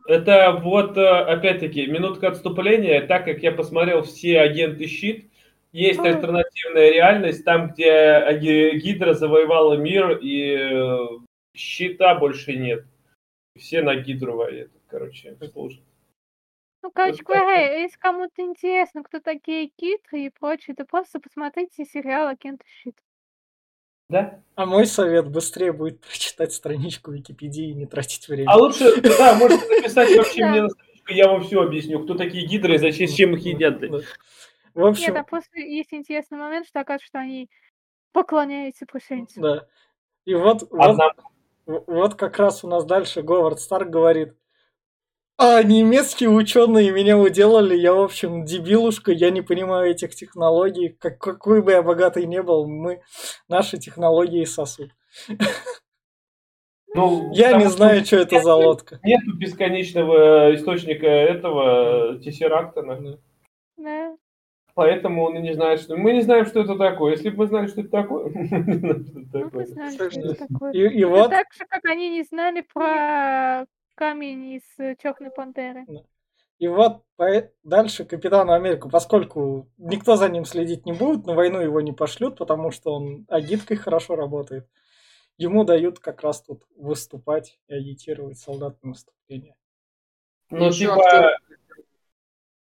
Это 0.07 0.53
вот, 0.63 0.99
э, 0.99 1.09
опять-таки, 1.09 1.87
минутка 1.87 2.29
отступления. 2.29 3.07
Так 3.07 3.25
как 3.25 3.39
я 3.43 3.53
посмотрел 3.53 4.03
все 4.03 4.41
агенты 4.41 4.87
щит, 4.87 5.31
есть 5.73 5.99
Ой. 6.01 6.11
альтернативная 6.11 6.91
реальность, 6.91 7.45
там, 7.45 7.71
где 7.71 8.37
Ги- 8.39 8.79
Гидра 8.79 9.15
завоевала 9.15 9.75
мир, 9.75 10.19
и 10.19 10.57
э, 10.57 10.99
щита 11.57 12.15
больше 12.17 12.55
нет. 12.57 12.85
Все 13.57 13.83
на 13.83 13.95
Гидру 13.95 14.37
воюют, 14.37 14.73
короче, 14.95 15.37
служат. 15.53 15.83
Ну, 16.83 16.91
короче 16.93 17.23
Вот 17.25 17.27
так 17.35 17.43
говоря, 17.43 17.81
если 17.81 17.99
кому-то 17.99 18.43
интересно, 18.43 19.03
кто 19.03 19.19
такие 19.19 19.69
Китры 19.69 20.27
и 20.27 20.31
прочее, 20.31 20.77
то 20.77 20.85
просто 20.85 21.19
посмотрите 21.19 21.85
сериал 21.85 22.29
«Агент 22.29 22.63
Щит». 22.67 22.97
Да? 24.09 24.41
А 24.55 24.67
мой 24.67 24.87
совет 24.87 25.29
быстрее 25.29 25.73
будет 25.73 26.01
прочитать 26.01 26.53
страничку 26.53 27.11
Википедии 27.11 27.71
и 27.71 27.75
не 27.75 27.87
тратить 27.87 28.29
время. 28.29 28.51
А 28.51 28.57
лучше, 28.57 29.01
да, 29.01 29.35
можете 29.35 29.67
написать 29.67 30.15
вообще 30.17 30.45
мне 30.47 30.63
на 30.63 30.69
страничку, 30.69 31.13
я 31.13 31.29
вам 31.29 31.43
все 31.43 31.63
объясню, 31.63 32.05
кто 32.05 32.15
такие 32.15 32.47
Гидры 32.47 32.75
и 32.75 32.79
зачем, 32.79 33.09
с 33.09 33.15
чем 33.15 33.35
их 33.35 33.45
едят. 33.45 33.81
В 33.81 33.83
Нет, 33.83 34.05
общем, 34.75 35.17
а 35.17 35.25
просто 35.25 35.59
есть 35.59 35.93
интересный 35.93 36.39
момент, 36.39 36.67
что 36.67 36.81
оказывается, 36.81 37.07
что 37.07 37.19
они 37.19 37.49
поклоняются 38.13 38.87
пришельцам. 38.87 39.43
да. 39.43 39.67
И 40.27 40.35
вот, 40.35 40.63
вот, 40.71 40.81
Одна 40.81 41.13
в- 41.67 41.85
вот 41.87 42.15
как 42.15 42.39
раз 42.39 42.63
у 42.63 42.69
нас 42.69 42.85
дальше 42.85 43.23
Говард 43.23 43.59
Старк 43.61 43.89
говорит, 43.89 44.35
а 45.37 45.63
немецкие 45.63 46.31
ученые 46.31 46.93
меня 46.93 47.19
уделали, 47.19 47.77
я, 47.77 47.93
в 47.93 48.01
общем, 48.01 48.45
дебилушка, 48.45 49.13
я 49.13 49.31
не 49.31 49.43
понимаю 49.43 49.91
этих 49.91 50.15
технологий, 50.15 50.91
как, 50.91 51.19
какой 51.19 51.63
бы 51.63 51.73
я 51.73 51.83
богатый 51.83 52.27
не 52.27 52.43
был, 52.43 52.69
мы 52.69 53.03
наши 53.49 53.79
технологии 53.79 54.45
сосут. 54.45 54.91
Ну, 56.95 57.33
Я 57.33 57.55
не 57.55 57.67
знаю, 57.67 58.05
что 58.05 58.19
это 58.19 58.41
за 58.41 58.55
лодка. 58.55 59.01
Нету 59.03 59.37
бесконечного 59.37 60.55
источника 60.55 61.07
этого 61.07 62.21
тессеракта. 62.21 62.83
наверное. 62.83 63.19
Да. 63.77 64.17
Поэтому 64.75 65.25
он 65.25 65.37
и 65.37 65.41
не 65.41 65.55
знает, 65.55 65.81
что... 65.81 65.97
Мы 65.97 66.13
не 66.13 66.21
знаем, 66.21 66.47
что 66.47 66.61
это 66.61 66.77
такое. 66.77 67.13
Если 67.13 67.31
бы 67.31 67.39
мы 67.39 67.47
знали, 67.47 67.67
что 67.67 67.81
это 67.81 67.91
такое... 67.91 68.25
мы 68.35 68.47
знаем, 68.47 69.05
что 69.05 69.21
это 69.21 69.29
Ну, 69.33 69.45
мы 69.45 69.51
такое. 69.51 69.67
знали, 69.67 69.89
что 69.91 69.99
Совершенно 69.99 70.33
это 70.33 70.47
такое. 70.49 70.73
И, 70.73 70.79
и 70.79 70.99
Это 71.01 71.09
вот, 71.09 71.31
так 71.31 71.47
же, 71.53 71.65
как 71.69 71.85
они 71.85 72.11
не 72.11 72.23
знали 72.23 72.65
про 72.73 73.67
камень 73.95 74.55
из 74.55 74.63
э, 74.79 74.97
Черной 75.03 75.31
Пантеры. 75.31 75.85
и 76.59 76.69
вот 76.69 77.03
по- 77.17 77.51
дальше 77.63 78.05
Капитану 78.05 78.53
Америку, 78.53 78.89
поскольку 78.91 79.69
никто 79.79 80.17
за 80.17 80.29
ним 80.29 80.45
следить 80.45 80.87
не 80.87 80.93
будет, 80.93 81.27
на 81.27 81.35
войну 81.35 81.61
его 81.61 81.81
не 81.81 81.93
пошлют, 81.93 82.37
потому 82.39 82.71
что 82.71 82.95
он 82.95 83.27
агиткой 83.29 83.77
хорошо 83.77 84.17
работает. 84.17 84.69
Ему 85.37 85.65
дают 85.65 85.99
как 85.99 86.23
раз 86.23 86.43
тут 86.43 86.63
выступать 86.77 87.59
и 87.69 87.75
агитировать 87.75 88.39
солдат 88.39 88.81
на 88.83 88.91
наступление. 88.91 89.57
Ну, 90.51 90.71
типа... 90.71 91.37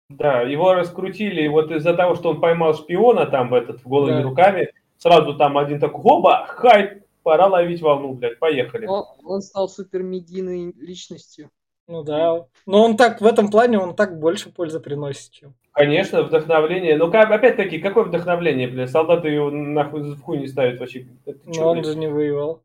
Да, 0.10 0.42
его 0.42 0.74
раскрутили, 0.74 1.42
и 1.44 1.48
вот 1.48 1.72
из-за 1.72 1.96
того, 1.96 2.16
что 2.16 2.32
он 2.32 2.42
поймал 2.42 2.74
шпиона 2.76 3.26
там 3.26 3.50
в 3.50 3.54
этот 3.54 3.82
в 3.84 3.88
голыми 3.88 4.18
Да. 4.18 4.24
руками, 4.24 4.74
сразу 4.98 5.36
там 5.38 5.58
один 5.58 5.80
такой, 5.80 6.02
оба, 6.04 6.46
хайп, 6.48 7.03
пора 7.24 7.48
ловить 7.48 7.82
волну, 7.82 8.14
блядь, 8.14 8.40
поехали. 8.40 8.86
Он, 8.86 9.06
он 9.24 9.42
стал 9.42 9.68
супермедийной 9.70 10.74
личностью. 10.74 11.50
Ну 11.88 12.04
да. 12.04 12.46
Но 12.66 12.84
он 12.84 12.96
так, 12.96 13.20
в 13.20 13.26
этом 13.26 13.50
плане 13.50 13.80
он 13.80 13.96
так 13.96 14.20
больше 14.20 14.50
пользы 14.52 14.80
приносит, 14.80 15.32
чем. 15.32 15.56
Конечно, 15.74 16.22
вдохновление. 16.22 16.98
Ну, 16.98 17.12
как, 17.12 17.32
опять-таки, 17.32 17.80
какое 17.80 18.04
вдохновление, 18.04 18.68
блядь? 18.68 18.92
Солдаты 18.92 19.30
его 19.30 19.50
нахуй 19.50 20.02
в 20.02 20.22
хуй 20.22 20.38
не 20.38 20.48
ставят 20.48 20.80
вообще. 20.80 21.08
Это 21.26 21.40
Но 21.46 21.54
чё, 21.54 21.64
он 21.66 21.74
блядь? 21.82 21.88
же 21.88 21.96
не 21.98 22.08
воевал. 22.08 22.62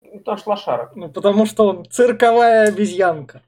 Ну, 0.00 0.20
там 0.20 0.38
ж 0.38 0.46
лошара. 0.46 0.92
Ну, 0.94 1.08
потому 1.10 1.44
что 1.44 1.66
он 1.66 1.84
цирковая 1.90 2.68
обезьянка. 2.68 3.42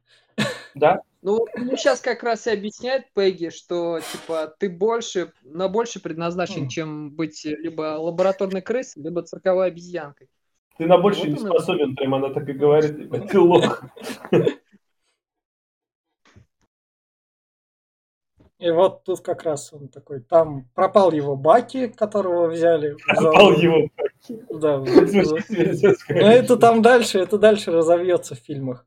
Да? 0.75 1.01
Ну, 1.23 1.47
ему 1.57 1.77
сейчас 1.77 2.01
как 2.01 2.25
раз 2.25 2.49
и 2.49 2.51
объясняет 2.51 3.05
Пегги, 3.15 3.51
что, 3.51 4.01
типа, 4.01 4.53
ты 4.59 4.69
больше, 4.69 5.33
на 5.43 5.69
больше 5.69 6.01
предназначен, 6.01 6.67
Хм. 6.67 6.69
чем 6.69 7.11
быть 7.13 7.45
либо 7.45 7.97
лабораторной 7.97 8.61
крысой, 8.61 9.05
либо 9.05 9.23
цирковой 9.23 9.69
обезьянкой. 9.69 10.29
Ты 10.79 10.87
на 10.87 10.99
больше 10.99 11.21
Вот 11.21 11.29
не 11.29 11.37
способен, 11.37 11.95
прям 11.95 12.17
она 12.17 12.31
так 12.31 12.49
и 12.49 12.53
говорит. 12.53 12.99
ебать, 12.99 13.31
Ты 13.31 13.39
лох. 13.39 13.85
И 18.59 18.71
вот 18.71 19.05
тут 19.05 19.21
как 19.21 19.43
раз 19.43 19.73
он 19.73 19.89
такой, 19.89 20.21
там 20.21 20.69
пропал 20.75 21.13
его 21.13 21.37
Баки, 21.37 21.89
которого 21.89 22.49
взяли. 22.49 22.97
Пропал 23.07 23.53
залог. 23.55 23.63
его. 23.63 23.89
Да, 24.51 24.79
звучит 24.81 25.51
медицинское. 25.51 26.21
Но 26.21 26.31
это 26.31 26.57
там 26.57 26.81
дальше, 26.81 27.19
это 27.19 27.39
дальше 27.39 27.71
разовьется 27.73 28.35
в 28.35 28.39
фильмах. 28.39 28.87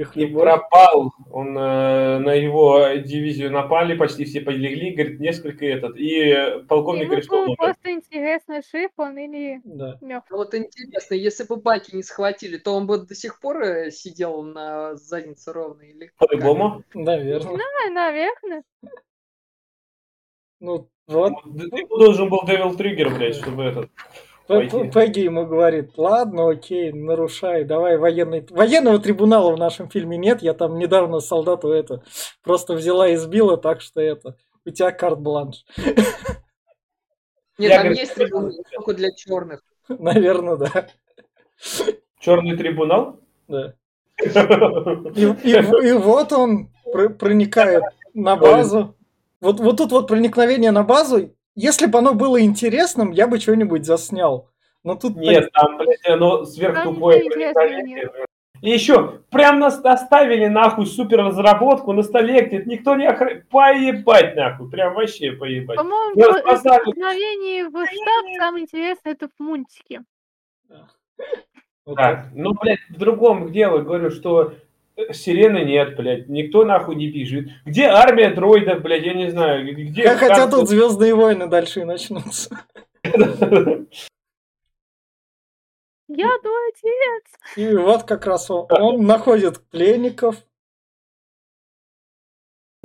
Их 0.00 0.16
Не 0.16 0.24
любовь. 0.26 0.42
пропал. 0.44 1.12
Он 1.30 1.48
э, 1.58 2.18
на 2.20 2.32
его 2.32 2.86
дивизию 3.04 3.52
напали, 3.52 3.94
почти 3.94 4.24
все 4.24 4.40
полегли, 4.40 4.92
говорит, 4.92 5.20
несколько 5.20 5.66
этот. 5.66 5.94
И 5.98 6.62
полковник 6.68 7.02
Ему 7.02 7.08
говорит, 7.10 7.24
что 7.26 7.34
он 7.36 7.40
было 7.40 7.46
умер. 7.48 7.56
просто 7.58 7.90
интересно, 7.92 8.62
жив 8.72 8.90
он 8.96 9.18
или 9.18 9.60
Да. 9.64 9.98
мертв. 10.00 10.30
Ну 10.30 10.38
вот 10.38 10.54
интересно, 10.54 11.14
если 11.14 11.44
бы 11.44 11.56
Баки 11.56 11.94
не 11.94 12.02
схватили, 12.02 12.56
то 12.56 12.74
он 12.74 12.86
бы 12.86 12.98
до 12.98 13.14
сих 13.14 13.38
пор 13.40 13.62
э, 13.62 13.90
сидел 13.90 14.42
на 14.42 14.94
заднице 14.96 15.52
ровно 15.52 15.82
или? 15.82 16.10
По-любому. 16.16 16.82
Наверное. 16.94 17.58
Да, 17.58 17.90
наверное. 17.92 18.62
Ну, 20.60 20.88
вот. 21.08 21.32
Ты 21.44 21.86
должен 21.88 22.30
был 22.30 22.40
Devil 22.46 22.74
Trigger, 22.76 23.14
блядь, 23.16 23.36
чтобы 23.36 23.64
этот... 23.64 23.90
Пегги 24.90 25.20
ему 25.20 25.46
говорит, 25.46 25.92
ладно, 25.96 26.48
окей, 26.50 26.92
нарушай, 26.92 27.64
давай 27.64 27.96
военный... 27.98 28.46
Военного 28.50 28.98
трибунала 28.98 29.52
в 29.54 29.58
нашем 29.58 29.88
фильме 29.88 30.16
нет, 30.16 30.42
я 30.42 30.54
там 30.54 30.78
недавно 30.78 31.20
солдату 31.20 31.70
это 31.70 32.02
просто 32.42 32.74
взяла 32.74 33.08
и 33.08 33.16
сбила, 33.16 33.56
так 33.56 33.80
что 33.80 34.00
это... 34.00 34.36
У 34.66 34.70
тебя 34.70 34.90
карт-бланш. 34.90 35.64
Нет, 37.58 37.70
Я, 37.70 37.76
там 37.76 37.78
говорит, 37.86 37.98
есть 37.98 38.14
трибуны 38.14 38.52
только 38.72 38.94
для 38.94 39.10
черных. 39.12 39.62
Наверное, 39.88 40.56
да. 40.56 40.86
Черный 42.18 42.56
трибунал? 42.56 43.20
да. 43.48 43.74
И, 44.22 45.24
и- 45.24 45.88
и 45.88 45.92
вот 45.92 46.32
он 46.32 46.68
пр- 46.92 47.14
проникает 47.14 47.82
на 48.12 48.36
базу. 48.36 48.94
Вот, 49.40 49.60
вот 49.60 49.78
тут 49.78 49.92
вот 49.92 50.08
проникновение 50.08 50.72
на 50.72 50.82
базу. 50.82 51.34
Если 51.54 51.86
бы 51.86 51.98
оно 51.98 52.14
было 52.14 52.40
интересным, 52.40 53.10
я 53.10 53.26
бы 53.26 53.38
что-нибудь 53.38 53.84
заснял. 53.84 54.48
Но 54.82 54.94
тут 54.94 55.16
Нет, 55.16 55.50
там, 55.52 55.76
блядь, 55.76 56.06
оно 56.06 56.44
проникновение. 56.44 58.10
И 58.62 58.70
еще, 58.70 59.22
прям 59.30 59.58
нас 59.58 59.82
оставили 59.82 60.46
нахуй 60.46 60.86
супер 60.86 61.18
разработку 61.18 61.92
на 61.92 62.02
столе, 62.02 62.42
где 62.42 62.62
никто 62.64 62.94
не 62.94 63.06
охраняет. 63.06 63.48
Поебать 63.48 64.36
нахуй, 64.36 64.70
прям 64.70 64.94
вообще 64.94 65.32
поебать. 65.32 65.78
По-моему, 65.78 66.20
спасали. 66.38 66.82
мгновение 66.86 67.68
в 67.68 67.72
штаб 67.72 68.26
самое 68.38 68.64
интересное 68.64 69.12
это 69.12 69.28
в 69.28 69.42
мультике. 69.42 70.02
Так, 71.96 72.26
ну, 72.34 72.52
блядь, 72.52 72.80
в 72.90 72.98
другом 72.98 73.50
дело 73.50 73.78
говорю, 73.78 74.10
что 74.10 74.52
сирены 75.12 75.64
нет, 75.64 75.96
блядь, 75.96 76.28
никто 76.28 76.64
нахуй 76.64 76.94
не 76.96 77.10
бежит. 77.10 77.48
Где 77.64 77.84
армия 77.86 78.30
дроидов, 78.34 78.82
блядь, 78.82 79.04
я 79.04 79.14
не 79.14 79.30
знаю, 79.30 79.64
где... 79.74 80.02
Как 80.02 80.18
хотя 80.18 80.34
как- 80.46 80.50
тут 80.50 80.68
Звездные 80.68 81.14
войны 81.14 81.46
дальше 81.46 81.80
и 81.80 81.84
начнутся. 81.84 82.50
Я 86.08 86.26
молодец! 86.42 87.24
И 87.56 87.74
вот 87.76 88.02
как 88.02 88.26
раз 88.26 88.50
он, 88.50 88.66
он 88.70 89.06
находит 89.06 89.64
пленников, 89.70 90.36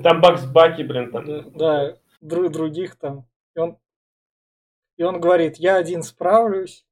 Там 0.00 0.20
Бакс 0.20 0.44
Баки, 0.44 0.82
блин, 0.82 1.10
там. 1.10 1.24
да, 1.26 1.42
да, 1.42 1.96
дру- 2.22 2.48
других 2.48 2.94
там. 2.96 3.26
И 3.56 3.58
он, 3.58 3.78
и 4.96 5.02
он 5.02 5.20
говорит, 5.20 5.56
я 5.56 5.76
один 5.76 6.02
справлюсь. 6.04 6.85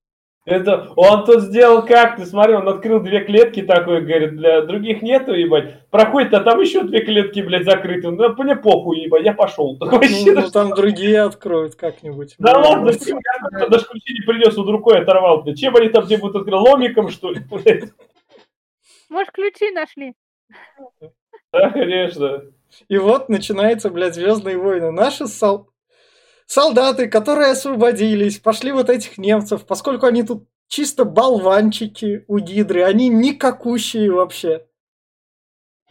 Это 0.47 0.93
он 0.97 1.25
тут 1.25 1.41
сделал 1.41 1.87
как? 1.87 2.17
Ты 2.17 2.27
смотри, 2.27 2.55
он 2.55 2.69
открыл 2.69 3.01
две 3.01 3.25
клетки 3.25 3.63
такой, 3.63 4.03
говорит, 4.03 4.37
для 4.37 4.61
других 4.61 5.01
нету, 5.01 5.33
ебать. 5.33 5.89
Проходит, 5.89 6.35
а 6.35 6.41
там 6.41 6.61
еще 6.61 6.83
две 6.83 7.01
клетки, 7.03 7.41
блядь, 7.41 7.65
закрыты. 7.65 8.11
Ну, 8.11 8.35
мне 8.43 8.55
похуй, 8.55 9.01
ебать, 9.01 9.25
я 9.25 9.33
пошел. 9.33 9.79
Ну, 9.81 9.87
Вообще, 9.91 10.33
ну, 10.35 10.51
там 10.51 10.71
другие 10.75 11.23
откроют 11.23 11.77
как-нибудь. 11.77 12.35
Да 12.39 12.59
ладно, 12.59 12.83
Может, 12.87 13.05
блин, 13.05 13.21
я 13.59 13.69
даже 13.69 13.87
ключи 13.87 14.13
не 14.13 14.27
принес, 14.27 14.55
вот 14.57 14.69
рукой 14.69 15.01
оторвал. 15.01 15.43
блядь. 15.43 15.59
Чем 15.59 15.77
они 15.77 15.89
там 15.89 16.07
тебе 16.07 16.19
будут 16.19 16.37
открыть? 16.37 16.55
Ломиком, 16.61 17.09
что 17.09 17.31
ли? 17.31 17.41
блядь? 17.51 17.91
Может, 19.09 19.33
ключи 19.33 19.71
нашли? 19.71 20.15
Да, 21.53 21.71
конечно. 21.71 22.43
И 22.89 22.99
вот 22.99 23.31
начинается, 23.31 23.89
блядь, 23.89 24.15
Звездные 24.15 24.59
войны. 24.59 24.91
Наши 24.91 25.27
сол- 25.27 25.69
солдаты, 26.47 27.09
которые 27.09 27.53
освободились, 27.53 28.39
пошли 28.39 28.73
вот 28.73 28.91
этих 28.91 29.19
немцев, 29.19 29.67
поскольку 29.67 30.07
они 30.07 30.23
тут 30.23 30.47
чисто 30.69 31.05
болванчики 31.05 32.25
у 32.29 32.39
Гидры, 32.39 32.83
они 32.83 33.09
никакущие 33.09 34.11
вообще. 34.11 34.67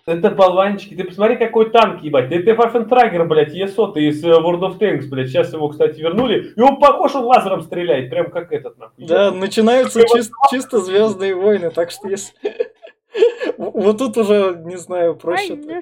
Это 0.05 0.31
болванчики. 0.31 0.95
Ты 0.95 1.05
посмотри, 1.05 1.37
какой 1.37 1.71
танк, 1.71 2.03
ебать. 2.03 2.29
Это 2.29 2.55
Ваффентрагер, 2.55 3.25
блядь, 3.25 3.55
Е100 3.55 3.93
из 3.99 4.23
э, 4.25 4.31
World 4.31 4.59
of 4.59 4.77
Tanks, 4.77 5.07
блядь. 5.07 5.29
Сейчас 5.29 5.53
его, 5.53 5.69
кстати, 5.69 6.01
вернули. 6.01 6.51
И 6.57 6.59
он 6.59 6.77
похож, 6.77 7.15
он 7.15 7.23
лазером 7.23 7.61
стреляет. 7.61 8.09
Прям 8.09 8.29
как 8.29 8.51
этот, 8.51 8.77
нахуй. 8.77 9.05
Да, 9.05 9.31
начинаются 9.31 10.01
чис- 10.01 10.29
чисто 10.51 10.79
Звездные 10.79 11.35
войны, 11.35 11.69
так 11.71 11.91
что 11.91 12.09
если... 12.09 12.33
Вот 13.57 13.99
тут 13.99 14.17
уже, 14.17 14.59
не 14.65 14.75
знаю, 14.75 15.11
Ай, 15.11 15.17
проще. 15.19 15.81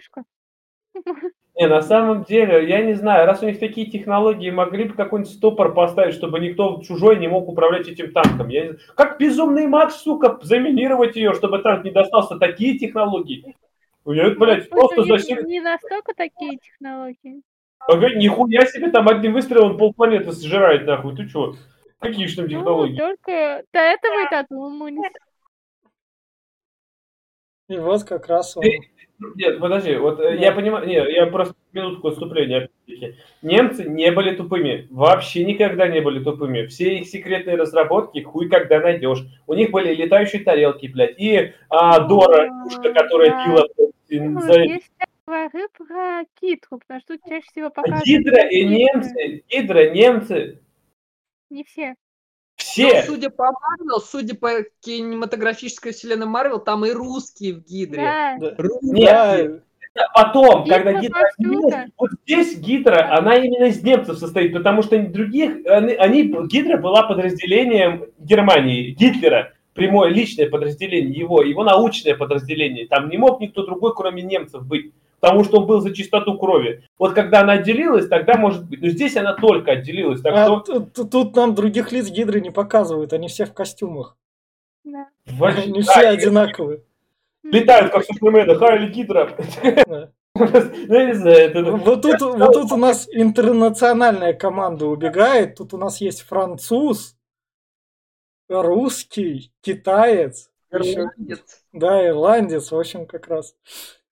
Не, 1.55 1.67
на 1.67 1.81
самом 1.81 2.23
деле, 2.23 2.67
я 2.67 2.81
не 2.81 2.93
знаю, 2.93 3.27
раз 3.27 3.43
у 3.43 3.45
них 3.45 3.59
такие 3.59 3.85
технологии, 3.89 4.49
могли 4.49 4.85
бы 4.85 4.93
какой-нибудь 4.93 5.33
стопор 5.33 5.73
поставить, 5.73 6.15
чтобы 6.15 6.39
никто 6.39 6.81
чужой 6.81 7.19
не 7.19 7.27
мог 7.27 7.49
управлять 7.49 7.87
этим 7.89 8.13
танком. 8.13 8.47
Я 8.47 8.61
не 8.61 8.67
знаю. 8.69 8.79
Как 8.95 9.19
безумный 9.19 9.67
Макс, 9.67 9.95
сука, 9.97 10.39
заминировать 10.41 11.17
ее, 11.17 11.33
чтобы 11.33 11.59
танк 11.59 11.83
не 11.83 11.91
достался. 11.91 12.37
Такие 12.37 12.79
технологии. 12.79 13.55
Я, 14.05 14.29
блядь, 14.31 14.39
Может, 14.39 14.69
просто 14.69 15.03
засек... 15.03 15.43
Не 15.43 15.59
настолько 15.59 16.13
такие 16.15 16.57
технологии. 16.57 17.41
Ага, 17.79 18.13
нихуя 18.15 18.65
себе, 18.65 18.89
там 18.89 19.09
одним 19.09 19.33
выстрелом 19.33 19.77
полпланеты 19.77 20.31
сжирает, 20.31 20.85
нахуй. 20.85 21.15
Ты 21.15 21.27
чё? 21.27 21.55
Какие 21.99 22.27
же 22.27 22.37
там 22.37 22.45
Ну, 22.45 22.49
технологии? 22.51 22.97
только 22.97 23.63
до 23.73 23.79
этого 23.79 24.25
и 24.25 24.29
додумались. 24.31 25.11
И 27.67 27.77
вот 27.77 28.03
как 28.03 28.27
раз 28.27 28.55
он... 28.57 28.63
Нет, 29.35 29.59
подожди, 29.59 29.95
вот 29.95 30.19
э, 30.19 30.37
я 30.37 30.51
понимаю, 30.51 30.87
нет, 30.87 31.07
я 31.09 31.27
просто 31.27 31.53
минутку 31.73 32.07
отступления. 32.07 32.69
Немцы 33.41 33.85
не 33.87 34.11
были 34.11 34.35
тупыми, 34.35 34.87
вообще 34.89 35.45
никогда 35.45 35.87
не 35.87 36.01
были 36.01 36.23
тупыми. 36.23 36.65
Все 36.65 36.97
их 36.97 37.07
секретные 37.07 37.55
разработки 37.55 38.21
хуй 38.21 38.49
когда 38.49 38.79
найдешь. 38.79 39.23
У 39.47 39.53
них 39.53 39.71
были 39.71 39.93
летающие 39.93 40.43
тарелки, 40.43 40.87
блядь, 40.87 41.19
и 41.19 41.53
а, 41.69 41.99
Дора, 41.99 42.49
А, 42.49 42.63
пушка, 42.63 42.93
которая 42.93 43.29
да. 43.29 43.45
била 43.45 43.67
блядь, 43.77 44.29
Ну, 44.29 44.41
за- 44.41 44.79
говорю 45.25 45.67
про 45.77 46.23
Китру, 46.39 46.79
потому 46.79 46.99
что 46.99 47.17
тут 47.17 47.21
чаще 47.29 47.45
всего 47.51 47.69
показывают... 47.69 48.05
Гидра 48.05 48.47
и 48.49 48.63
немцы, 48.65 49.43
Гидра, 49.49 49.89
немцы. 49.91 50.59
Не 51.49 51.63
все. 51.63 51.95
Все. 52.61 53.01
Ну, 53.01 53.13
судя 53.15 53.29
по 53.29 53.45
Марвел, 53.51 53.99
судя 53.99 54.35
по 54.35 54.49
кинематографической 54.81 55.91
вселенной 55.91 56.27
Марвел, 56.27 56.59
там 56.59 56.85
и 56.85 56.91
русские 56.91 57.55
в 57.55 57.65
Гидре. 57.65 58.01
Да. 58.01 58.37
Да. 58.39 58.55
Нет, 58.81 59.63
Да, 59.93 60.07
Потом, 60.15 60.63
Гидра 60.63 60.75
когда 60.75 61.01
Гидра 61.01 61.87
вот 61.97 62.11
здесь 62.25 62.57
Гидра, 62.57 63.13
она 63.17 63.35
именно 63.35 63.65
из 63.65 63.83
немцев 63.83 64.17
состоит, 64.17 64.53
потому 64.53 64.83
что 64.83 64.97
других, 64.99 65.65
они, 65.65 65.93
они- 65.93 66.47
Гидра 66.47 66.77
была 66.77 67.03
подразделением 67.03 68.05
Германии, 68.17 68.91
Гитлера, 68.91 69.51
прямое 69.73 70.09
личное 70.09 70.49
подразделение 70.49 71.11
его, 71.13 71.41
его 71.41 71.63
научное 71.63 72.15
подразделение. 72.15 72.87
Там 72.87 73.09
не 73.09 73.17
мог 73.17 73.41
никто 73.41 73.65
другой, 73.65 73.93
кроме 73.93 74.21
немцев, 74.21 74.65
быть, 74.65 74.93
потому 75.21 75.45
что 75.45 75.59
он 75.59 75.67
был 75.67 75.79
за 75.79 75.93
чистоту 75.95 76.37
крови. 76.37 76.83
Вот 76.97 77.13
когда 77.13 77.41
она 77.41 77.53
отделилась, 77.53 78.07
тогда 78.09 78.33
может 78.37 78.67
быть. 78.67 78.81
Но 78.81 78.89
здесь 78.89 79.15
она 79.15 79.33
только 79.33 79.71
отделилась, 79.73 80.19
так 80.21 80.33
А 80.35 80.45
что 80.45 80.59
тут, 80.59 81.09
тут- 81.11 81.35
нам 81.35 81.55
других 81.55 81.93
лиц 81.93 82.09
Гидры 82.09 82.41
не 82.41 82.49
показывают, 82.49 83.13
они 83.13 83.29
все 83.29 83.45
в 83.45 83.53
костюмах. 83.53 84.17
Да. 84.83 85.07
вообще, 85.27 85.61
Они 85.61 85.83
да, 85.83 85.91
все 85.91 86.07
одинаковые. 86.09 86.81
летают 87.43 87.91
как 87.93 88.03
Супермены, 88.03 88.55
Хайли 88.55 88.91
Гидра. 88.91 89.37
Да. 89.87 90.09
Ну, 90.33 90.47
я 90.95 91.05
не 91.05 91.13
знаю, 91.13 91.37
это... 91.37 91.63
Вот 91.71 92.01
тут, 92.01 92.19
вот 92.21 92.53
тут 92.53 92.71
у 92.71 92.77
нас 92.77 93.07
интернациональная 93.11 94.33
команда 94.33 94.87
убегает. 94.87 95.55
Тут 95.55 95.73
у 95.73 95.77
нас 95.77 95.99
есть 96.01 96.21
француз, 96.21 97.15
русский, 98.49 99.51
китаец, 99.61 100.49
еще, 100.71 100.93
Ирландец. 100.93 101.63
да, 101.73 102.07
ирландец. 102.07 102.71
В 102.71 102.79
общем, 102.79 103.05
как 103.05 103.27
раз 103.27 103.55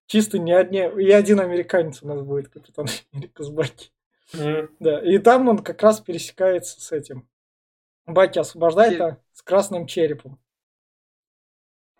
чисто 0.10 0.40
не 0.40 0.52
одни, 0.52 0.80
и 0.80 1.12
один 1.12 1.40
американец 1.40 2.02
у 2.02 2.08
нас 2.08 2.22
будет 2.22 2.50
капитан 2.50 2.88
Америка 3.14 3.44
с 3.44 3.50
Баки. 3.50 3.92
М. 4.34 4.70
Да, 4.80 5.00
и 5.00 5.18
там 5.20 5.48
он 5.48 5.60
как 5.60 5.82
раз 5.82 6.02
пересекается 6.02 6.82
с 6.82 6.92
этим. 6.92 7.28
Баки 8.06 8.40
освобождает 8.40 8.94
Череп. 8.98 9.04
а, 9.04 9.18
с 9.34 9.42
красным 9.44 9.86
черепом. 9.86 10.40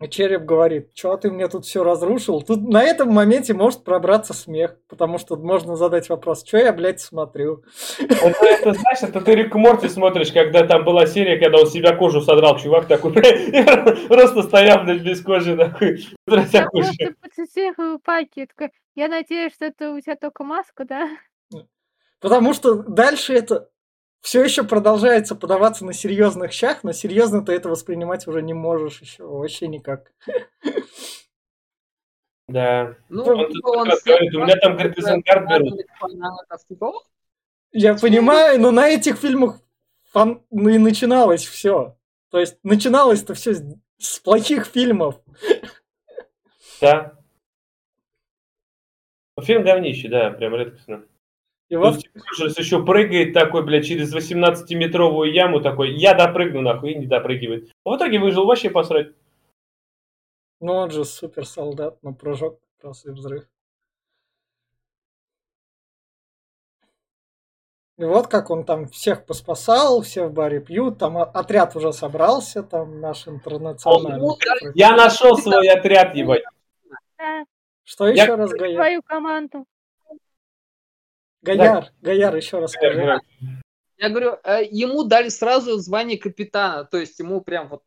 И 0.02 0.08
череп 0.08 0.44
говорит, 0.44 0.92
что 0.96 1.18
ты 1.18 1.30
мне 1.30 1.50
тут 1.50 1.66
все 1.66 1.84
разрушил. 1.84 2.42
Тут 2.42 2.62
на 2.62 2.82
этом 2.84 3.10
моменте 3.10 3.54
может 3.54 3.84
пробраться 3.84 4.34
смех, 4.34 4.78
потому 4.88 5.18
что 5.18 5.36
можно 5.36 5.76
задать 5.76 6.08
вопрос, 6.08 6.46
что 6.48 6.58
я, 6.58 6.72
блядь, 6.72 7.02
смотрю. 7.02 7.66
Это, 8.00 8.46
это, 8.46 8.74
знаешь, 8.74 9.00
это 9.02 9.20
ты 9.20 9.36
Рик 9.36 9.54
Морти 9.56 9.90
смотришь, 9.90 10.32
когда 10.32 10.66
там 10.66 10.86
была 10.86 11.06
серия, 11.06 11.38
когда 11.38 11.58
он 11.60 11.68
себя 11.68 11.94
кожу 11.98 12.22
содрал, 12.22 12.58
чувак 12.58 12.88
такой, 12.88 13.12
просто 14.08 14.44
стоял, 14.44 14.86
блядь, 14.86 15.02
без 15.02 15.22
кожи. 15.22 15.52
Я 15.58 15.70
просто 16.70 18.00
Паки. 18.06 18.46
такой, 18.46 18.70
Я 18.96 19.10
надеюсь, 19.10 19.54
что 19.54 19.66
это 19.66 19.92
у 19.92 20.00
тебя 20.00 20.16
только 20.16 20.46
маска, 20.46 20.86
да? 20.86 21.10
Потому 22.22 22.54
что 22.54 22.76
дальше 22.76 23.34
это 23.34 23.69
все 24.22 24.44
еще 24.44 24.64
продолжается 24.64 25.36
подаваться 25.36 25.86
на 25.86 25.94
серьезных 25.94 26.52
щах, 26.52 26.84
но 26.84 26.92
серьезно 26.92 27.44
ты 27.46 27.54
это 27.54 27.70
воспринимать 27.70 28.28
уже 28.28 28.42
не 28.42 28.54
можешь 28.54 29.02
еще 29.02 29.26
вообще 29.26 29.68
никак. 29.68 30.12
Да. 32.48 32.96
Ну, 33.10 33.24
Он 33.24 33.52
типа, 33.52 33.68
он 33.68 33.84
как 33.86 33.92
раз 33.92 34.00
всех 34.02 34.16
говорит, 34.16 34.36
у 34.36 34.40
меня 34.40 34.56
там, 34.56 34.74
говорит, 34.74 34.98
берут. 34.98 35.80
типа, 36.68 36.88
«О, 36.88 37.04
Я 37.72 37.96
понимаю, 37.96 38.60
но 38.60 38.72
на 38.72 38.90
этих 38.90 39.18
фильмах 39.18 39.60
фан- 40.14 40.44
ну 40.50 40.70
и 40.70 40.80
начиналось 40.80 41.46
все. 41.46 41.96
То 42.32 42.40
есть 42.40 42.58
начиналось-то 42.64 43.36
все 43.36 43.54
с, 43.54 43.64
с 44.00 44.20
плохих 44.20 44.66
фильмов. 44.66 45.22
Да. 46.82 47.14
Ну, 49.38 49.44
Фильм 49.44 49.64
говнище, 49.64 50.10
да, 50.10 50.32
прям 50.32 50.56
редкостно. 50.56 51.06
И 51.70 51.76
Стив 51.76 52.12
Рогерс 52.16 52.58
еще 52.58 52.84
прыгает 52.84 53.34
такой, 53.34 53.64
блядь, 53.64 53.86
через 53.86 54.14
18-метровую 54.14 55.32
яму 55.32 55.62
такой, 55.62 55.94
я 55.94 56.16
допрыгну, 56.16 56.62
нахуй, 56.62 56.94
и 56.94 56.96
не 56.98 57.06
допрыгивает. 57.06 57.72
А 57.86 57.92
в 57.92 57.98
итоге 57.98 58.20
выжил 58.20 58.46
вообще 58.46 58.72
посрать. 58.72 59.10
Ну, 60.60 60.74
он 60.74 60.90
же 60.90 61.06
супер 61.06 61.46
солдат, 61.46 62.00
но 62.02 62.14
прыжок 62.14 62.60
как 62.78 62.90
раз 62.90 63.06
и 63.06 63.12
взрыв. 63.12 63.44
И 68.00 68.04
вот 68.04 68.28
как 68.28 68.50
он 68.50 68.64
там 68.64 68.88
всех 68.88 69.26
поспасал, 69.26 70.02
все 70.02 70.28
в 70.28 70.34
баре 70.34 70.62
пьют, 70.62 70.98
там 70.98 71.18
отряд 71.18 71.76
уже 71.76 71.94
собрался, 71.94 72.64
там 72.64 73.00
наш 73.02 73.28
интернациональный. 73.28 74.26
О, 74.26 74.38
Я 74.74 74.96
нашел 74.96 75.38
свой 75.38 75.68
отряд, 75.70 76.16
ебать. 76.16 76.44
Что 77.84 78.08
Я- 78.08 78.24
еще 78.24 78.36
раз, 78.36 78.52
Гаяр? 78.52 78.76
твою 78.76 79.02
команду. 79.04 79.66
Гаяр, 81.42 81.88
Гаяр, 82.02 82.36
еще 82.36 82.60
раз 82.60 82.72
скажи. 82.72 83.20
Я 83.98 84.10
говорю, 84.10 84.38
э, 84.44 84.64
ему 84.72 85.04
дали 85.04 85.28
сразу 85.30 85.78
звание 85.78 86.18
капитана, 86.18 86.86
то 86.86 86.98
есть 86.98 87.20
ему 87.20 87.42
прям 87.42 87.68
вот 87.68 87.82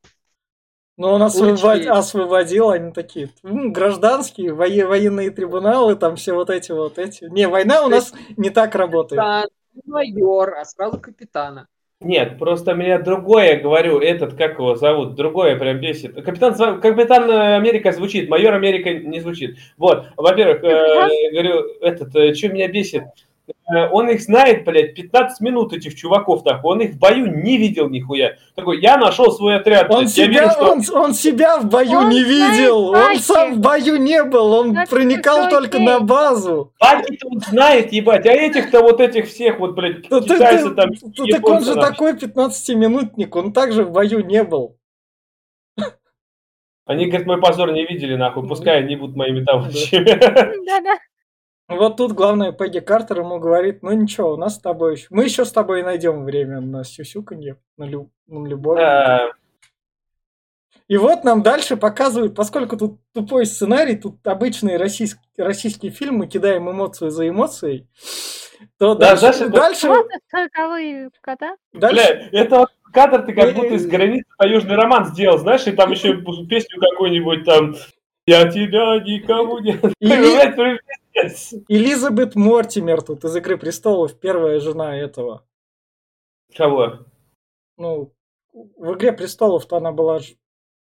Но 0.99 1.15
он 1.15 1.23
освободил, 1.23 2.69
они 2.71 2.93
такие, 2.93 3.31
«М, 3.43 3.73
гражданские, 3.73 4.53
воe- 4.55 4.87
военные 4.87 5.31
трибуналы, 5.31 5.97
там 5.97 6.17
все 6.17 6.35
вот 6.35 6.51
эти 6.51 6.71
вот 6.73 6.99
эти. 6.99 7.25
Не, 7.25 7.49
война 7.49 7.83
у 7.85 7.89
нас 7.89 8.13
не 8.37 8.51
так 8.51 8.75
работает. 8.75 9.23
капитан, 9.23 9.49
майор, 9.87 10.55
а 10.55 10.65
сразу 10.67 11.01
капитана. 11.01 11.67
Нет, 12.01 12.39
просто 12.39 12.75
меня 12.75 12.99
другое, 12.99 13.61
говорю, 13.61 14.01
этот, 14.01 14.35
как 14.35 14.59
его 14.59 14.75
зовут, 14.75 15.15
другое 15.15 15.57
прям 15.57 15.81
бесит. 15.81 16.15
Капитан, 16.17 16.81
Капитан 16.81 17.31
э, 17.31 17.57
Америка 17.57 17.93
звучит, 17.93 18.29
майор 18.29 18.55
Америка 18.55 18.93
не 18.93 19.21
звучит. 19.21 19.57
Вот, 19.79 20.07
во-первых, 20.17 20.65
э, 20.65 21.31
говорю, 21.31 21.61
этот, 21.81 22.11
что 22.37 22.49
меня 22.49 22.69
бесит, 22.69 23.05
Э, 23.05 23.32
он 23.67 24.11
их 24.11 24.21
знает, 24.23 24.65
блядь, 24.65 24.95
15 24.95 25.41
минут 25.41 25.73
этих 25.73 25.95
чуваков, 25.95 26.43
так, 26.43 26.65
он 26.65 26.81
их 26.81 26.93
в 26.95 26.99
бою 26.99 27.27
не 27.43 27.57
видел 27.57 27.89
нихуя. 27.89 28.37
Такой, 28.55 28.81
я 28.81 28.99
нашел 28.99 29.33
свой 29.33 29.57
отряд, 29.57 29.91
Он 29.91 30.09
себя, 30.09 30.27
вижу, 30.27 30.51
что... 30.51 30.73
он, 30.73 31.05
он 31.05 31.15
себя 31.15 31.59
в 31.59 31.67
бою 31.67 31.99
Он 31.99 32.09
не 32.11 32.23
видел, 32.23 32.91
он 32.91 33.19
сам 33.19 33.55
в 33.55 33.59
бою 33.61 33.97
не 33.97 34.23
был, 34.25 34.53
он 34.53 34.75
Так 34.75 34.89
проникал 34.89 35.49
только 35.49 35.79
окей. 35.79 35.87
на 35.87 36.01
базу. 36.01 36.73
Баки-то 36.81 37.29
он 37.29 37.41
знает, 37.41 37.93
ебать, 37.93 38.27
а 38.27 38.33
этих-то 38.33 38.81
вот 38.81 39.01
этих 39.01 39.29
всех 39.29 39.59
вот, 39.59 39.75
блядь, 39.75 40.09
Ну, 40.11 40.21
китайцы 40.21 40.69
ты- 40.71 40.75
там... 40.75 40.91
ну, 41.17 41.27
так 41.27 41.49
он 41.49 41.65
же 41.65 41.75
такой 41.75 42.13
15-минутник, 42.15 43.35
он 43.35 43.53
также 43.53 43.85
в 43.85 43.91
бою 43.91 44.25
не 44.25 44.45
был. 44.45 44.77
Они, 46.85 47.07
говорят, 47.07 47.27
мой 47.27 47.41
позор 47.41 47.73
не 47.73 47.87
видели, 47.87 48.17
нахуй, 48.17 48.47
пускай 48.47 48.79
они 48.79 48.97
будут 48.97 49.17
моими 49.17 49.45
товарищами. 49.45 50.05
Да-да. 50.67 50.99
Вот 51.77 51.97
тут 51.97 52.13
главное 52.13 52.53
Пегги 52.53 52.81
Картер 52.81 53.21
ему 53.21 53.39
говорит, 53.39 53.83
ну 53.83 53.93
ничего, 53.93 54.35
у 54.35 54.37
нас 54.37 54.57
с 54.57 54.61
тобой 54.61 54.95
еще... 54.95 55.07
Мы 55.11 55.25
еще 55.25 55.45
с 55.45 55.53
тобой 55.53 55.83
найдем 55.83 56.25
время 56.25 56.61
на 56.61 56.85
сюсюканье, 56.85 57.57
на, 57.77 57.85
лю- 57.85 58.11
на 58.27 58.47
любовь. 58.47 58.79
Да. 58.79 59.31
И 60.89 60.97
вот 60.97 61.25
нам 61.25 61.43
дальше 61.43 61.77
показывают, 61.77 62.35
поскольку 62.35 62.77
тут 62.77 62.99
тупой 63.15 63.47
сценарий, 63.47 63.97
тут 63.97 64.27
обычные 64.27 64.77
российские, 64.77 65.23
российские 65.39 65.91
фильмы, 65.91 66.27
кидаем 66.27 66.71
эмоцию 66.71 67.11
за 67.11 67.29
эмоцией, 67.29 67.87
то 68.79 68.95
Да, 68.95 69.17
дальше, 69.17 69.49
дальше, 69.49 69.89
дальше- 69.89 69.89
Бля, 71.73 72.29
это 72.33 72.59
вот 72.59 72.69
кадр 72.93 73.23
ты 73.23 73.33
как 73.33 73.55
будто 73.55 73.69
из 73.75 73.87
границы 73.87 74.27
таежный 74.37 74.77
роман 74.77 75.07
сделал, 75.07 75.39
знаешь, 75.39 75.67
и 75.67 75.73
там 75.73 75.91
еще 75.93 76.15
песню 76.47 76.79
какую-нибудь 76.81 77.45
там 77.45 77.75
«Я 78.27 78.49
тебя 78.51 79.01
никому 79.01 79.59
не...» 79.61 79.79
Элизабет 81.15 82.35
Мортимер 82.35 83.03
тут 83.03 83.25
из 83.25 83.37
«Игры 83.37 83.57
престолов», 83.59 84.19
первая 84.19 84.61
жена 84.61 84.97
этого. 84.97 85.47
Кого? 86.57 87.01
Ну, 87.77 88.13
в 88.53 88.95
«Игре 88.95 89.13
престолов»-то 89.13 89.77
она 89.77 89.93
была 89.93 90.21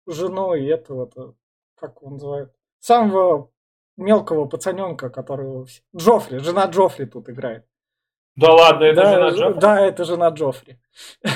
женой 0.07 0.67
этого-то, 0.67 1.35
как 1.77 2.01
его 2.01 2.11
называют, 2.11 2.53
самого 2.81 3.51
мелкого 3.97 4.47
пацаненка, 4.47 5.09
которого... 5.11 5.67
Джоффри, 5.97 6.39
жена 6.39 6.67
Джоффри 6.67 7.07
тут 7.07 7.29
играет. 7.29 7.67
Да 8.37 8.53
ладно, 8.53 8.85
это 8.85 9.03
да, 9.03 9.13
жена 9.15 9.31
ж- 9.31 9.35
Джо? 9.37 9.55
да, 9.61 9.81
это 9.81 10.05
жена 10.05 10.29
Джоффри. 10.31 10.79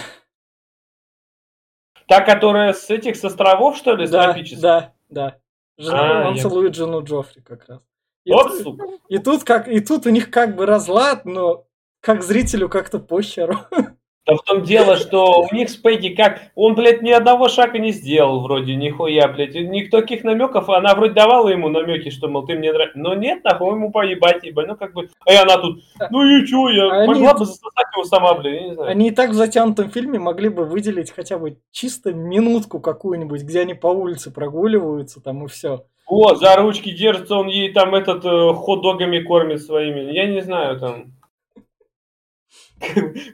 Та, 2.09 2.21
которая 2.23 2.73
с 2.73 2.89
этих, 2.91 3.17
с 3.17 3.25
островов, 3.25 3.77
что 3.77 3.95
ли, 3.95 4.07
с 4.07 4.11
Да, 4.11 4.25
тропических? 4.25 4.63
да, 4.63 4.95
да. 5.09 5.41
Жена, 5.77 6.25
А, 6.25 6.29
он 6.29 6.35
я- 6.35 6.43
целует 6.43 6.75
жену 6.75 7.03
Джоффри 7.05 7.43
как 7.43 7.69
раз. 7.69 7.81
И, 8.29 8.33
Вот, 8.33 8.49
т- 8.59 8.63
сука. 8.63 8.85
и 9.09 9.19
тут 9.19 9.45
как, 9.45 9.69
и 9.69 9.81
тут 9.81 10.07
у 10.07 10.11
них 10.11 10.31
как 10.31 10.55
бы 10.55 10.67
разлад, 10.67 11.25
но 11.25 11.65
как 12.01 12.23
зрителю 12.23 12.69
как-то 12.69 12.99
похеру. 12.99 13.57
Да 14.27 14.35
в 14.35 14.43
том 14.43 14.63
дело, 14.63 14.97
что 14.99 15.47
у 15.51 15.55
них 15.55 15.71
с 15.71 15.77
Пегги 15.77 16.11
как... 16.11 16.43
Он, 16.55 16.75
блядь, 16.75 17.01
ни 17.01 17.11
одного 17.11 17.49
шага 17.49 17.79
не 17.79 17.93
сделал 17.93 18.43
вроде, 18.43 18.75
нихуя, 18.77 19.27
блядь. 19.29 19.55
И 19.55 19.67
Никаких 19.67 20.23
намеков, 20.23 20.69
она 20.69 20.95
вроде 20.95 21.15
давала 21.15 21.49
ему 21.49 21.71
намеки, 21.71 22.11
что, 22.11 22.29
мол, 22.29 22.45
ты 22.45 22.55
мне 22.55 22.71
нравишься. 22.71 22.99
Но 22.99 23.15
нет, 23.15 23.43
нахуй 23.43 23.71
ему 23.71 23.91
поебать, 23.91 24.45
ебать. 24.45 24.69
Ну, 24.69 24.77
как 24.77 24.93
бы... 24.93 25.09
А 25.25 25.33
и 25.33 25.37
она 25.37 25.57
тут, 25.57 25.81
ну 26.11 26.23
и 26.23 26.45
чё, 26.47 26.69
я 26.69 26.91
Они- 26.91 27.15
могла 27.15 27.33
бы 27.33 27.47
засосать 27.47 27.87
его 27.95 28.05
сама, 28.05 28.35
блядь, 28.35 28.55
я 28.61 28.69
не 28.69 28.75
знаю. 28.75 28.91
Они 28.91 29.09
и 29.09 29.13
так 29.13 29.31
в 29.31 29.33
затянутом 29.33 29.89
фильме 29.89 30.19
могли 30.19 30.51
бы 30.51 30.67
выделить 30.67 31.11
хотя 31.11 31.39
бы 31.39 31.57
чисто 31.71 32.13
минутку 32.13 32.81
какую-нибудь, 32.81 33.43
где 33.45 33.61
они 33.61 33.73
по 33.73 33.87
улице 33.87 34.31
прогуливаются, 34.31 35.23
там 35.23 35.43
и 35.47 35.49
все. 35.49 35.87
Вот, 36.09 36.39
за 36.39 36.57
ручки 36.57 36.91
держится, 36.91 37.35
он 37.35 37.49
ей 37.49 37.73
там 37.73 37.95
этот 37.95 38.25
э, 38.25 38.53
хот-догами 38.55 39.21
кормит 39.21 39.63
своими. 39.63 40.13
Я 40.13 40.27
не 40.27 40.41
знаю, 40.41 40.81
там... 40.81 41.13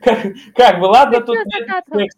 Как, 0.02 0.26
как 0.54 0.80
бы, 0.80 0.86
ладно, 0.86 1.20
тут 1.20 1.36
нет. 1.46 2.10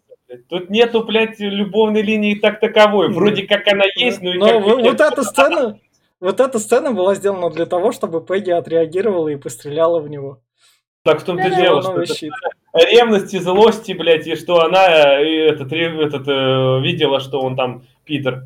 Тут 0.49 0.69
нету, 0.69 1.03
блядь, 1.03 1.39
любовной 1.39 2.01
линии 2.01 2.35
так 2.35 2.59
таковой. 2.59 3.09
Вроде 3.09 3.47
как 3.47 3.67
она 3.67 3.85
есть, 3.95 4.21
но 4.21 4.33
и 4.33 4.37
Но 4.37 4.45
как 4.47 4.63
вот, 4.63 4.99
эта 4.99 5.23
сцена, 5.23 5.79
вот 6.19 6.39
эта 6.39 6.59
сцена 6.59 6.91
была 6.91 7.15
сделана 7.15 7.49
для 7.49 7.65
того, 7.65 7.91
чтобы 7.91 8.25
Пегги 8.25 8.49
отреагировала 8.49 9.29
и 9.29 9.35
постреляла 9.35 9.99
в 9.99 10.09
него. 10.09 10.41
Так 11.03 11.21
в 11.21 11.23
том-то 11.23 11.49
дело, 11.49 11.81
что 11.81 12.03
ревности, 12.73 13.37
злости, 13.37 13.93
блядь, 13.93 14.27
и 14.27 14.35
что 14.35 14.61
она 14.61 15.19
э, 15.19 15.25
и 15.25 15.35
этот, 15.37 15.71
этот, 15.71 16.27
э, 16.27 16.81
видела, 16.81 17.19
что 17.19 17.39
он 17.39 17.55
там 17.55 17.83
пидор. 18.03 18.43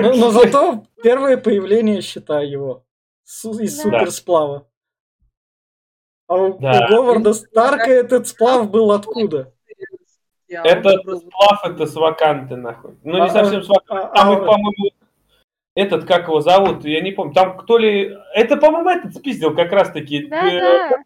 Но, 0.00 0.12
но 0.14 0.30
зато 0.30 0.84
первое 1.02 1.36
появление 1.36 2.00
щита 2.00 2.40
его 2.40 2.84
су- 3.24 3.58
из 3.58 3.76
Да. 3.76 3.82
суперсплава. 3.82 4.66
А 6.28 6.34
у, 6.34 6.58
Да. 6.58 6.86
у 6.86 6.92
Говарда 6.94 7.34
Старка 7.34 7.90
этот 7.90 8.26
сплав 8.28 8.70
был 8.70 8.90
откуда? 8.92 9.52
Это 10.48 10.90
сплав, 11.16 11.64
это 11.64 11.86
с 11.86 11.94
Ваканты, 11.94 12.56
нахуй. 12.56 12.96
Ну, 13.02 13.14
не 13.14 13.20
А, 13.26 13.28
совсем 13.28 13.62
с 13.62 13.68
Ваканты. 13.68 14.08
А- 14.12 14.14
Там 14.16 14.30
а- 14.30 14.32
их, 14.34 14.38
по-моему, 14.40 14.90
этот, 15.74 16.04
как 16.04 16.28
его 16.28 16.40
зовут, 16.40 16.84
я 16.84 17.00
не 17.00 17.12
помню. 17.12 17.34
Там 17.34 17.56
кто 17.58 17.78
ли... 17.78 18.16
Это, 18.34 18.56
по-моему, 18.56 18.88
этот 18.90 19.14
спиздил 19.14 19.54
как 19.54 19.72
раз-таки. 19.72 20.24
э, 20.24 20.28
Да-да. 20.28 21.02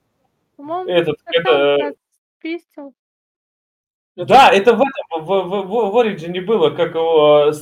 По-моему, 0.56 0.90
Этот, 0.90 1.16
это... 1.26 1.76
так 1.78 1.94
спистил. 2.38 2.94
Это- 4.22 4.28
Да, 4.28 4.50
это 4.50 4.74
в 4.74 4.80
этом, 4.80 5.24
в, 5.24 5.42
в, 5.42 5.62
в, 5.66 5.90
в 5.92 5.96
Origin 5.96 6.40
было, 6.42 6.70
как 6.70 6.94
его, 6.94 7.52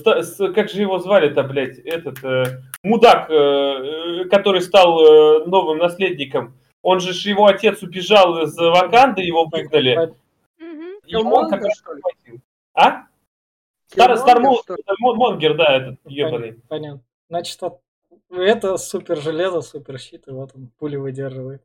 как 0.55 0.69
же 0.71 0.81
его 0.81 0.99
звали-то, 0.99 1.43
блядь, 1.43 1.79
этот, 1.79 2.23
э, 2.25 2.61
мудак, 2.83 3.31
э, 3.31 3.35
э, 3.35 4.25
который 4.29 4.61
стал 4.61 5.01
э, 5.01 5.45
новым 5.47 5.79
наследником. 5.79 6.55
Он 6.83 7.01
же, 7.01 7.13
ж 7.13 7.27
его 7.27 7.47
отец 7.47 7.83
убежал 7.83 8.43
из 8.43 8.57
Ваканды, 8.57 9.23
его 9.23 9.47
выгнали. 9.47 10.13
И 11.07 11.15
он 11.17 11.49
как 11.51 11.65
раз. 11.65 11.83
А? 12.75 13.07
Стар, 13.87 14.13
Киллмонгер, 14.13 14.17
Стармон, 14.19 14.57
что 14.63 14.75
ли? 14.77 14.83
Монгер, 14.99 15.57
да, 15.57 15.77
этот 15.77 15.99
ебаный. 16.05 16.61
Понятно. 16.69 17.01
Значит, 17.31 17.61
это 18.31 18.77
супер 18.77 19.17
железо, 19.21 19.63
супер 19.63 19.99
щит, 19.99 20.29
и 20.29 20.31
вот 20.31 20.51
он 20.55 20.71
пули 20.79 20.97
выдерживает. 20.97 21.63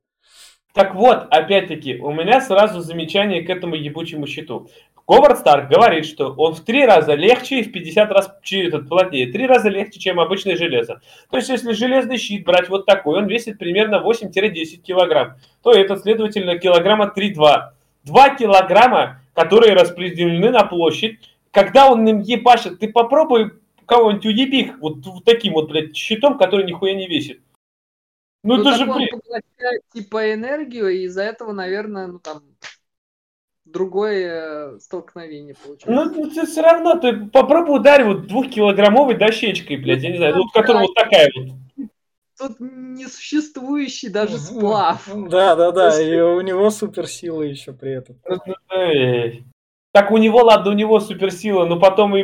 Так 0.74 0.96
вот, 0.96 1.28
опять-таки, 1.30 1.98
у 1.98 2.12
меня 2.12 2.42
сразу 2.42 2.82
замечание 2.82 3.44
к 3.44 3.50
этому 3.52 3.76
ебучему 3.76 4.26
щиту. 4.26 4.70
Говард 5.08 5.38
Старк 5.38 5.70
говорит, 5.70 6.06
что 6.06 6.34
он 6.36 6.56
в 6.56 6.62
три 6.62 6.84
раза 6.84 7.14
легче 7.14 7.60
и 7.60 7.64
в 7.64 7.72
50 7.72 8.12
раз 8.12 8.34
этот, 8.50 8.90
плотнее. 8.90 9.32
Три 9.32 9.46
раза 9.46 9.70
легче, 9.70 10.00
чем 10.00 10.20
обычное 10.20 10.56
железо. 10.56 11.02
То 11.30 11.38
есть, 11.38 11.50
если 11.50 11.74
железный 11.74 12.18
щит 12.18 12.44
брать 12.44 12.70
вот 12.70 12.88
такой, 12.88 13.20
он 13.20 13.28
весит 13.28 13.60
примерно 13.60 14.02
8-10 14.04 14.78
килограмм, 14.78 15.36
то 15.62 15.72
это, 15.72 15.96
следовательно, 15.96 16.58
килограмма 16.58 17.14
3-2. 17.16 17.70
2 18.06 18.36
килограмма, 18.36 19.22
которые 19.36 19.74
распределены 19.74 20.50
на 20.50 20.64
площадь. 20.64 21.20
Когда 21.52 21.92
он 21.92 22.08
им 22.08 22.20
ебашит, 22.22 22.80
ты 22.80 22.92
попробуй 22.92 23.52
кого-нибудь 23.86 24.26
уеби 24.26 24.72
вот, 24.82 25.06
вот 25.06 25.24
таким 25.24 25.54
вот, 25.54 25.70
блядь, 25.70 25.96
щитом, 25.96 26.38
который 26.40 26.66
нихуя 26.66 26.94
не 26.94 27.08
весит. 27.08 27.42
Ну, 28.44 28.58
Ну, 28.58 28.62
это 28.62 28.78
же, 28.78 28.84
он 28.84 29.08
поглощает, 29.10 29.82
типа 29.94 30.34
энергию, 30.34 30.90
и 30.90 31.04
из-за 31.06 31.24
этого, 31.24 31.54
наверное, 31.54 32.08
ну 32.08 32.20
там 32.20 32.44
другое 33.66 34.76
э, 34.76 34.80
столкновение 34.80 35.56
получается. 35.56 36.14
Ну, 36.16 36.30
ты 36.30 36.46
все 36.46 36.62
равно, 36.62 36.96
ты 36.96 37.26
попробуй 37.28 37.80
ударь 37.80 38.04
вот 38.04 38.28
двухкилограммовой 38.28 39.18
дощечкой, 39.18 39.78
блядь, 39.78 40.04
я 40.04 40.12
не 40.12 40.18
знаю, 40.18 40.36
ну, 40.36 40.44
вот 40.44 40.52
которая 40.54 40.84
вот 40.84 40.94
такая 40.94 41.30
вот. 41.36 41.90
Тут 42.38 42.60
несуществующий 42.60 44.10
даже 44.10 44.38
сплав. 44.38 45.08
Да, 45.30 45.56
да, 45.56 45.72
да, 45.72 46.02
и 46.02 46.20
у 46.20 46.42
него 46.42 46.70
суперсила 46.70 47.42
еще 47.42 47.72
при 47.74 47.94
этом. 47.94 48.18
Так 49.94 50.10
у 50.12 50.18
него, 50.18 50.40
ладно, 50.40 50.72
у 50.72 50.74
него 50.74 51.00
суперсила, 51.00 51.66
но 51.66 51.80
потом 51.80 52.18
и 52.18 52.24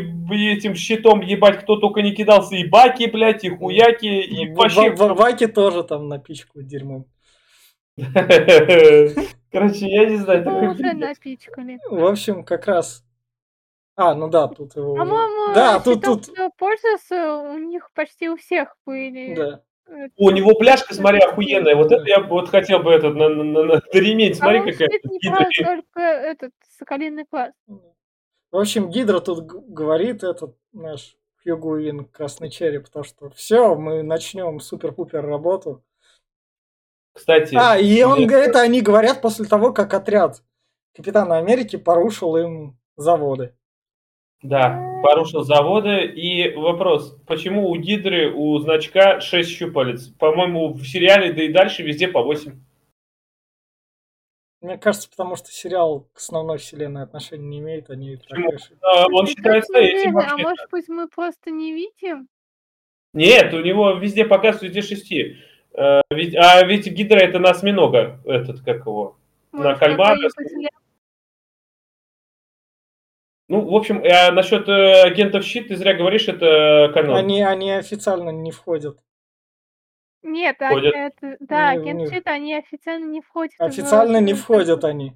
этим 0.51 0.73
щитом 0.73 1.21
ебать 1.21 1.59
кто 1.61 1.75
только 1.75 2.01
не 2.01 2.13
кидался, 2.15 2.55
и 2.55 2.67
баки, 2.67 3.05
блядь, 3.05 3.43
и 3.43 3.49
хуяки, 3.49 4.07
и 4.07 4.51
вообще... 4.53 4.89
в- 4.89 4.97
в- 4.97 5.13
Ваки 5.15 5.45
тоже 5.45 5.83
там 5.83 6.07
напичкают 6.07 6.65
дерьмом. 6.67 7.05
Короче, 9.51 9.87
я 9.87 10.05
не 10.05 10.17
знаю, 10.17 10.43
такой 10.43 10.67
уже 10.69 10.93
напичкали. 10.93 11.79
В 11.89 12.05
общем, 12.05 12.43
как 12.43 12.65
раз... 12.65 13.03
А, 13.95 14.15
ну 14.15 14.29
да, 14.29 14.47
тут 14.47 14.75
его... 14.75 14.95
По-моему, 14.95 15.53
Да, 15.53 15.79
тут, 15.79 16.03
тут... 16.03 16.27
кто 16.27 16.49
пользовался, 16.57 17.35
у 17.35 17.57
них 17.57 17.91
почти 17.93 18.29
у 18.29 18.37
всех 18.37 18.75
были. 18.85 19.35
Да. 19.35 19.61
э, 19.87 20.07
У 20.15 20.29
него 20.31 20.53
пляшка, 20.55 20.93
смотри, 20.93 21.19
охуенная. 21.19 21.75
Вот 21.75 21.91
это 21.91 22.03
я 22.07 22.21
бы 22.21 22.29
вот 22.29 22.49
хотел 22.49 22.79
бы 22.79 22.91
этот 22.93 23.15
на, 23.15 23.27
на, 23.29 23.43
на, 23.43 23.63
на 23.63 23.81
ремень, 23.91 24.33
смотри, 24.33 24.59
какая. 24.71 24.89
только 25.65 25.99
этот 26.01 26.51
соколиный 26.79 27.25
класс. 27.25 27.51
В 27.67 28.57
общем, 28.57 28.89
Гидра 28.89 29.19
тут 29.19 29.45
говорит, 29.45 30.23
этот 30.23 30.55
наш 30.73 31.15
Хьюго 31.43 31.67
Уин, 31.67 32.05
Красный 32.05 32.49
Череп, 32.49 32.89
то, 32.89 33.03
что 33.03 33.29
все, 33.29 33.75
мы 33.75 34.01
начнем 34.01 34.59
супер-пупер 34.59 35.23
работу. 35.25 35.83
Кстати, 37.13 37.55
А, 37.55 37.77
и 37.77 38.01
он, 38.03 38.19
мне- 38.23 38.33
это 38.33 38.61
они 38.61 38.81
говорят 38.81 39.21
после 39.21 39.45
того, 39.45 39.73
как 39.73 39.93
отряд 39.93 40.41
Капитана 40.95 41.37
Америки 41.37 41.75
порушил 41.75 42.35
им 42.37 42.77
заводы. 42.97 43.55
Да, 44.41 44.99
порушил 45.03 45.43
заводы. 45.43 46.05
И 46.05 46.53
вопрос, 46.55 47.17
почему 47.27 47.69
у 47.69 47.75
Гидры, 47.75 48.33
у 48.33 48.57
значка 48.59 49.19
6 49.21 49.49
щупалец? 49.49 50.07
По-моему, 50.07 50.73
в 50.73 50.85
сериале, 50.85 51.33
да 51.33 51.43
и 51.43 51.51
дальше 51.51 51.83
везде 51.83 52.07
по 52.07 52.23
8. 52.23 52.59
Мне 54.61 54.77
кажется, 54.77 55.09
потому 55.09 55.37
что 55.37 55.51
сериал 55.51 56.09
к 56.13 56.17
основной 56.17 56.57
вселенной 56.57 57.03
отношения 57.03 57.47
не 57.47 57.59
имеет, 57.59 57.89
они 57.89 58.17
так 58.17 58.27
Почему? 58.29 58.51
А, 58.81 59.07
Он 59.07 59.25
считается 59.25 59.77
этим? 59.77 60.17
А 60.17 60.37
может 60.37 60.69
быть, 60.69 60.89
мы 60.89 61.07
просто 61.07 61.49
не 61.49 61.73
видим? 61.73 62.27
Нет, 63.13 63.53
у 63.53 63.61
него 63.61 63.93
везде 63.93 64.25
показывают 64.25 64.75
везде 64.75 64.95
6. 64.95 65.13
А 65.73 66.01
ведь 66.11 66.87
Гидра 66.87 67.19
это 67.19 67.39
на 67.39 67.51
осьминога, 67.51 68.19
этот, 68.25 68.61
как 68.61 68.85
его. 68.85 69.17
На 69.53 69.59
Может, 69.59 69.79
кальмара, 69.79 70.29
скажем. 70.29 70.59
ля- 70.61 70.69
Ну, 73.47 73.61
в 73.67 73.75
общем, 73.75 74.03
а 74.03 74.31
насчет 74.31 74.67
э, 74.67 75.01
агентов 75.03 75.43
щит, 75.43 75.69
ты 75.69 75.75
зря 75.75 75.93
говоришь, 75.95 76.27
это 76.27 76.91
канал. 76.93 77.15
Они, 77.15 77.41
они 77.41 77.71
официально 77.71 78.29
не 78.29 78.51
входят. 78.51 78.99
Нет, 80.23 80.57
а- 80.61 80.67
Входят? 80.69 80.93
это, 80.95 81.37
да, 81.39 81.73
Не- 81.75 81.81
агент 81.81 81.99
не- 82.01 82.09
щит, 82.09 82.27
они 82.27 82.55
официально 82.55 83.05
не 83.05 83.21
входят. 83.21 83.53
в- 83.57 83.61
Официально 83.63 84.17
не 84.19 84.33
в- 84.33 84.41
входят 84.41 84.83
они. 84.83 85.15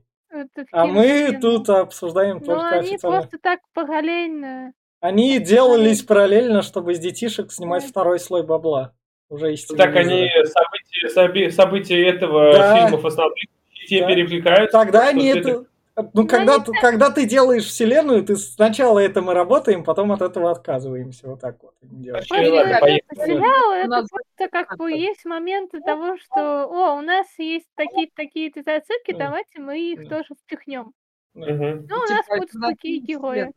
А 0.71 0.85
мы 0.87 1.37
тут 1.41 1.69
обсуждаем 1.69 2.37
Но 2.39 2.45
только 2.45 2.69
они 2.69 2.89
официально. 2.93 3.17
просто 3.19 3.37
так 3.41 3.59
параллельно. 3.73 4.73
Они 4.99 5.37
делались 5.39 6.01
параллельно, 6.01 6.61
чтобы 6.61 6.93
из 6.93 6.99
детишек 6.99 7.51
снимать 7.51 7.83
Да. 7.83 7.89
второй 7.89 8.19
слой 8.19 8.43
бабла. 8.43 8.93
Уже 9.29 9.53
из 9.53 9.65
Так 9.65 9.93
телевизора. 9.93 9.99
они 9.99 11.09
события, 11.09 11.51
события 11.51 12.07
этого 12.07 12.53
Да. 12.53 12.75
фильмов 12.87 13.05
основных 13.05 13.43
те 13.87 13.99
Да. 14.01 14.07
перекликаются. 14.07 14.71
Тогда 14.79 15.09
они 15.09 15.27
это- 15.27 15.49
это... 15.49 15.65
Ну, 15.95 16.27
когда, 16.27 16.57
ты, 16.57 16.71
когда 16.81 17.11
ты 17.11 17.27
делаешь 17.27 17.65
вселенную, 17.65 18.25
ты 18.25 18.35
сначала 18.35 18.97
это 18.97 19.21
мы 19.21 19.35
работаем, 19.35 19.83
потом 19.83 20.11
от 20.11 20.23
этого 20.23 20.49
отказываемся. 20.49 21.27
Вот 21.27 21.39
так 21.39 21.61
вот 21.61 21.75
поехали. 21.79 23.03
сериал, 23.15 23.71
это 23.73 24.07
просто 24.09 24.49
как 24.49 24.77
бы 24.77 24.91
есть 24.91 25.23
моменты 25.25 25.81
того, 25.81 26.17
что, 26.17 26.65
о, 26.65 26.95
у 26.97 27.01
нас 27.01 27.27
есть 27.37 27.67
такие-то 27.75 28.13
такие-то 28.15 28.63
зацепки, 28.63 29.13
давайте 29.13 29.59
мы 29.59 29.79
их 29.79 30.09
тоже 30.09 30.29
впихнем. 30.43 30.93
Мгм. 31.35 31.87
Ну, 31.87 31.95
у 31.97 32.07
Типа 32.07 32.13
нас 32.13 32.25
будут 32.27 32.51
такие 32.61 32.99
герои. 32.99 33.51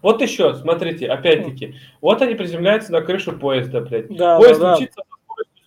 Вот 0.00 0.22
еще, 0.22 0.54
смотрите, 0.54 1.06
опять-таки. 1.08 1.74
Вот 2.00 2.22
они 2.22 2.34
приземляются 2.34 2.92
на 2.92 3.02
крышу 3.02 3.38
поезда, 3.38 3.80
блядь. 3.80 4.08
Да, 4.16 4.38
Поезд 4.38 4.60
да, 4.60 4.72
да. 4.72 4.76
мчится 4.76 5.02
скоростью 5.02 5.17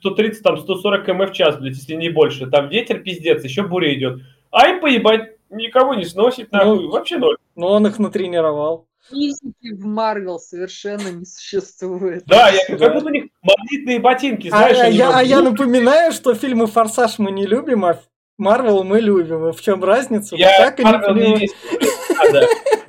130, 0.01 0.43
там, 0.43 0.57
140 0.57 1.05
км 1.05 1.27
в 1.31 1.33
час, 1.33 1.57
блядь, 1.57 1.75
если 1.77 1.93
не 1.95 2.09
больше. 2.09 2.47
Там 2.47 2.69
ветер 2.69 2.99
пиздец, 2.99 3.43
еще 3.43 3.63
буря 3.63 3.93
идет. 3.93 4.19
А 4.51 4.67
им 4.67 4.81
поебать, 4.81 5.37
никого 5.49 5.93
не 5.93 6.05
сносит, 6.05 6.51
нахуй. 6.51 6.83
Ну, 6.83 6.89
Вообще 6.91 7.17
ноль. 7.17 7.37
Но 7.55 7.71
он 7.73 7.87
их 7.87 7.99
натренировал. 7.99 8.87
Физики 9.09 9.73
в 9.73 9.85
Марвел 9.85 10.39
совершенно 10.39 11.09
не 11.09 11.25
существует. 11.25 12.23
Да, 12.25 12.49
я, 12.49 12.59
Да. 12.69 12.77
как 12.77 12.93
будто 12.93 13.05
у 13.07 13.09
них 13.09 13.25
магнитные 13.41 13.99
ботинки, 13.99 14.47
А, 14.47 14.57
знаешь, 14.57 14.77
а 14.77 14.83
они 14.83 14.97
я, 14.97 15.17
а 15.17 15.23
я 15.23 15.41
напоминаю, 15.41 16.11
что 16.11 16.33
фильмы 16.33 16.67
«Форсаж» 16.67 17.17
мы 17.19 17.31
не 17.31 17.45
любим, 17.45 17.83
а 17.85 17.99
Марвел 18.37 18.83
мы 18.83 18.99
любим. 19.01 19.49
И 19.49 19.51
в 19.53 19.61
чем 19.61 19.83
разница? 19.83 20.35
Я 20.35 20.71
так 20.71 20.79
и 20.79 20.83
не. 21.13 21.49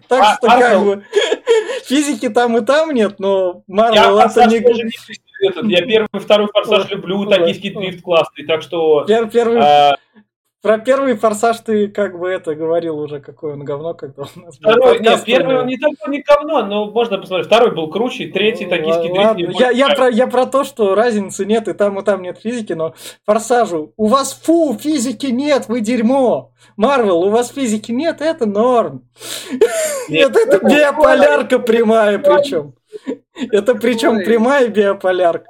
Так 0.08 0.22
А- 0.22 0.34
что 0.36 0.46
как 0.46 0.84
бы 0.84 1.04
физики 1.84 2.28
там 2.28 2.58
и 2.58 2.60
там 2.64 2.90
нет, 2.90 3.18
но 3.18 3.62
Марвел 3.66 4.18
это 4.18 4.44
не... 4.46 4.58
этот, 5.42 5.66
Я 5.66 5.84
первый, 5.86 6.08
второй 6.20 6.48
форсаж 6.48 6.90
люблю, 6.90 7.26
токийский 7.26 7.70
дрифт 7.70 8.02
классный, 8.02 8.44
так 8.46 8.62
что... 8.62 9.04
Пер- 9.06 9.30
Первый, 9.30 9.58
а, 9.60 9.96
Про 10.62 10.78
первый 10.78 11.16
форсаж 11.16 11.58
ты 11.58 11.88
как 11.88 12.20
бы 12.20 12.28
это 12.28 12.54
говорил 12.54 12.96
уже, 13.00 13.18
какое 13.20 13.54
он 13.54 13.64
говно, 13.64 13.94
когда 13.94 14.22
у 14.22 14.40
нас 14.40 14.58
был 14.60 14.70
Второй, 14.70 14.98
подкаст 14.98 15.24
про 15.24 15.26
первый 15.26 15.58
он 15.58 15.66
не 15.66 15.76
такой 15.76 15.96
не 16.12 16.22
говно, 16.22 16.62
но 16.64 16.84
можно 16.90 17.18
посмотреть. 17.18 17.48
Второй 17.48 17.74
был 17.74 17.90
круче, 17.90 18.28
третий 18.28 18.66
Ну, 18.66 18.70
токийский 18.70 19.10
ла- 19.10 19.34
дрифт. 19.34 19.48
ладно. 19.48 19.48
мне 19.48 19.56
Я, 19.58 19.70
я, 19.70 19.88
про, 19.96 20.08
я 20.08 20.26
про 20.28 20.46
то, 20.46 20.62
что 20.62 20.94
разницы 20.94 21.44
нет, 21.46 21.66
и 21.66 21.72
там, 21.72 21.98
и 21.98 22.04
там 22.04 22.22
нет 22.22 22.38
физики, 22.38 22.74
но 22.74 22.94
форсажу. 23.26 23.92
У 23.96 24.06
вас 24.06 24.32
фу, 24.40 24.78
физики 24.80 25.26
нет, 25.26 25.64
вы 25.66 25.80
дерьмо. 25.80 26.52
Марвел, 26.76 27.22
у 27.24 27.30
вас 27.30 27.50
физики 27.50 27.90
нет, 27.90 28.20
это 28.20 28.46
норм. 28.46 29.02
Нет, 30.08 30.36
это 30.46 30.64
биополярка 30.64 31.58
прямая 31.58 32.20
причем. 32.20 32.74
Это 33.52 33.74
причем 33.74 34.18
прямая 34.24 34.68
биополярка. 34.68 35.46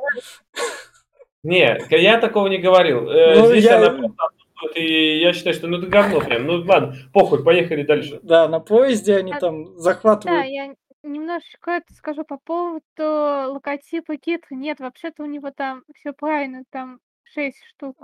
Не, 1.43 1.79
я 1.91 2.19
такого 2.19 2.47
не 2.47 2.59
говорил. 2.59 3.09
Э, 3.11 3.35
Ну, 3.41 3.47
Здесь 3.49 3.65
я- 3.65 3.79
она 3.79 3.91
просто 3.91 4.25
отсутствует, 4.27 4.77
и 4.77 5.19
я 5.19 5.33
считаю, 5.33 5.55
что 5.55 5.67
ну 5.67 5.79
это 5.79 5.87
говно 5.89 6.21
прям. 6.21 6.47
Ну 6.47 6.63
ладно, 6.65 6.95
похуй, 7.13 7.43
поехали 7.45 7.83
дальше. 7.83 8.21
Да, 8.23 8.47
на 8.49 8.61
поезде 8.61 9.17
они 9.17 9.33
А, 9.33 9.41
там 9.41 9.75
Да, 9.75 9.81
захватывают. 9.81 10.47
я 10.47 10.75
немножечко 11.03 11.73
это 11.73 11.93
скажу 11.95 12.25
по 12.25 12.39
поводу 12.39 12.83
логотипа 12.99 14.17
Кит. 14.19 14.45
Нет, 14.51 14.79
вообще-то 14.79 15.25
у 15.25 15.27
него 15.27 15.51
там 15.51 15.83
все 15.97 16.13
правильно, 16.13 16.63
там 16.71 17.01
6 17.25 17.59
штук. 17.65 17.97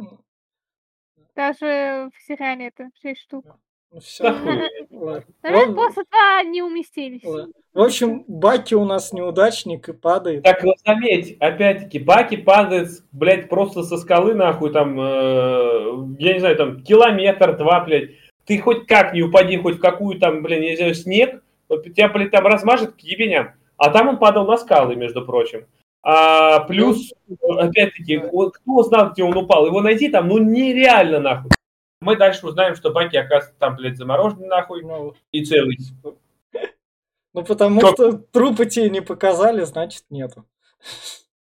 Даже 1.37 2.11
в 2.17 2.23
сериале 2.27 2.67
это 2.69 2.91
6 3.01 3.21
штук. 3.21 3.45
Ну, 3.91 4.01
хуй. 4.01 4.69
Ладно. 4.91 5.25
Наверное, 5.43 5.75
просто 5.75 6.03
два 6.11 6.43
не 6.43 6.63
уместились. 6.63 7.25
ладно. 7.25 7.53
В 7.73 7.81
общем, 7.81 8.25
Баки 8.27 8.75
у 8.75 8.85
нас 8.85 9.13
неудачник 9.13 9.89
и 9.89 9.93
падает. 9.93 10.43
Так 10.43 10.63
вот 10.65 10.77
заметь, 10.85 11.37
опять-таки, 11.39 11.99
Баки 11.99 12.37
падает, 12.37 12.89
блядь, 13.13 13.49
просто 13.49 13.85
со 13.85 13.97
скалы, 13.97 14.35
нахуй, 14.35 14.73
там, 14.73 14.99
э, 14.99 16.17
я 16.19 16.35
не 16.35 16.41
знаю, 16.41 16.57
там, 16.57 16.83
километр, 16.83 17.57
два, 17.57 17.81
блядь. 17.81 18.11
Ты 18.45 18.59
хоть 18.59 18.87
как 18.87 19.15
не 19.15 19.23
упади, 19.23 19.57
хоть 19.59 19.77
в 19.77 19.81
какую 19.81 20.19
там, 20.19 20.43
блин, 20.43 20.63
я 20.63 20.71
не 20.71 20.77
знаю, 20.77 20.95
снег, 20.95 21.43
вот 21.69 21.85
тебя, 21.85 22.09
блядь, 22.09 22.31
там 22.31 22.47
размажет 22.47 22.95
к 22.97 23.01
ебеням. 23.01 23.53
А 23.77 23.91
там 23.91 24.09
он 24.09 24.19
падал 24.19 24.47
на 24.47 24.57
скалы, 24.57 24.97
между 24.97 25.25
прочим. 25.25 25.67
А, 26.03 26.61
плюс, 26.61 27.13
опять-таки, 27.41 28.19
вот 28.19 28.55
кто 28.55 28.83
знал, 28.83 29.13
где 29.13 29.23
он 29.23 29.37
упал? 29.37 29.67
Его 29.67 29.81
найти 29.81 30.09
там, 30.09 30.29
ну, 30.29 30.39
нереально, 30.39 31.21
нахуй. 31.21 31.51
Мы 32.01 32.17
дальше 32.17 32.47
узнаем, 32.47 32.77
что 32.77 32.91
Баки, 32.93 33.17
оказывается, 33.17 33.59
там, 33.59 33.77
блядь, 33.77 33.97
замороженный, 33.97 34.47
нахуй, 34.47 34.83
Ну, 34.83 35.15
и 35.33 35.45
целый. 35.45 35.79
ну, 37.33 37.45
потому 37.45 37.81
что 37.81 38.13
трупы 38.19 38.67
тебе 38.67 38.89
не 38.89 39.01
показали, 39.01 39.65
значит 39.65 40.05
нету. 40.11 40.45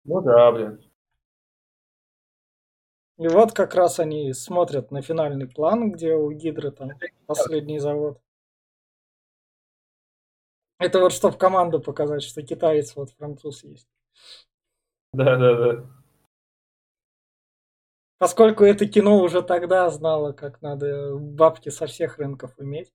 Ну 0.05 0.21
да, 0.21 0.51
блин. 0.51 0.83
И 3.19 3.29
вот 3.29 3.53
как 3.53 3.75
раз 3.75 4.01
они 4.01 4.33
смотрят 4.33 4.91
на 4.91 5.03
финальный 5.03 5.47
план, 5.47 5.93
где 5.93 6.15
у 6.15 6.33
Гидры 6.33 6.71
там 6.71 6.93
последний 7.27 7.79
завод. 7.79 8.19
Это 10.79 10.99
вот 11.01 11.13
чтобы 11.13 11.37
команду 11.37 11.81
показать, 11.81 12.23
что 12.23 12.43
китаец 12.43 12.97
вот 12.97 13.11
француз 13.11 13.63
есть. 13.63 13.89
Да-да-да. 15.13 15.85
Поскольку 18.21 18.65
это 18.65 18.85
кино 18.85 19.19
уже 19.23 19.41
тогда 19.41 19.89
знало, 19.89 20.33
как 20.33 20.61
надо 20.61 21.17
бабки 21.17 21.71
со 21.71 21.87
всех 21.87 22.19
рынков 22.19 22.53
иметь. 22.59 22.93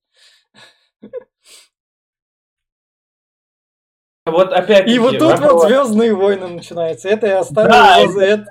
Вот 4.24 4.52
опять 4.52 4.88
И 4.88 5.00
вот 5.00 5.18
тут 5.18 5.38
вот 5.40 5.66
Звездные 5.66 6.14
войны 6.14 6.46
начинаются. 6.46 7.08
Это 7.08 7.26
я 7.26 7.40
оставил 7.40 7.70
Да, 7.70 7.98
это. 8.00 8.46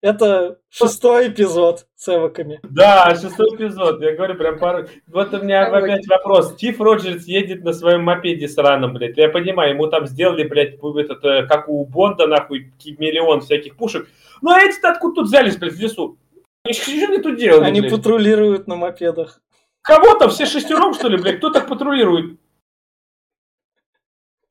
Это 0.00 0.60
шестой 0.68 1.28
эпизод 1.28 1.88
с 1.96 2.08
эвоками. 2.14 2.60
Да, 2.62 3.16
шестой 3.16 3.48
эпизод. 3.56 4.00
Я 4.00 4.14
говорю 4.14 4.36
прям 4.36 4.58
пару... 4.58 4.86
Вот 5.08 5.34
у 5.34 5.42
меня 5.42 5.66
опять 5.66 6.06
вопрос. 6.06 6.52
Стив 6.52 6.80
Роджерс 6.80 7.24
едет 7.24 7.64
на 7.64 7.72
своем 7.72 8.04
мопеде 8.04 8.46
сраном, 8.46 8.94
блядь. 8.94 9.16
Я 9.16 9.28
понимаю, 9.28 9.74
ему 9.74 9.88
там 9.88 10.06
сделали, 10.06 10.46
блядь, 10.46 10.74
этот, 10.74 11.24
э, 11.24 11.46
как 11.46 11.68
у 11.68 11.84
Бонда, 11.84 12.28
нахуй, 12.28 12.72
миллион 12.98 13.40
всяких 13.40 13.76
пушек. 13.76 14.08
Ну 14.40 14.52
а 14.52 14.60
эти-то 14.60 14.90
откуда 14.90 15.16
тут 15.16 15.26
взялись, 15.26 15.56
блядь, 15.56 15.74
в 15.74 15.80
лесу? 15.80 16.16
Они 16.62 16.74
Что 16.74 16.92
они 16.92 17.18
тут 17.18 17.36
делали, 17.36 17.64
Они 17.64 17.80
блядь? 17.80 17.92
патрулируют 17.92 18.68
на 18.68 18.76
мопедах. 18.76 19.40
Кого 19.82 20.14
там? 20.14 20.30
Все 20.30 20.46
шестером, 20.46 20.94
что 20.94 21.08
ли, 21.08 21.16
блядь? 21.16 21.38
Кто 21.38 21.50
так 21.50 21.66
патрулирует? 21.66 22.38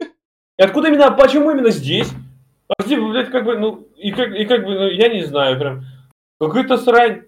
И 0.01 0.61
откуда 0.61 0.89
именно, 0.89 1.09
почему 1.11 1.51
именно 1.51 1.69
здесь? 1.69 2.09
А 2.69 2.83
где, 2.83 2.99
блядь, 2.99 3.29
как 3.31 3.45
бы, 3.45 3.57
ну, 3.57 3.87
и 3.95 4.11
как, 4.11 4.33
и 4.35 4.45
как 4.45 4.65
бы, 4.65 4.75
ну, 4.75 4.87
я 4.87 5.07
не 5.09 5.23
знаю, 5.23 5.57
прям, 5.59 5.83
какой-то 6.39 6.77
срань. 6.77 7.23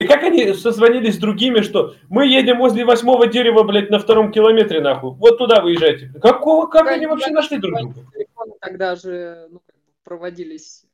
И 0.00 0.06
как 0.06 0.22
они 0.22 0.52
созвонились 0.54 1.14
с 1.16 1.18
другими, 1.18 1.60
что 1.60 1.94
мы 2.08 2.26
едем 2.26 2.58
возле 2.58 2.84
восьмого 2.84 3.26
дерева, 3.26 3.62
блядь, 3.62 3.90
на 3.90 3.98
втором 3.98 4.32
километре, 4.32 4.80
нахуй. 4.80 5.12
Вот 5.12 5.38
туда 5.38 5.60
выезжайте. 5.62 6.12
Какого, 6.20 6.66
как 6.66 6.86
они 6.88 7.06
вообще 7.06 7.30
нашли 7.30 7.58
друг 7.58 7.78
друга? 7.78 7.94
Телефоны 8.12 8.52
тогда 8.60 8.96
же 8.96 9.48
ну, 9.50 9.62
проводились 10.04 10.84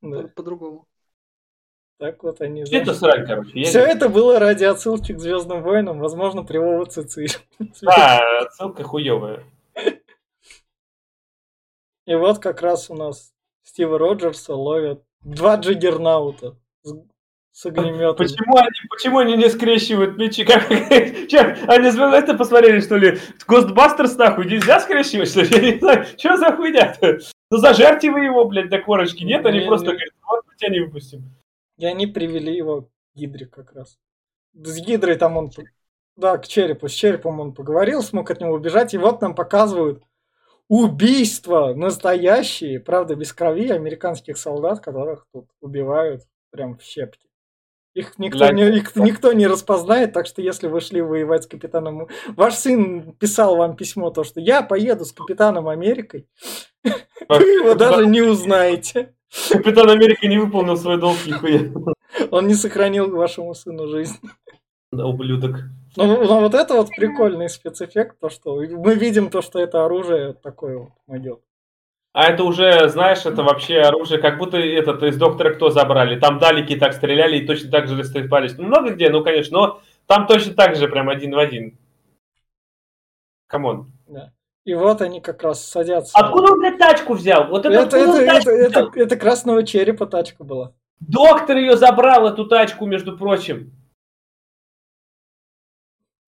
Да. 0.00 0.22
по- 0.22 0.28
по-другому. 0.28 0.86
Так 1.98 2.22
вот 2.22 2.40
они. 2.40 2.64
Что 2.64 2.76
это 2.76 2.94
срань, 2.94 3.26
короче? 3.26 3.50
Все 3.64 3.84
не- 3.84 3.92
это 3.92 4.08
было 4.08 4.38
ради 4.38 4.64
отсылки 4.64 5.12
к 5.12 5.18
Звездным 5.18 5.62
войнам, 5.62 5.98
возможно, 5.98 6.42
привова 6.44 6.86
ЦЦИ. 6.86 7.26
Да, 7.82 8.20
отсылка 8.42 8.84
хуевая. 8.84 9.42
И 12.06 12.14
вот 12.14 12.38
как 12.38 12.62
раз 12.62 12.90
у 12.90 12.94
нас 12.94 13.32
Стива 13.62 13.98
Роджерса 13.98 14.54
ловят 14.54 15.02
два 15.20 15.56
джиггернаута 15.56 16.56
с, 16.82 16.94
с 17.52 17.66
огнеметами. 17.66 18.16
Почему 18.26 18.56
они, 18.56 18.68
почему 18.90 19.18
они 19.18 19.36
не 19.36 19.48
скрещивают 19.50 20.16
мечи? 20.16 20.44
Как, 20.46 20.66
Чё, 20.68 21.54
они 21.68 21.90
с- 21.90 21.96
это 21.98 22.34
посмотрели, 22.34 22.80
что 22.80 22.96
ли? 22.96 23.18
Гостбастерс 23.46 24.16
нахуй 24.16 24.46
нельзя 24.46 24.80
скрещивать, 24.80 25.28
что 25.28 25.42
ли? 25.42 25.48
Я 25.50 25.72
не 25.72 25.78
знаю, 25.78 26.06
что 26.18 26.36
за 26.36 26.56
хуйня 26.56 26.96
Ну 27.50 27.58
зажарьте 27.58 28.10
вы 28.10 28.20
его, 28.24 28.44
блядь, 28.46 28.70
до 28.70 28.78
корочки. 28.78 29.22
Нет, 29.24 29.44
они 29.46 29.60
Не, 29.60 29.66
просто 29.66 29.86
не. 29.86 29.92
говорят, 29.92 30.14
вот 30.28 30.44
мы 30.46 30.56
тебя 30.56 30.70
не 30.70 30.80
выпустим. 30.80 31.22
И 31.76 31.84
они 31.86 32.06
привели 32.06 32.54
его 32.56 32.82
к 32.82 32.88
Гидре 33.14 33.46
как 33.46 33.72
раз. 33.74 33.98
С 34.54 34.78
Гидрой 34.80 35.16
там 35.16 35.36
он... 35.36 35.50
Да, 36.16 36.36
к 36.38 36.46
черепу. 36.48 36.88
С 36.88 36.92
черепом 36.92 37.40
он 37.40 37.54
поговорил, 37.54 38.02
смог 38.02 38.30
от 38.30 38.40
него 38.40 38.52
убежать. 38.54 38.92
И 38.94 38.98
вот 38.98 39.20
нам 39.22 39.34
показывают 39.34 40.02
убийства 40.70 41.74
настоящие, 41.74 42.78
правда, 42.78 43.16
без 43.16 43.32
крови, 43.32 43.70
американских 43.70 44.38
солдат, 44.38 44.78
которых 44.78 45.26
тут 45.34 45.48
убивают 45.60 46.22
прям 46.52 46.78
в 46.78 46.82
щепки. 46.82 47.26
Их 47.92 48.20
никто, 48.20 48.38
Для- 48.38 48.52
не, 48.52 48.78
их 48.78 48.94
никто 48.94 49.32
не 49.32 49.48
распознает, 49.48 50.12
так 50.12 50.26
что 50.26 50.40
если 50.40 50.68
вы 50.68 50.80
шли 50.80 51.02
воевать 51.02 51.42
с 51.42 51.46
капитаном... 51.48 52.06
Ваш 52.36 52.54
сын 52.54 53.12
писал 53.14 53.56
вам 53.56 53.74
письмо, 53.74 54.10
то, 54.10 54.22
что 54.22 54.38
я 54.38 54.62
поеду 54.62 55.04
с 55.04 55.10
капитаном 55.10 55.66
Америкой, 55.68 56.28
вы 56.84 57.42
его 57.42 57.74
даже 57.74 58.06
не 58.06 58.20
узнаете. 58.20 59.16
Капитан 59.50 59.90
Америка 59.90 60.28
не 60.28 60.38
выполнил 60.38 60.76
свой 60.76 61.00
долг, 61.00 61.16
нихуя. 61.26 61.68
Он 62.30 62.46
не 62.46 62.54
сохранил 62.54 63.10
вашему 63.10 63.54
сыну 63.54 63.88
жизнь. 63.88 64.18
Да, 64.92 65.06
ублюдок. 65.06 65.56
Ну, 65.96 66.24
ну, 66.24 66.40
вот 66.40 66.54
это 66.54 66.74
вот 66.74 66.88
прикольный 66.90 67.48
спецэффект, 67.48 68.18
то, 68.20 68.28
что 68.28 68.56
мы 68.56 68.94
видим 68.94 69.30
то, 69.30 69.42
что 69.42 69.58
это 69.58 69.84
оружие 69.84 70.34
такое 70.34 70.78
вот 70.78 70.92
могет. 71.06 71.40
А 72.12 72.24
это 72.28 72.42
уже, 72.42 72.88
знаешь, 72.88 73.24
это 73.24 73.42
вообще 73.42 73.80
оружие, 73.80 74.20
как 74.20 74.38
будто 74.38 74.56
этот 74.56 75.02
из 75.04 75.16
Доктора 75.16 75.54
Кто 75.54 75.70
забрали. 75.70 76.18
Там 76.18 76.38
далеки 76.38 76.76
так 76.76 76.92
стреляли 76.92 77.38
и 77.38 77.46
точно 77.46 77.70
так 77.70 77.86
же 77.86 77.96
рассыпались. 77.96 78.58
Ну, 78.58 78.64
много 78.64 78.90
где, 78.90 79.10
ну, 79.10 79.22
конечно, 79.22 79.58
но 79.58 79.80
там 80.06 80.26
точно 80.26 80.54
так 80.54 80.74
же, 80.74 80.88
прям 80.88 81.08
один 81.08 81.32
в 81.34 81.38
один. 81.38 81.78
Come 83.46 83.72
on. 83.72 83.92
Да. 84.08 84.32
И 84.64 84.74
вот 84.74 85.00
они 85.02 85.20
как 85.20 85.42
раз 85.42 85.64
садятся. 85.64 86.16
Откуда 86.18 86.52
он, 86.52 86.58
блядь, 86.58 86.78
тачку 86.78 87.14
взял? 87.14 87.46
Вот 87.48 87.64
это, 87.64 87.74
Это, 87.74 87.96
это, 87.96 88.16
это, 88.20 88.50
это, 88.50 88.80
взял? 88.80 88.92
это 88.94 89.16
красного 89.16 89.64
черепа 89.64 90.06
тачка 90.06 90.44
была. 90.44 90.74
Доктор 90.98 91.56
ее 91.56 91.76
забрал, 91.76 92.28
эту 92.28 92.44
тачку, 92.46 92.86
между 92.86 93.16
прочим. 93.16 93.72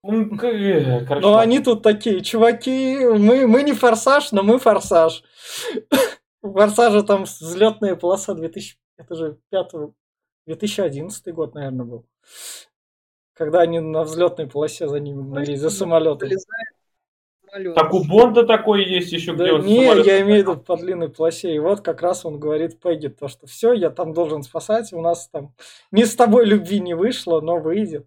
Ну, 0.04 0.34
э, 0.34 1.04
короче, 1.06 1.20
Но 1.20 1.32
ладно. 1.32 1.40
они 1.40 1.60
тут 1.60 1.82
такие, 1.82 2.22
чуваки, 2.22 2.98
мы, 3.04 3.46
мы 3.46 3.62
не 3.62 3.72
форсаж, 3.72 4.32
но 4.32 4.42
мы 4.42 4.58
форсаж. 4.58 5.22
У 6.42 6.52
форсажа 6.52 7.02
там 7.02 7.22
взлетная 7.24 7.94
полоса 7.94 8.34
2000, 8.34 8.76
это 8.96 9.14
же 9.14 9.38
5, 9.50 9.70
2011 10.46 11.34
год, 11.34 11.54
наверное, 11.54 11.86
был. 11.86 12.06
Когда 13.34 13.60
они 13.60 13.78
на 13.78 14.02
взлетной 14.02 14.48
полосе 14.48 14.88
за 14.88 14.98
ними 14.98 15.22
гнались, 15.22 15.60
за 15.60 15.70
самолетом. 15.70 16.28
Залезает 16.28 16.68
в 17.42 17.50
самолет. 17.50 17.74
Так 17.76 17.94
у 17.94 18.04
Бонда 18.04 18.44
такой 18.44 18.84
есть 18.84 19.12
еще, 19.12 19.34
Да 19.34 19.44
где 19.44 19.52
он 19.52 19.64
не, 19.64 19.84
я 19.84 20.20
имею 20.22 20.44
в 20.44 20.48
виду 20.48 20.56
по 20.56 20.76
длинной 20.76 21.10
полосе. 21.10 21.54
И 21.54 21.58
вот 21.60 21.80
как 21.80 22.02
раз 22.02 22.24
он 22.24 22.40
говорит 22.40 22.80
Пегги, 22.80 23.06
то, 23.06 23.28
что 23.28 23.46
все, 23.46 23.72
я 23.72 23.90
там 23.90 24.12
должен 24.12 24.42
спасать, 24.42 24.92
у 24.92 25.00
нас 25.00 25.28
там 25.28 25.54
не 25.92 26.04
с 26.04 26.16
тобой 26.16 26.44
любви 26.44 26.80
не 26.80 26.94
вышло, 26.94 27.40
но 27.40 27.58
выйдет. 27.58 28.06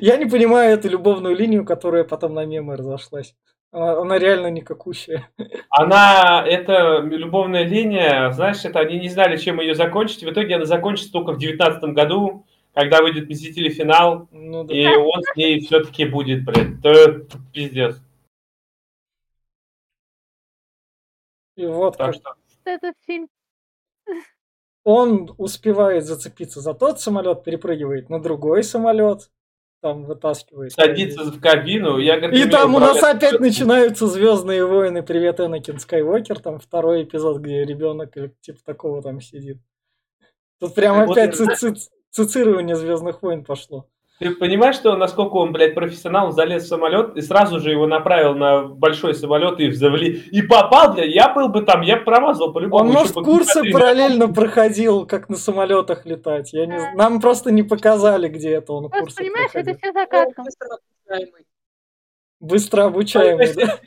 Я 0.00 0.16
не 0.16 0.26
понимаю 0.26 0.72
эту 0.74 0.88
любовную 0.88 1.34
линию, 1.36 1.64
которая 1.64 2.04
потом 2.04 2.34
на 2.34 2.44
мемы 2.44 2.76
разошлась. 2.76 3.34
Она, 3.70 4.00
она 4.00 4.18
реально 4.18 4.50
никакущая. 4.50 5.28
Она, 5.70 6.42
это 6.46 7.00
любовная 7.00 7.64
линия, 7.64 8.30
знаешь, 8.32 8.64
это 8.64 8.80
они 8.80 8.98
не 8.98 9.08
знали, 9.08 9.36
чем 9.36 9.60
ее 9.60 9.74
закончить. 9.74 10.22
В 10.22 10.30
итоге 10.30 10.56
она 10.56 10.64
закончится 10.64 11.12
только 11.12 11.32
в 11.32 11.38
девятнадцатом 11.38 11.92
году, 11.92 12.46
когда 12.72 13.02
выйдет 13.02 13.28
«Мстители. 13.28 13.68
Финал», 13.68 14.28
Ну 14.30 14.64
да. 14.64 14.74
и 14.74 14.86
он 14.86 15.22
с 15.22 15.36
ней 15.36 15.60
все-таки 15.60 16.06
будет, 16.06 16.44
блядь. 16.44 16.80
То 16.82 17.20
пиздец. 17.52 17.96
И 21.56 21.66
вот 21.66 21.96
Так 21.96 22.12
как 22.12 22.14
что 22.14 22.34
Этот 22.64 22.94
фильм. 23.04 23.28
он 24.84 25.34
успевает 25.38 26.04
зацепиться 26.04 26.60
за 26.60 26.72
тот 26.72 27.00
самолет, 27.00 27.44
перепрыгивает 27.44 28.08
на 28.10 28.22
другой 28.22 28.62
самолет, 28.62 29.30
там 29.80 30.04
вытаскивает. 30.04 30.72
садиться 30.72 31.24
в 31.24 31.40
кабину, 31.40 31.98
я 31.98 32.18
говорю, 32.18 32.36
И 32.36 32.48
там 32.48 32.74
у 32.74 32.78
нас 32.78 33.02
опять 33.02 33.40
начинаются 33.40 34.06
Звездные 34.06 34.64
войны. 34.64 35.02
Привет, 35.02 35.40
Энакин 35.40 35.78
Скайуокер. 35.78 36.40
Там 36.40 36.58
второй 36.58 37.04
эпизод, 37.04 37.38
где 37.38 37.64
ребенок 37.64 38.16
или 38.16 38.34
типа 38.40 38.58
такого 38.64 39.02
там 39.02 39.20
сидит. 39.20 39.58
Тут 40.60 40.74
прям 40.74 40.98
опять 40.98 41.36
цицирование 42.10 42.76
Звездных 42.76 43.22
войн 43.22 43.44
пошло. 43.44 43.88
Ты 44.18 44.34
понимаешь, 44.34 44.74
что 44.74 44.96
насколько 44.96 45.34
он, 45.34 45.52
блядь, 45.52 45.74
профессионал, 45.74 46.26
Он 46.26 46.32
залез 46.32 46.64
в 46.64 46.66
самолет 46.66 47.16
и 47.16 47.20
сразу 47.20 47.60
же 47.60 47.70
его 47.70 47.86
направил 47.86 48.34
на 48.34 48.64
большой 48.64 49.14
самолет 49.14 49.60
и 49.60 49.70
завали. 49.70 50.08
И 50.32 50.42
попал, 50.42 50.92
блядь, 50.92 51.14
я 51.14 51.32
был 51.32 51.48
бы 51.48 51.62
там, 51.62 51.82
я 51.82 51.98
бы 51.98 52.04
промазал 52.04 52.52
по-любому. 52.52 52.84
Он, 52.84 52.92
может, 52.92 53.12
курсы 53.12 53.70
параллельно 53.70 54.26
проходил, 54.26 55.06
как 55.06 55.28
на 55.28 55.36
самолетах 55.36 56.04
летать. 56.04 56.52
Я 56.52 56.66
не... 56.66 56.94
Нам 56.96 57.20
просто 57.20 57.52
не 57.52 57.62
показали, 57.62 58.28
где 58.28 58.54
это 58.54 58.72
он 58.72 58.88
Просто 58.88 59.04
курсы 59.04 59.16
понимаешь, 59.18 59.50
это 59.54 59.74
проходил. 59.74 59.78
все 59.78 59.92
загадка. 59.92 60.44
Быстро 62.40 62.84
обучаемый, 62.84 63.46
есть 63.46 63.56
да? 63.56 63.78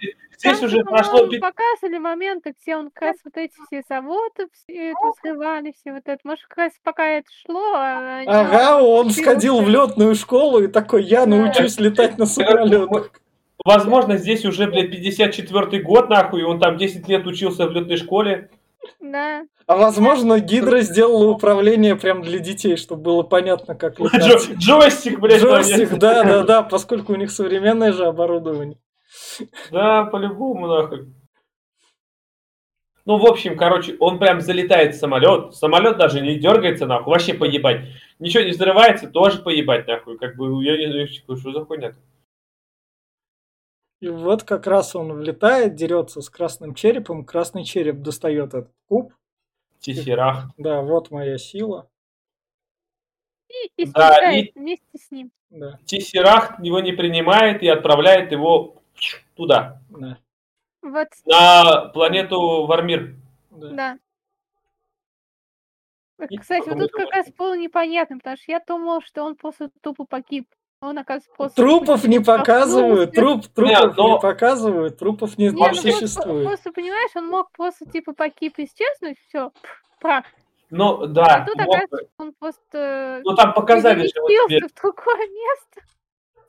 Здесь 0.43 0.57
Там, 0.57 0.67
уже 0.67 0.83
по-моему, 0.83 1.09
прошло... 1.09 1.39
показывали 1.39 1.97
моменты, 1.99 2.53
где 2.59 2.75
он 2.75 2.89
как 2.89 3.01
раз 3.09 3.15
вот 3.23 3.37
эти 3.37 3.53
все 3.67 3.83
заводы 3.87 4.47
все 4.53 4.89
это 4.91 4.99
срывали, 5.21 5.71
все 5.79 5.93
вот 5.93 6.03
это. 6.05 6.19
Может, 6.23 6.45
как 6.47 6.57
раз 6.57 6.71
пока 6.83 7.05
это 7.07 7.27
шло, 7.45 7.73
а 7.75 8.17
они 8.17 8.27
Ага, 8.27 8.81
он 8.81 9.11
сходил 9.11 9.61
в 9.61 9.69
летную 9.69 10.15
школу 10.15 10.63
и 10.63 10.67
такой, 10.67 11.03
я 11.03 11.25
Да. 11.25 11.35
научусь 11.35 11.79
летать 11.79 12.17
на 12.17 12.25
самолетах. 12.25 13.11
Возможно, 13.63 14.17
здесь 14.17 14.43
уже, 14.45 14.65
блядь, 14.65 14.89
54-й 14.89 15.81
год, 15.81 16.09
нахуй, 16.09 16.41
и 16.41 16.43
он 16.43 16.59
там 16.59 16.77
10 16.77 17.07
лет 17.07 17.27
учился 17.27 17.67
в 17.67 17.71
летной 17.71 17.97
школе. 17.97 18.49
Да. 18.99 19.43
А 19.67 19.77
возможно, 19.77 20.39
Гидра 20.39 20.79
сделала 20.81 21.29
управление 21.29 21.95
прям 21.95 22.23
для 22.23 22.39
детей, 22.39 22.75
чтобы 22.77 23.03
было 23.03 23.21
понятно, 23.21 23.75
как 23.75 23.99
летать. 23.99 24.23
Джо- 24.23 24.55
Джойстик, 24.55 25.19
блядь, 25.19 25.39
Джойстик, 25.41 25.93
да, 25.99 26.23
да, 26.23 26.43
да, 26.43 26.61
поскольку 26.63 27.13
у 27.13 27.15
них 27.15 27.29
современное 27.29 27.93
же 27.93 28.05
оборудование. 28.05 28.77
Да, 29.71 30.05
по-любому, 30.05 30.67
нахуй. 30.67 31.13
Ну, 33.05 33.17
в 33.17 33.25
общем, 33.25 33.57
короче, 33.57 33.95
он 33.99 34.19
прям 34.19 34.41
залетает 34.41 34.95
в 34.95 34.99
самолет. 34.99 35.55
Самолет 35.55 35.97
даже 35.97 36.21
не 36.21 36.37
дергается, 36.37 36.85
нахуй. 36.85 37.11
Вообще 37.13 37.33
поебать. 37.33 37.87
Ничего 38.19 38.43
не 38.43 38.51
взрывается, 38.51 39.09
тоже 39.09 39.41
поебать, 39.41 39.87
нахуй. 39.87 40.17
Как 40.17 40.35
бы, 40.35 40.63
я 40.63 40.77
не 40.77 40.91
знаю, 40.91 41.07
что 41.07 41.35
за 41.51 41.65
хуйня 41.65 41.93
И 44.01 44.07
вот 44.07 44.43
как 44.43 44.67
раз 44.67 44.95
он 44.95 45.13
влетает, 45.13 45.75
дерется 45.75 46.21
с 46.21 46.29
красным 46.29 46.75
черепом, 46.75 47.25
красный 47.25 47.63
череп 47.63 47.97
достает 48.01 48.53
этот 48.53 48.71
куб. 48.87 49.13
Тесерах. 49.79 50.51
Да, 50.57 50.81
вот 50.81 51.09
моя 51.09 51.39
сила. 51.39 51.89
И, 53.49 53.83
и 53.83 53.85
Да, 53.91 54.31
и- 54.31 54.51
вместе 54.53 54.97
с 54.97 55.09
ним. 55.09 55.31
Да, 55.49 55.79
Тесерах 55.85 56.59
его 56.63 56.79
не 56.79 56.93
принимает 56.93 57.63
и 57.63 57.67
отправляет 57.67 58.31
его 58.31 58.80
туда, 59.35 59.79
да, 59.89 60.17
Вот, 60.81 61.07
на 61.25 61.89
планету 61.89 62.65
Вармир. 62.65 63.15
да. 63.51 63.69
да. 66.19 66.27
Кстати, 66.39 66.69
вот 66.69 66.77
тут 66.79 66.91
как 66.91 67.11
раз 67.11 67.27
было 67.37 67.57
непонятно, 67.57 68.17
потому 68.17 68.37
что 68.37 68.51
я 68.51 68.59
думал, 68.65 69.01
что 69.01 69.23
он 69.23 69.35
просто 69.35 69.69
тупо 69.81 70.05
погиб. 70.05 70.47
А 70.83 70.87
Он, 70.89 70.97
оказывается, 70.97 71.31
после 71.37 71.55
Трупов 71.63 72.03
не 72.05 72.19
показывают, 72.19 73.13
труп, 73.13 73.45
трупов 73.53 73.97
но- 73.97 74.15
не 74.15 74.19
показывают, 74.19 74.97
трупов 74.97 75.37
не, 75.37 75.49
Не, 75.49 75.67
ну 75.67 75.73
существует. 75.75 76.47
просто, 76.47 76.71
понимаешь, 76.71 77.11
он 77.15 77.27
мог 77.27 77.51
просто, 77.51 77.85
типа, 77.85 78.13
погиб, 78.13 78.55
исчезнуть, 78.57 79.17
все, 79.27 79.51
прах. 79.99 80.25
Ну, 80.71 81.03
А 81.03 81.07
да, 81.07 81.45
тут, 81.45 81.55
мог 81.59 81.67
оказывается, 81.75 82.11
он 82.17 82.33
просто 82.39 83.21
Ну, 83.23 83.35
там 83.35 83.53
показали 83.53 84.01
вот 84.01 84.07
тебе- 84.07 84.27
переместился 84.47 84.75
в 84.75 84.81
другое 84.81 85.27
место. 85.27 85.81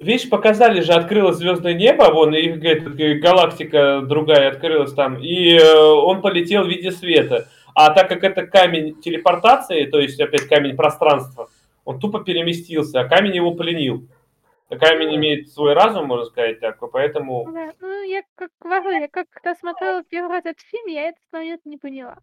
Видишь, 0.03 0.29
показали 0.29 0.81
же, 0.81 0.93
открылось 0.93 1.37
звездное 1.37 1.75
небо, 1.75 2.11
вон, 2.13 2.35
и 2.35 2.49
говорит, 2.49 3.21
галактика 3.21 4.01
другая 4.03 4.51
открылась 4.51 4.93
там, 4.95 5.17
и 5.17 5.57
э, 5.57 5.77
он 5.77 6.21
полетел 6.23 6.65
в 6.65 6.69
виде 6.69 6.91
света. 6.91 7.49
А 7.75 7.91
так 7.91 8.09
как 8.09 8.25
это 8.25 8.45
камень 8.47 9.01
телепортации, 9.01 9.87
то 9.87 10.01
есть 10.01 10.21
опять 10.21 10.49
камень 10.49 10.75
пространства, 10.75 11.49
он 11.85 12.01
тупо 12.01 12.19
переместился, 12.19 13.01
а 13.01 13.09
камень 13.09 13.37
его 13.37 13.55
пленил. 13.55 14.09
А 14.69 14.77
камень 14.77 15.15
имеет 15.15 15.53
свой 15.53 15.75
разум, 15.75 16.07
можно 16.07 16.25
сказать 16.25 16.59
так, 16.59 16.79
поэтому... 16.91 17.49
Да, 17.53 17.71
ну, 17.81 18.03
я 18.03 18.23
как 18.35 18.51
я 18.65 19.09
как 19.09 19.29
когда 19.31 19.55
смотрела 19.55 20.03
первый 20.03 20.31
раз 20.31 20.45
этот 20.45 20.63
фильм, 20.63 20.87
я 20.87 21.11
этот 21.11 21.23
момент 21.31 21.61
не 21.65 21.77
поняла. 21.77 22.19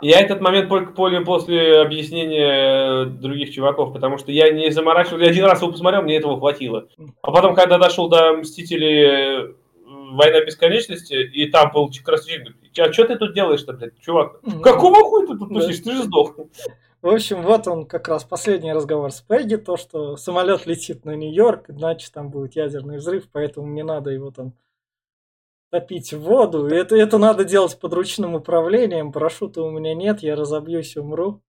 Я 0.00 0.20
этот 0.20 0.40
момент 0.40 0.68
только 0.68 0.92
понял 0.92 1.24
после 1.24 1.80
объяснения 1.80 3.02
э, 3.02 3.04
других 3.06 3.52
чуваков, 3.52 3.92
потому 3.92 4.18
что 4.18 4.32
я 4.32 4.50
не 4.50 4.70
заморачивал, 4.70 5.20
я 5.20 5.28
один 5.28 5.44
раз 5.44 5.62
его 5.62 5.70
посмотрел, 5.70 6.02
мне 6.02 6.16
этого 6.16 6.38
хватило. 6.38 6.88
А 7.22 7.30
потом, 7.30 7.54
когда 7.54 7.78
дошел 7.78 8.08
до 8.08 8.32
Мстителей 8.34 9.48
э, 9.48 9.54
Война 9.86 10.44
бесконечности, 10.44 11.14
и 11.14 11.46
там 11.46 11.72
был 11.72 11.90
красивый, 12.04 12.44
говорит, 12.44 12.78
а 12.78 12.92
что 12.92 13.04
ты 13.04 13.16
тут 13.16 13.34
делаешь-то, 13.34 13.72
блядь, 13.72 13.98
чувак? 14.00 14.40
Какого 14.62 14.96
хуя 14.96 15.26
ты 15.26 15.36
тут 15.36 15.48
тусишь? 15.48 15.80
Ты 15.80 15.92
же 15.92 16.02
сдох. 16.04 16.36
В 17.02 17.08
общем, 17.08 17.42
вот 17.42 17.66
он 17.68 17.84
как 17.84 18.08
раз 18.08 18.24
последний 18.24 18.72
разговор 18.72 19.10
с 19.10 19.20
Пегги, 19.20 19.56
то, 19.56 19.76
что 19.76 20.16
самолет 20.16 20.66
летит 20.66 21.04
на 21.04 21.14
Нью-Йорк, 21.16 21.68
иначе 21.68 22.08
там 22.12 22.30
будет 22.30 22.56
ядерный 22.56 22.96
взрыв, 22.96 23.28
поэтому 23.30 23.66
не 23.66 23.82
надо 23.82 24.10
его 24.10 24.30
там 24.30 24.54
топить 25.74 26.12
воду. 26.12 26.68
Это, 26.68 26.94
это 26.94 27.18
надо 27.18 27.44
делать 27.44 27.76
под 27.80 27.92
ручным 27.94 28.36
управлением. 28.36 29.10
Парашюта 29.10 29.60
у 29.60 29.70
меня 29.72 29.92
нет, 29.92 30.20
я 30.20 30.36
разобьюсь 30.36 30.96
умру. 30.96 31.42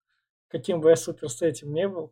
Каким 0.50 0.82
бы 0.82 0.90
я 0.90 0.96
супер 0.96 1.30
с 1.30 1.44
этим 1.44 1.72
не 1.74 1.88
был. 1.88 2.12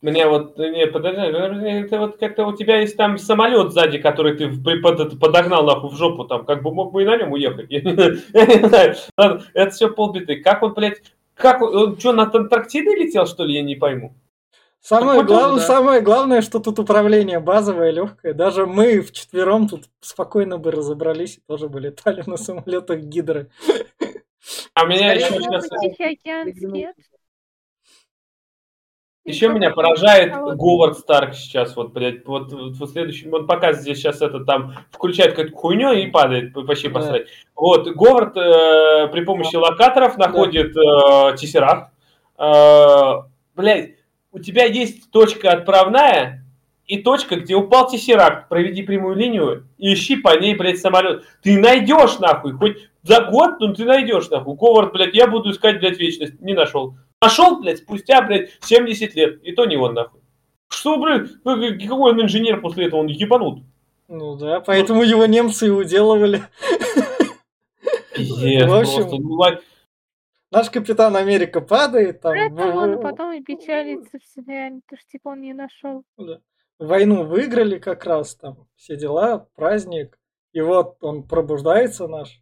Мне 0.00 0.26
вот, 0.26 0.58
не, 0.58 0.88
подожди, 0.88 1.20
это 1.20 1.98
вот 2.00 2.16
как-то 2.18 2.46
у 2.46 2.56
тебя 2.56 2.80
есть 2.80 2.96
там 2.96 3.16
самолет 3.16 3.72
сзади, 3.72 3.98
который 3.98 4.36
ты 4.36 4.50
под- 4.82 5.20
подогнал 5.20 5.64
нахуй 5.64 5.90
в 5.90 5.94
жопу, 5.94 6.24
там, 6.24 6.44
как 6.44 6.64
бы 6.64 6.74
мог 6.74 6.92
бы 6.92 7.02
и 7.02 7.06
на 7.06 7.16
нем 7.16 7.30
уехать. 7.32 7.70
Я 7.70 7.80
не 7.80 8.68
знаю. 8.68 8.96
Это 9.54 9.70
все 9.70 9.88
полбиты. 9.90 10.40
Как 10.40 10.64
он, 10.64 10.74
блядь, 10.74 11.00
как 11.34 11.62
он, 11.62 11.76
он 11.76 11.98
что, 11.98 12.12
на 12.12 12.24
Антарктиды 12.24 12.90
летел, 12.90 13.26
что 13.26 13.44
ли, 13.44 13.54
я 13.54 13.62
не 13.62 13.76
пойму. 13.76 14.14
Самое, 14.86 15.20
он, 15.20 15.26
главное, 15.26 15.60
да. 15.60 15.66
самое 15.66 16.00
главное, 16.02 16.42
что 16.42 16.58
тут 16.58 16.78
управление 16.78 17.40
базовое, 17.40 17.90
легкое. 17.90 18.34
Даже 18.34 18.66
мы 18.66 19.00
вчетвером 19.00 19.66
тут 19.66 19.84
спокойно 20.00 20.58
бы 20.58 20.70
разобрались 20.72 21.38
и 21.38 21.40
тоже 21.46 21.70
бы 21.70 21.80
летали 21.80 22.22
на 22.26 22.36
самолетах 22.36 23.00
Гидры. 23.00 23.48
А 24.74 24.84
меня 24.84 25.14
еще 25.14 25.40
сейчас... 25.40 25.64
это- 25.64 25.78
Тихий 25.78 26.04
океанский. 26.12 26.88
Еще 29.24 29.48
меня 29.48 29.70
поражает 29.70 30.34
Говард 30.34 30.98
Старк 30.98 31.32
сейчас, 31.32 31.74
вот, 31.76 31.94
блядь, 31.94 32.26
вот, 32.26 32.52
вот 32.52 32.72
в 32.72 32.86
следующем, 32.86 33.32
он 33.32 33.46
показывает 33.46 33.80
здесь 33.80 33.96
сейчас 33.96 34.20
это 34.20 34.44
там, 34.44 34.74
включает 34.90 35.30
какую-то 35.30 35.56
хуйню 35.56 35.92
и 35.92 36.08
падает, 36.08 36.54
вообще 36.54 36.88
Да. 36.88 36.94
посрать. 36.96 37.28
Вот, 37.54 37.88
Говард 37.88 38.36
э, 38.36 39.08
при 39.10 39.24
помощи 39.24 39.56
локаторов 39.56 40.18
находит 40.18 40.76
э, 40.76 41.36
тессеракт. 41.38 41.90
Э, 42.36 43.22
блядь, 43.54 43.94
у 44.34 44.40
тебя 44.40 44.64
есть 44.64 45.10
точка 45.12 45.52
отправная 45.52 46.44
и 46.86 46.98
точка, 46.98 47.36
где 47.36 47.54
упал 47.54 47.88
тессеракт. 47.88 48.48
Проведи 48.48 48.82
прямую 48.82 49.14
линию 49.14 49.68
и 49.78 49.94
ищи 49.94 50.16
по 50.16 50.38
ней, 50.38 50.56
блядь, 50.56 50.80
самолет. 50.80 51.24
Ты 51.40 51.58
найдешь, 51.58 52.18
нахуй, 52.18 52.52
хоть 52.52 52.76
за 53.02 53.22
год, 53.22 53.60
ну 53.60 53.72
ты 53.72 53.84
найдешь, 53.84 54.28
нахуй. 54.30 54.56
Говард, 54.56 54.92
блядь, 54.92 55.14
я 55.14 55.28
буду 55.28 55.52
искать, 55.52 55.78
блядь, 55.78 55.98
вечность. 55.98 56.40
Не 56.40 56.52
нашел. 56.52 56.96
Нашел, 57.22 57.60
блядь, 57.60 57.78
спустя, 57.78 58.20
блядь, 58.22 58.50
70 58.60 59.14
лет. 59.14 59.42
И 59.44 59.52
то 59.52 59.66
не 59.66 59.76
он, 59.76 59.94
нахуй. 59.94 60.20
Что, 60.68 60.98
блядь, 60.98 61.30
ну, 61.44 61.56
какой 61.56 62.12
он 62.12 62.22
инженер 62.22 62.60
после 62.60 62.86
этого? 62.86 63.00
Он 63.00 63.06
ебанут. 63.06 63.62
Ну 64.08 64.34
да, 64.34 64.60
поэтому 64.60 65.02
его 65.02 65.24
немцы 65.26 65.68
и 65.68 65.70
уделывали. 65.70 66.42
Пиздец, 68.14 68.70
общем, 68.70 69.08
просто, 69.08 69.16
ну. 69.16 69.58
Наш 70.54 70.70
капитан 70.70 71.16
Америка 71.16 71.60
падает, 71.60 72.20
там 72.20 72.32
Поэтому 72.32 72.76
он 72.78 72.96
в- 72.96 73.02
потом 73.02 73.32
и 73.32 73.42
печалится 73.42 74.18
в 74.18 74.24
сериале, 74.24 74.80
потому 74.86 75.00
что 75.00 75.10
типа 75.10 75.28
он 75.30 75.40
не 75.40 75.52
нашел. 75.52 76.04
войну 76.78 77.24
выиграли 77.24 77.78
как 77.78 78.04
раз, 78.04 78.36
там 78.36 78.66
все 78.76 78.96
дела, 78.96 79.48
праздник. 79.56 80.18
И 80.52 80.60
вот 80.60 80.96
он 81.02 81.24
пробуждается 81.24 82.06
наш. 82.06 82.40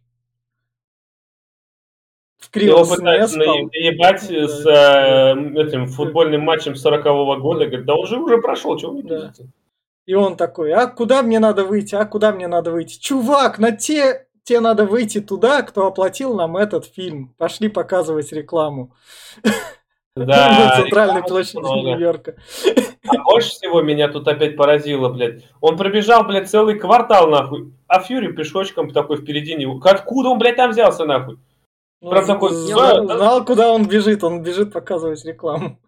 В 2.37 2.55
Его 2.57 2.85
пытаются 2.85 3.37
наебать 3.39 4.27
Да. 4.29 4.47
с 4.47 4.65
э, 4.65 5.61
этим 5.61 5.87
футбольным 5.87 6.41
матчем 6.41 6.75
40 6.75 7.39
года. 7.39 7.65
Говорит, 7.65 7.85
да 7.85 7.95
он 7.95 8.05
же 8.05 8.19
уже 8.19 8.37
прошел, 8.39 8.77
чего 8.77 8.91
вы 8.91 8.97
не 8.97 9.09
Да. 9.09 9.33
И 10.05 10.13
он 10.13 10.35
такой, 10.35 10.73
а 10.73 10.87
куда 10.87 11.23
мне 11.23 11.39
надо 11.39 11.63
выйти, 11.63 11.95
а 11.95 12.05
куда 12.05 12.33
мне 12.33 12.47
надо 12.47 12.71
выйти? 12.71 12.99
Чувак, 12.99 13.57
на 13.59 13.71
те, 13.71 14.27
тебе 14.43 14.59
надо 14.59 14.85
выйти 14.85 15.21
туда, 15.21 15.61
кто 15.61 15.87
оплатил 15.87 16.35
нам 16.35 16.57
этот 16.57 16.85
фильм. 16.85 17.33
Пошли 17.37 17.69
показывать 17.69 18.31
рекламу. 18.31 18.93
Да, 20.15 20.69
На 20.75 20.75
центральной 20.81 21.23
площади. 21.23 21.59
Нью-Йорка. 21.61 22.35
А 23.07 23.23
больше 23.23 23.49
всего 23.49 23.81
меня 23.81 24.07
тут 24.07 24.27
опять 24.27 24.55
поразило, 24.55 25.09
блядь. 25.09 25.43
Он 25.61 25.77
пробежал, 25.77 26.23
блядь, 26.25 26.49
целый 26.49 26.77
квартал, 26.77 27.27
нахуй. 27.29 27.73
А 27.87 27.99
Фьюри 27.99 28.31
пешочком 28.31 28.91
такой 28.91 29.17
впереди 29.17 29.55
него. 29.55 29.79
Откуда 29.83 30.29
он, 30.29 30.39
блядь, 30.39 30.57
там 30.57 30.71
взялся, 30.71 31.05
нахуй? 31.05 31.39
Ну, 32.01 32.09
Прям 32.09 32.25
такой, 32.25 32.51
знал, 32.51 33.07
да, 33.07 33.17
знал, 33.17 33.45
куда 33.45 33.71
он 33.71 33.87
бежит, 33.87 34.23
он 34.23 34.43
бежит 34.43 34.73
показывать 34.73 35.23
рекламу. 35.25 35.79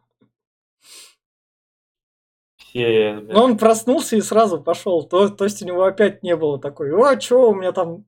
Блядь. 2.74 3.30
Но 3.30 3.44
он 3.44 3.58
проснулся 3.58 4.18
и 4.18 4.22
сразу 4.22 4.62
пошел. 4.62 5.04
То, 5.04 5.30
то 5.30 5.46
есть 5.46 5.62
у 5.62 5.66
него 5.66 5.84
опять 5.84 6.24
не 6.24 6.36
было 6.36 6.60
такой, 6.60 6.92
о, 6.92 7.20
что 7.20 7.50
у 7.50 7.56
меня 7.56 7.72
там 7.72 8.06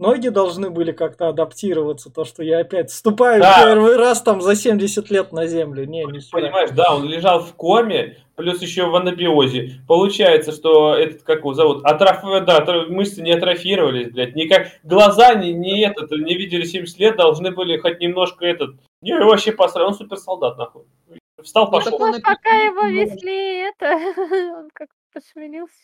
ноги 0.00 0.28
должны 0.28 0.70
были 0.70 0.92
как-то 0.92 1.28
адаптироваться, 1.28 2.10
то, 2.10 2.24
что 2.24 2.42
я 2.42 2.58
опять 2.58 2.90
вступаю 2.90 3.40
Да. 3.40 3.62
первый 3.62 3.96
раз 3.96 4.22
там 4.22 4.40
за 4.40 4.56
70 4.56 5.10
лет 5.10 5.32
на 5.32 5.46
землю. 5.46 5.84
Не, 5.84 6.04
не 6.04 6.20
Понимаешь, 6.32 6.70
да, 6.70 6.94
он 6.94 7.04
лежал 7.04 7.40
в 7.40 7.54
коме, 7.54 8.16
плюс 8.34 8.60
еще 8.62 8.86
в 8.86 8.96
анабиозе. 8.96 9.82
Получается, 9.86 10.52
что 10.52 10.94
этот, 10.94 11.22
как 11.22 11.40
его 11.40 11.54
зовут, 11.54 11.84
атроф... 11.84 12.22
да, 12.44 12.64
мышцы 12.88 13.22
не 13.22 13.32
атрофировались, 13.32 14.10
блядь, 14.10 14.34
никак, 14.34 14.68
глаза 14.82 15.34
не, 15.34 15.52
не 15.52 15.84
этот, 15.84 16.10
не 16.10 16.34
видели 16.34 16.64
70 16.64 16.98
лет, 16.98 17.16
должны 17.16 17.50
были 17.50 17.76
хоть 17.76 18.00
немножко 18.00 18.46
этот, 18.46 18.76
не, 19.02 19.16
вообще 19.16 19.52
посрать, 19.52 19.86
он 19.86 19.94
суперсолдат, 19.94 20.58
нахуй. 20.58 20.84
Встал, 21.42 21.66
Ну, 21.66 21.72
пошел. 21.72 21.94
он 22.02 22.12
Вот 22.12 22.22
пока 22.22 22.50
его 22.50 22.86
везли, 22.86 23.68
это, 23.68 23.94
он 24.58 24.70
как 24.72 24.88
пошевелился, 25.12 25.74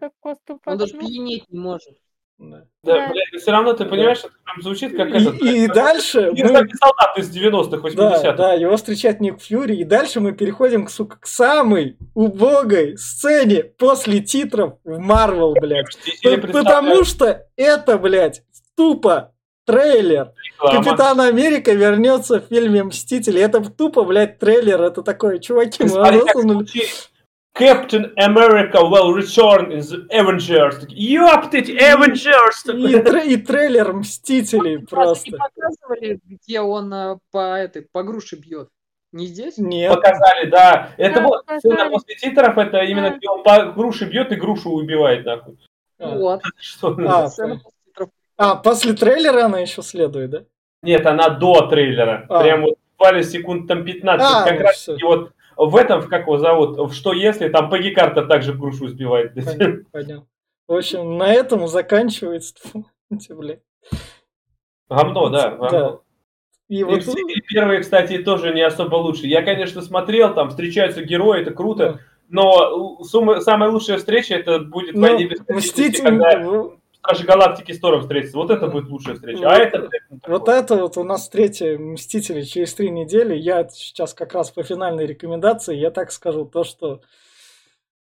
так 0.00 0.12
просто 0.22 0.58
Он 0.64 0.78
даже 0.78 0.92
пьянеть 0.92 1.50
не 1.50 1.58
может. 1.58 1.96
Да. 2.38 2.64
Да, 2.82 2.94
Да. 2.96 3.08
блядь, 3.10 3.40
все 3.42 3.50
равно 3.52 3.72
ты 3.72 3.84
понимаешь, 3.84 4.18
это 4.18 4.30
прям 4.44 4.62
звучит 4.62 4.96
как 4.96 5.10
этот, 5.10 5.40
И, 5.40 5.64
и 5.64 5.68
дальше 5.68 6.32
мы, 6.32 6.38
солдат 6.48 7.16
из 7.16 7.30
90-х, 7.36 7.76
80-х. 7.76 8.22
да, 8.22 8.32
да, 8.32 8.52
его 8.54 8.76
встречает 8.76 9.20
Ник 9.20 9.40
Фьюри, 9.40 9.76
и 9.76 9.84
дальше 9.84 10.18
мы 10.20 10.32
переходим 10.32 10.86
к, 10.86 10.90
сука, 10.90 11.18
к 11.20 11.26
самой 11.26 11.96
убогой 12.14 12.96
сцене 12.98 13.62
после 13.62 14.20
титров 14.20 14.74
в 14.84 14.98
Марвел, 14.98 15.54
блядь. 15.54 15.96
Потому 16.22 17.04
что 17.04 17.46
это, 17.56 17.98
блядь, 17.98 18.42
тупо 18.76 19.32
трейлер. 19.64 20.32
представляют 20.58 20.84
Капитан 20.84 21.20
Америка 21.20 21.72
вернется 21.72 22.40
в 22.40 22.46
фильме 22.48 22.82
Мстители. 22.82 23.40
Это 23.40 23.60
тупо, 23.70 24.02
блядь, 24.02 24.40
трейлер. 24.40 24.82
Это 24.82 25.02
такое, 25.02 25.38
чуваки, 25.38 25.84
мы 25.84 25.88
Смотри, 25.88 26.18
как 26.18 26.26
засунули. 26.34 26.56
звучит. 26.64 27.10
Captain 27.54 28.14
America 28.16 28.80
will 28.82 29.12
return 29.12 29.72
in 29.72 29.80
the 29.80 30.06
Avengers. 30.10 30.86
Ёптыть, 30.88 31.68
Avengers! 31.68 32.64
И, 32.66 32.98
тре- 33.02 33.26
и 33.26 33.36
трейлер 33.36 33.92
Мстителей 33.92 34.78
просто. 34.78 35.30
не 35.32 35.36
показывали, 35.36 36.20
где 36.24 36.60
он 36.60 36.92
а, 36.94 37.18
по 37.30 37.58
этой 37.58 37.82
по 37.92 38.02
груши 38.02 38.36
бьет? 38.36 38.68
Не 39.12 39.26
здесь? 39.26 39.58
Нет. 39.58 39.94
Показали, 39.94 40.48
да. 40.48 40.92
Это 40.96 41.20
Да, 41.20 41.26
вот 41.26 41.44
сцена 41.58 41.90
после 41.90 42.14
титров, 42.14 42.56
это 42.56 42.78
именно 42.84 43.10
Да. 43.10 43.16
где 43.18 43.28
он 43.28 43.42
по 43.42 43.64
груше 43.72 44.06
бьет 44.06 44.32
и 44.32 44.36
грушу 44.36 44.70
убивает, 44.70 45.26
нахуй. 45.26 45.58
А. 45.98 46.08
Вот. 46.16 46.40
Что? 46.58 46.96
А, 47.06 47.28
Сцена 47.28 47.56
после 47.56 47.70
титров. 47.86 48.08
А, 48.38 48.54
после 48.56 48.94
трейлера 48.94 49.44
она 49.44 49.58
еще 49.58 49.82
следует, 49.82 50.30
да? 50.30 50.44
Нет, 50.82 51.04
она 51.06 51.28
до 51.28 51.66
трейлера. 51.68 52.24
А. 52.30 52.42
Прям 52.42 52.62
вот 52.62 52.76
буквально 52.92 53.22
секунд 53.22 53.68
там 53.68 53.84
15. 53.84 54.26
А, 54.26 54.44
как 54.44 54.58
ну 54.58 54.64
раз 54.64 54.84
таки 54.84 55.04
вот 55.04 55.32
в 55.66 55.76
этом, 55.76 56.02
как 56.08 56.22
его 56.22 56.38
зовут, 56.38 56.78
в 56.78 56.92
что 56.94 57.12
если, 57.12 57.48
там 57.48 57.70
Пегги 57.70 57.90
Картер 57.90 58.26
также 58.26 58.54
грушу 58.54 58.88
сбивает. 58.88 59.34
Понял. 59.92 60.26
В 60.68 60.74
общем, 60.74 61.18
на 61.18 61.32
этом 61.32 61.66
заканчивается. 61.68 62.54
Тьфу, 62.62 62.86
эти, 63.10 63.32
блядь. 63.32 63.60
Говно, 64.88 65.28
да. 65.28 65.50
Да. 65.70 65.98
И 66.68 66.78
И 66.78 66.84
вот 66.84 67.02
первые, 67.48 67.80
кстати, 67.80 68.18
тоже 68.18 68.54
не 68.54 68.62
особо 68.62 68.96
лучше. 68.96 69.26
Я, 69.26 69.42
конечно, 69.42 69.82
смотрел, 69.82 70.34
там 70.34 70.50
встречаются 70.50 71.02
герои, 71.02 71.42
это 71.42 71.50
круто, 71.50 72.00
но 72.28 72.98
сумма- 73.02 73.40
самая 73.40 73.70
лучшая 73.70 73.98
встреча 73.98 74.34
это 74.34 74.58
будет 74.60 74.94
ну, 74.94 75.02
«Войне 75.02 75.26
бесконечности», 75.26 75.80
Мститель, 75.82 76.04
когда 76.04 76.38
в- 76.40 76.78
Стражи 77.02 77.24
Галактики 77.24 77.72
с 77.72 77.80
Тором 77.80 78.02
встретятся. 78.02 78.36
Вот 78.36 78.50
это 78.50 78.68
будет 78.68 78.88
лучшая 78.88 79.16
встреча. 79.16 79.48
А 79.50 79.56
это, 79.56 79.90
ну, 80.08 80.20
Вот 80.28 80.48
это 80.48 80.76
вот 80.76 80.96
у 80.96 81.02
нас 81.02 81.28
третья 81.28 81.76
Мстители 81.76 82.42
через 82.42 82.72
три 82.74 82.90
недели. 82.90 83.34
Я 83.34 83.68
сейчас 83.68 84.14
как 84.14 84.34
раз 84.34 84.50
по 84.50 84.62
финальной 84.62 85.06
рекомендации, 85.06 85.76
я 85.76 85.90
так 85.90 86.12
скажу, 86.12 86.44
то, 86.44 86.62
что 86.62 87.00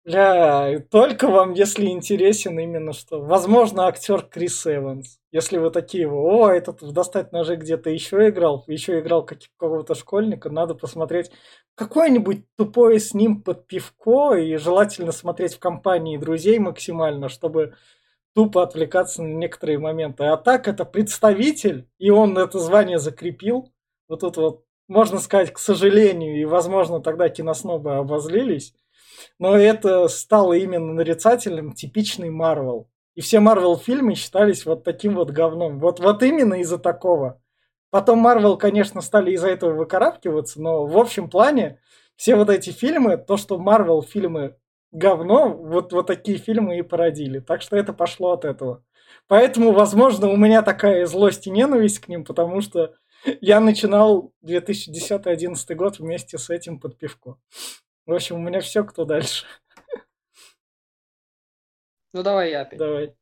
Бля, 0.05 0.81
только 0.91 1.29
вам, 1.29 1.55
если 1.55 1.87
интересен 1.87 2.59
именно 2.59 2.93
что. 2.93 3.23
Возможно, 3.23 3.87
актер 3.87 4.21
Крис 4.21 4.67
Эванс. 4.67 5.19
Если 5.33 5.57
вы 5.57 5.71
такие, 5.71 6.07
о, 6.07 6.51
этот 6.51 6.83
в 6.83 6.93
«Достать 6.93 7.33
ножи» 7.33 7.57
где-то 7.57 7.89
еще 7.89 8.29
играл, 8.29 8.65
еще 8.67 9.01
играл 9.01 9.25
как- 9.25 9.39
какого-то 9.57 9.95
школьника, 9.95 10.51
надо 10.51 10.75
посмотреть 10.75 11.31
какое-нибудь 11.75 12.45
тупое 12.57 13.01
с 13.01 13.15
ним 13.15 13.43
под 13.43 13.67
пивко, 13.67 14.35
и 14.35 14.57
желательно 14.57 15.11
смотреть 15.11 15.55
в 15.55 15.59
компании 15.59 16.19
друзей 16.19 16.59
максимально, 16.59 17.31
чтобы 17.31 17.75
тупо 18.35 18.63
отвлекаться 18.63 19.23
на 19.23 19.35
некоторые 19.35 19.79
моменты. 19.79 20.25
А 20.25 20.37
так 20.37 20.69
это 20.69 20.85
представитель, 20.85 21.89
и 21.99 22.11
он 22.11 22.37
это 22.37 22.59
звание 22.59 22.99
закрепил. 22.99 23.73
Вот 24.09 24.21
тут 24.21 24.37
вот, 24.37 24.65
можно 24.89 25.19
сказать, 25.19 25.53
к 25.53 25.59
сожалению, 25.59 26.41
и, 26.41 26.45
возможно, 26.45 27.01
тогда 27.01 27.29
киноснобы 27.29 27.97
обозлились, 27.97 28.75
но 29.39 29.57
это 29.57 30.09
стало 30.09 30.55
именно 30.55 30.93
нарицательным 30.93 31.73
типичный 31.73 32.31
Марвел. 32.31 32.91
И 33.15 33.21
все 33.21 33.39
Марвел 33.41 33.77
фильмы 33.77 34.15
считались 34.15 34.67
вот 34.67 34.83
таким 34.83 35.15
вот 35.15 35.31
говном. 35.31 35.79
Вот, 35.79 36.01
вот 36.01 36.23
именно 36.23 36.55
из-за 36.55 36.79
такого. 36.79 37.41
Потом 37.91 38.19
Марвел, 38.19 38.57
конечно, 38.57 39.01
стали 39.01 39.31
из-за 39.33 39.49
этого 39.51 39.73
выкарабкиваться, 39.73 40.61
но 40.61 40.85
в 40.85 40.99
общем 40.99 41.31
плане 41.31 41.79
все 42.17 42.35
вот 42.35 42.51
эти 42.51 42.71
фильмы, 42.71 43.17
то, 43.17 43.37
что 43.37 43.57
Марвел 43.57 44.03
фильмы 44.03 44.57
говно, 44.95 45.53
вот, 45.53 45.93
вот 45.93 46.07
такие 46.07 46.39
фильмы 46.39 46.79
и 46.79 46.83
породили. 46.83 47.41
Так 47.41 47.61
что 47.61 47.77
это 47.77 47.93
пошло 47.93 48.33
от 48.33 48.45
этого. 48.47 48.83
Поэтому, 49.27 49.73
возможно, 49.73 50.29
у 50.29 50.37
меня 50.37 50.63
такая 50.63 51.05
злость 51.07 51.47
и 51.47 51.51
ненависть 51.51 51.99
к 51.99 52.09
ним, 52.09 52.25
потому 52.25 52.61
что 52.63 52.95
я 53.41 53.61
начинал 53.61 54.33
2010-2011 54.45 55.75
год 55.75 55.99
вместе 55.99 56.39
с 56.39 56.49
этим 56.49 56.79
под 56.79 56.99
пивко. 56.99 57.37
В 58.07 58.13
общем, 58.13 58.37
у 58.37 58.39
меня 58.41 58.61
все, 58.61 58.85
кто 58.85 59.05
дальше. 59.05 59.47
Ну 62.13 62.23
давай 62.23 62.51
я 62.51 62.61
опять. 62.61 62.79
Давай. 62.79 63.15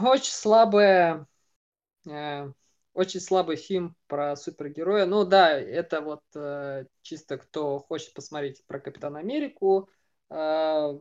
Очень 0.00 0.32
слабая, 0.32 1.26
э, 2.08 2.52
очень 2.94 3.20
слабый 3.20 3.56
фильм 3.56 3.96
про 4.06 4.36
супергероя. 4.36 5.06
Ну 5.06 5.24
да, 5.24 5.52
это 5.52 6.00
вот 6.00 6.22
э, 6.34 6.86
чисто 7.02 7.38
кто 7.38 7.78
хочет 7.78 8.14
посмотреть 8.14 8.64
про 8.66 8.80
Капитана 8.80 9.18
Америку, 9.20 9.88
э, 10.30 10.98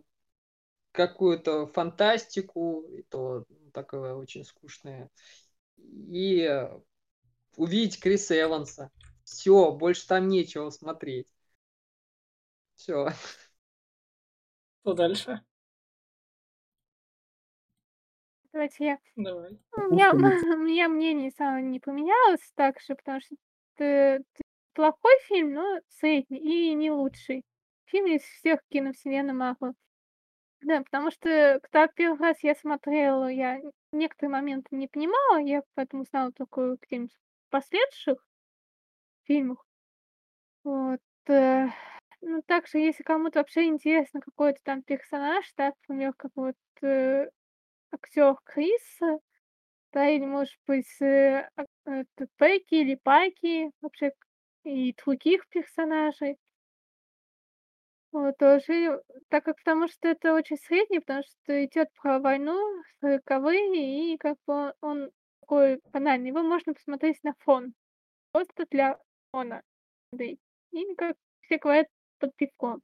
какую-то 0.92 1.68
фантастику, 1.68 2.82
и 2.90 3.04
то 3.04 3.46
такое 3.74 4.14
очень 4.14 4.46
скучное. 4.46 5.10
И 5.78 6.42
э, 6.42 6.70
увидеть 7.58 8.00
Криса 8.00 8.40
Эванса. 8.40 8.90
Все, 9.24 9.72
больше 9.72 10.08
там 10.08 10.28
нечего 10.28 10.70
смотреть. 10.70 11.28
Все. 12.76 13.10
Кто 14.82 14.94
дальше? 14.94 15.42
Давайте 18.54 18.86
я. 18.86 18.98
Давай. 19.16 19.58
У 19.76 19.82
меня, 19.82 20.14
у 20.56 20.58
меня 20.60 20.90
мнение 20.90 21.32
самое 21.32 21.64
не 21.66 21.80
поменялось 21.80 22.52
так 22.56 22.80
же, 22.82 22.96
потому 22.96 23.22
что 23.22 23.36
это 23.78 24.24
т- 24.34 24.44
плохой 24.74 25.14
фильм, 25.28 25.54
но 25.54 25.80
средний 25.90 26.40
и 26.72 26.74
не 26.76 26.92
лучший. 26.92 27.44
Фильм 27.86 28.08
из 28.08 28.24
всех 28.24 28.62
киновселенной 28.70 29.34
Марвел. 29.34 29.76
Да, 30.62 30.82
потому 30.84 31.12
что 31.12 31.60
когда 31.64 31.88
первый 31.88 32.20
раз 32.20 32.44
я 32.44 32.56
смотрела, 32.56 33.28
я 33.30 33.60
некоторые 33.94 34.32
моменты 34.34 34.76
не 34.76 34.88
понимала, 34.88 35.40
я 35.40 35.64
поэтому 35.76 36.06
знала 36.06 36.32
только 36.34 36.78
каких-нибудь 36.78 37.18
последующих 37.50 38.18
фильмах. 39.24 39.66
Вот. 40.64 41.00
э, 41.28 41.68
Ну, 42.22 42.42
также, 42.46 42.78
если 42.80 43.04
кому-то 43.04 43.40
вообще 43.40 43.66
интересно 43.66 44.22
какой-то 44.22 44.60
там 44.64 44.84
персонаж, 44.84 45.52
так, 45.56 45.74
например, 45.88 46.14
как 46.16 46.32
вот 46.36 46.56
э, 46.84 47.30
актер 47.92 48.36
Крис, 48.46 49.00
да, 49.94 50.10
или, 50.10 50.26
может 50.26 50.56
быть, 50.68 51.02
э, 51.02 51.50
ак- 51.56 51.68
это 51.86 52.28
Пегги 52.38 52.76
или 52.82 52.96
Пайки, 52.96 53.72
вообще, 53.82 54.12
и 54.64 54.94
других 54.94 55.48
персонажей. 55.50 56.38
Вот, 58.12 58.38
тоже, 58.38 59.02
так 59.30 59.46
как, 59.46 59.58
потому 59.58 59.88
что 59.88 60.10
это 60.10 60.34
очень 60.34 60.58
средний, 60.58 61.00
потому 61.00 61.24
что 61.24 61.66
идет 61.66 61.88
про 62.02 62.20
войну, 62.20 62.58
сороковые, 63.00 64.14
и 64.14 64.18
как 64.18 64.38
бы 64.46 64.54
он, 64.54 64.74
он 64.82 65.12
такой 65.40 65.80
банальный. 65.94 66.28
Его 66.30 66.42
можно 66.44 66.74
посмотреть 66.74 67.24
на 67.24 67.34
фон. 67.40 67.74
Просто 68.34 68.66
для 68.72 68.98
фона. 69.32 69.64
Да, 70.14 70.26
и 70.26 70.38
как 70.98 71.18
все 71.42 71.58
говорят, 71.58 71.88
под 72.20 72.36
пивком. 72.36 72.82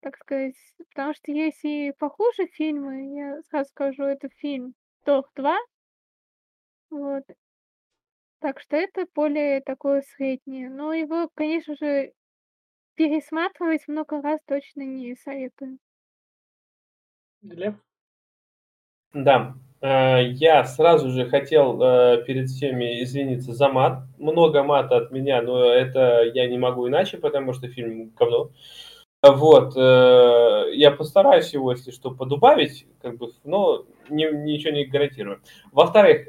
Так 0.00 0.16
сказать. 0.16 0.54
Потому 0.90 1.14
что 1.14 1.32
есть 1.32 1.64
и 1.64 1.92
похуже 1.98 2.46
фильмы. 2.52 3.14
Я 3.16 3.42
сразу 3.50 3.70
скажу, 3.70 4.04
это 4.04 4.28
фильм 4.36 4.74
Тор 5.04 5.24
2. 5.34 5.56
Вот. 6.90 7.24
Так 8.40 8.60
что 8.60 8.76
это 8.76 9.06
более 9.14 9.60
такое 9.60 10.02
среднее. 10.02 10.70
Но 10.70 10.92
его, 10.92 11.28
конечно 11.34 11.74
же, 11.76 12.12
пересматривать 12.94 13.86
много 13.88 14.20
раз 14.22 14.40
точно 14.46 14.82
не 14.82 15.14
советую. 15.16 15.78
Глеб? 17.42 17.74
Да, 19.12 19.54
э, 19.80 20.24
я 20.32 20.64
сразу 20.64 21.10
же 21.10 21.28
хотел 21.28 21.80
э, 21.80 22.24
перед 22.24 22.48
всеми 22.48 23.02
извиниться 23.02 23.52
за 23.52 23.68
мат. 23.68 24.02
Много 24.18 24.62
мата 24.62 24.96
от 24.96 25.10
меня, 25.10 25.40
но 25.42 25.64
это 25.64 26.22
я 26.34 26.48
не 26.48 26.58
могу 26.58 26.88
иначе, 26.88 27.16
потому 27.16 27.52
что 27.52 27.68
фильм 27.68 28.10
говно. 28.10 28.50
Вот, 29.22 29.76
э, 29.76 30.74
я 30.74 30.92
постараюсь 30.92 31.52
его, 31.52 31.72
если 31.72 31.90
что, 31.90 32.12
подубавить, 32.12 32.86
как 33.02 33.16
бы, 33.18 33.32
но 33.42 33.84
не, 34.08 34.30
ничего 34.30 34.72
не 34.72 34.84
гарантирую. 34.84 35.40
Во-вторых, 35.72 36.28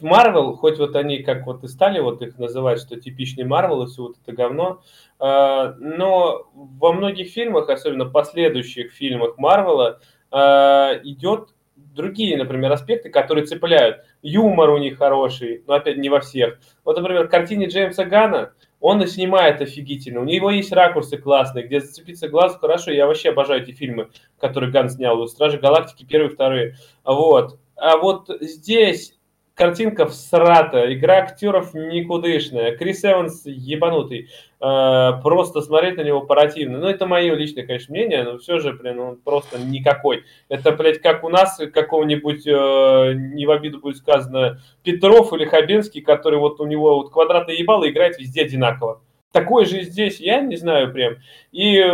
Марвел, 0.00 0.56
хоть 0.56 0.78
вот 0.78 0.96
они 0.96 1.22
как 1.22 1.46
вот 1.46 1.62
и 1.62 1.68
стали 1.68 2.00
вот 2.00 2.22
их 2.22 2.38
называть, 2.38 2.80
что 2.80 2.98
типичный 3.00 3.44
Марвел 3.44 3.82
и 3.82 3.86
все 3.86 4.02
вот 4.02 4.16
это 4.22 4.32
говно, 4.32 4.82
э, 5.20 5.74
но 5.78 6.48
во 6.54 6.92
многих 6.92 7.30
фильмах, 7.30 7.68
особенно 7.68 8.06
последующих 8.06 8.92
фильмах 8.92 9.38
Марвела, 9.38 10.00
э, 10.32 11.00
идет 11.04 11.54
другие, 11.76 12.36
например, 12.36 12.72
аспекты, 12.72 13.10
которые 13.10 13.46
цепляют. 13.46 14.04
Юмор 14.22 14.70
у 14.70 14.78
них 14.78 14.98
хороший, 14.98 15.62
но 15.66 15.74
опять 15.74 15.96
не 15.98 16.08
во 16.08 16.20
всех. 16.20 16.58
Вот, 16.84 16.96
например, 16.96 17.26
в 17.26 17.30
картине 17.30 17.66
Джеймса 17.66 18.04
Гана 18.04 18.52
он 18.80 19.06
снимает 19.06 19.60
офигительно. 19.60 20.20
У 20.20 20.24
него 20.24 20.50
есть 20.50 20.72
ракурсы 20.72 21.18
классные, 21.18 21.66
где 21.66 21.80
зацепиться 21.80 22.28
глаз 22.28 22.56
хорошо. 22.60 22.92
Я 22.92 23.06
вообще 23.06 23.30
обожаю 23.30 23.62
эти 23.62 23.72
фильмы, 23.72 24.08
которые 24.38 24.70
Ган 24.70 24.88
снял. 24.88 25.26
«Стражи 25.26 25.58
Галактики» 25.58 26.04
первые, 26.04 26.30
вторые. 26.30 26.76
Вот. 27.04 27.58
А 27.76 27.96
вот 27.96 28.30
здесь 28.40 29.17
картинка 29.58 30.06
всрата, 30.06 30.94
игра 30.94 31.18
актеров 31.18 31.74
никудышная, 31.74 32.76
Крис 32.76 33.04
Эванс 33.04 33.42
ебанутый, 33.44 34.28
э, 34.60 35.10
просто 35.22 35.60
смотреть 35.60 35.96
на 35.96 36.02
него 36.02 36.20
противно. 36.20 36.78
Ну, 36.78 36.86
это 36.86 37.06
мое 37.06 37.34
личное, 37.34 37.66
конечно, 37.66 37.92
мнение, 37.92 38.22
но 38.22 38.38
все 38.38 38.60
же, 38.60 38.72
блин, 38.72 39.00
он 39.00 39.16
просто 39.16 39.58
никакой. 39.58 40.24
Это, 40.48 40.70
блядь, 40.72 41.02
как 41.02 41.24
у 41.24 41.28
нас 41.28 41.60
какого-нибудь, 41.74 42.46
э, 42.46 43.12
не 43.14 43.46
в 43.46 43.50
обиду 43.50 43.80
будет 43.80 43.96
сказано, 43.96 44.60
Петров 44.84 45.32
или 45.32 45.44
Хабенский, 45.44 46.00
который 46.00 46.38
вот 46.38 46.60
у 46.60 46.66
него 46.66 46.96
вот 46.96 47.12
квадратное 47.12 47.56
ебало 47.56 47.90
играет 47.90 48.18
везде 48.18 48.42
одинаково. 48.42 49.02
Такой 49.32 49.66
же 49.66 49.82
здесь, 49.82 50.20
я 50.20 50.40
не 50.40 50.56
знаю 50.56 50.92
прям. 50.92 51.16
И 51.50 51.84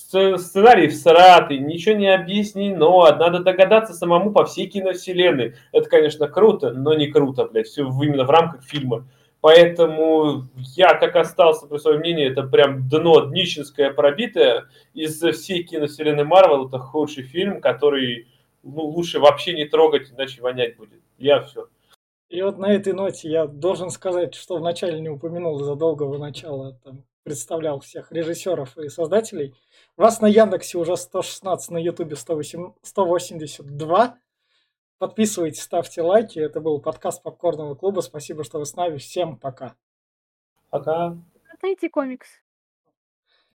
сценарий 0.00 0.88
всратый, 0.88 1.58
ничего 1.58 1.94
не 1.94 2.12
объяснено, 2.12 3.16
надо 3.16 3.40
догадаться 3.40 3.92
самому 3.92 4.32
по 4.32 4.44
всей 4.44 4.66
киновселенной. 4.66 5.54
Это, 5.72 5.88
конечно, 5.88 6.28
круто, 6.28 6.72
но 6.72 6.94
не 6.94 7.08
круто, 7.08 7.46
блядь, 7.46 7.66
все 7.66 7.82
именно 7.82 8.24
в 8.24 8.30
рамках 8.30 8.64
фильма. 8.64 9.06
Поэтому 9.40 10.44
я, 10.76 10.94
как 10.94 11.16
остался 11.16 11.66
при 11.66 11.78
своем 11.78 12.00
мнении, 12.00 12.30
это 12.30 12.42
прям 12.42 12.88
дно 12.88 13.26
днищенское 13.26 13.90
пробитое. 13.90 14.66
Из 14.92 15.18
всей 15.18 15.62
киновселенной 15.62 16.24
Марвел 16.24 16.68
это 16.68 16.78
худший 16.78 17.24
фильм, 17.24 17.60
который 17.60 18.28
ну, 18.62 18.82
лучше 18.82 19.18
вообще 19.18 19.54
не 19.54 19.64
трогать, 19.64 20.10
иначе 20.10 20.42
вонять 20.42 20.76
будет. 20.76 21.00
Я 21.16 21.40
все. 21.40 21.68
И 22.28 22.42
вот 22.42 22.58
на 22.58 22.66
этой 22.66 22.92
ноте 22.92 23.30
я 23.30 23.46
должен 23.46 23.90
сказать, 23.90 24.34
что 24.34 24.58
вначале 24.58 25.00
не 25.00 25.08
упомянул 25.08 25.58
задолго 25.58 26.06
до 26.06 26.18
начала, 26.18 26.78
там, 26.84 27.04
представлял 27.24 27.80
всех 27.80 28.12
режиссеров 28.12 28.76
и 28.76 28.88
создателей– 28.88 29.54
вас 30.00 30.20
на 30.20 30.26
Яндексе 30.26 30.78
уже 30.78 30.96
116, 30.96 31.70
на 31.70 31.78
Ютубе 31.78 32.16
182. 32.16 34.18
Подписывайтесь, 34.98 35.62
ставьте 35.62 36.02
лайки. 36.02 36.38
Это 36.38 36.60
был 36.60 36.80
подкаст 36.80 37.22
Попкорного 37.22 37.74
клуба. 37.74 38.00
Спасибо, 38.00 38.42
что 38.42 38.58
вы 38.58 38.66
с 38.66 38.74
нами. 38.76 38.96
Всем 38.96 39.36
пока. 39.36 39.76
Пока. 40.70 41.16
Смотрите 41.48 41.90
комикс. 41.90 42.28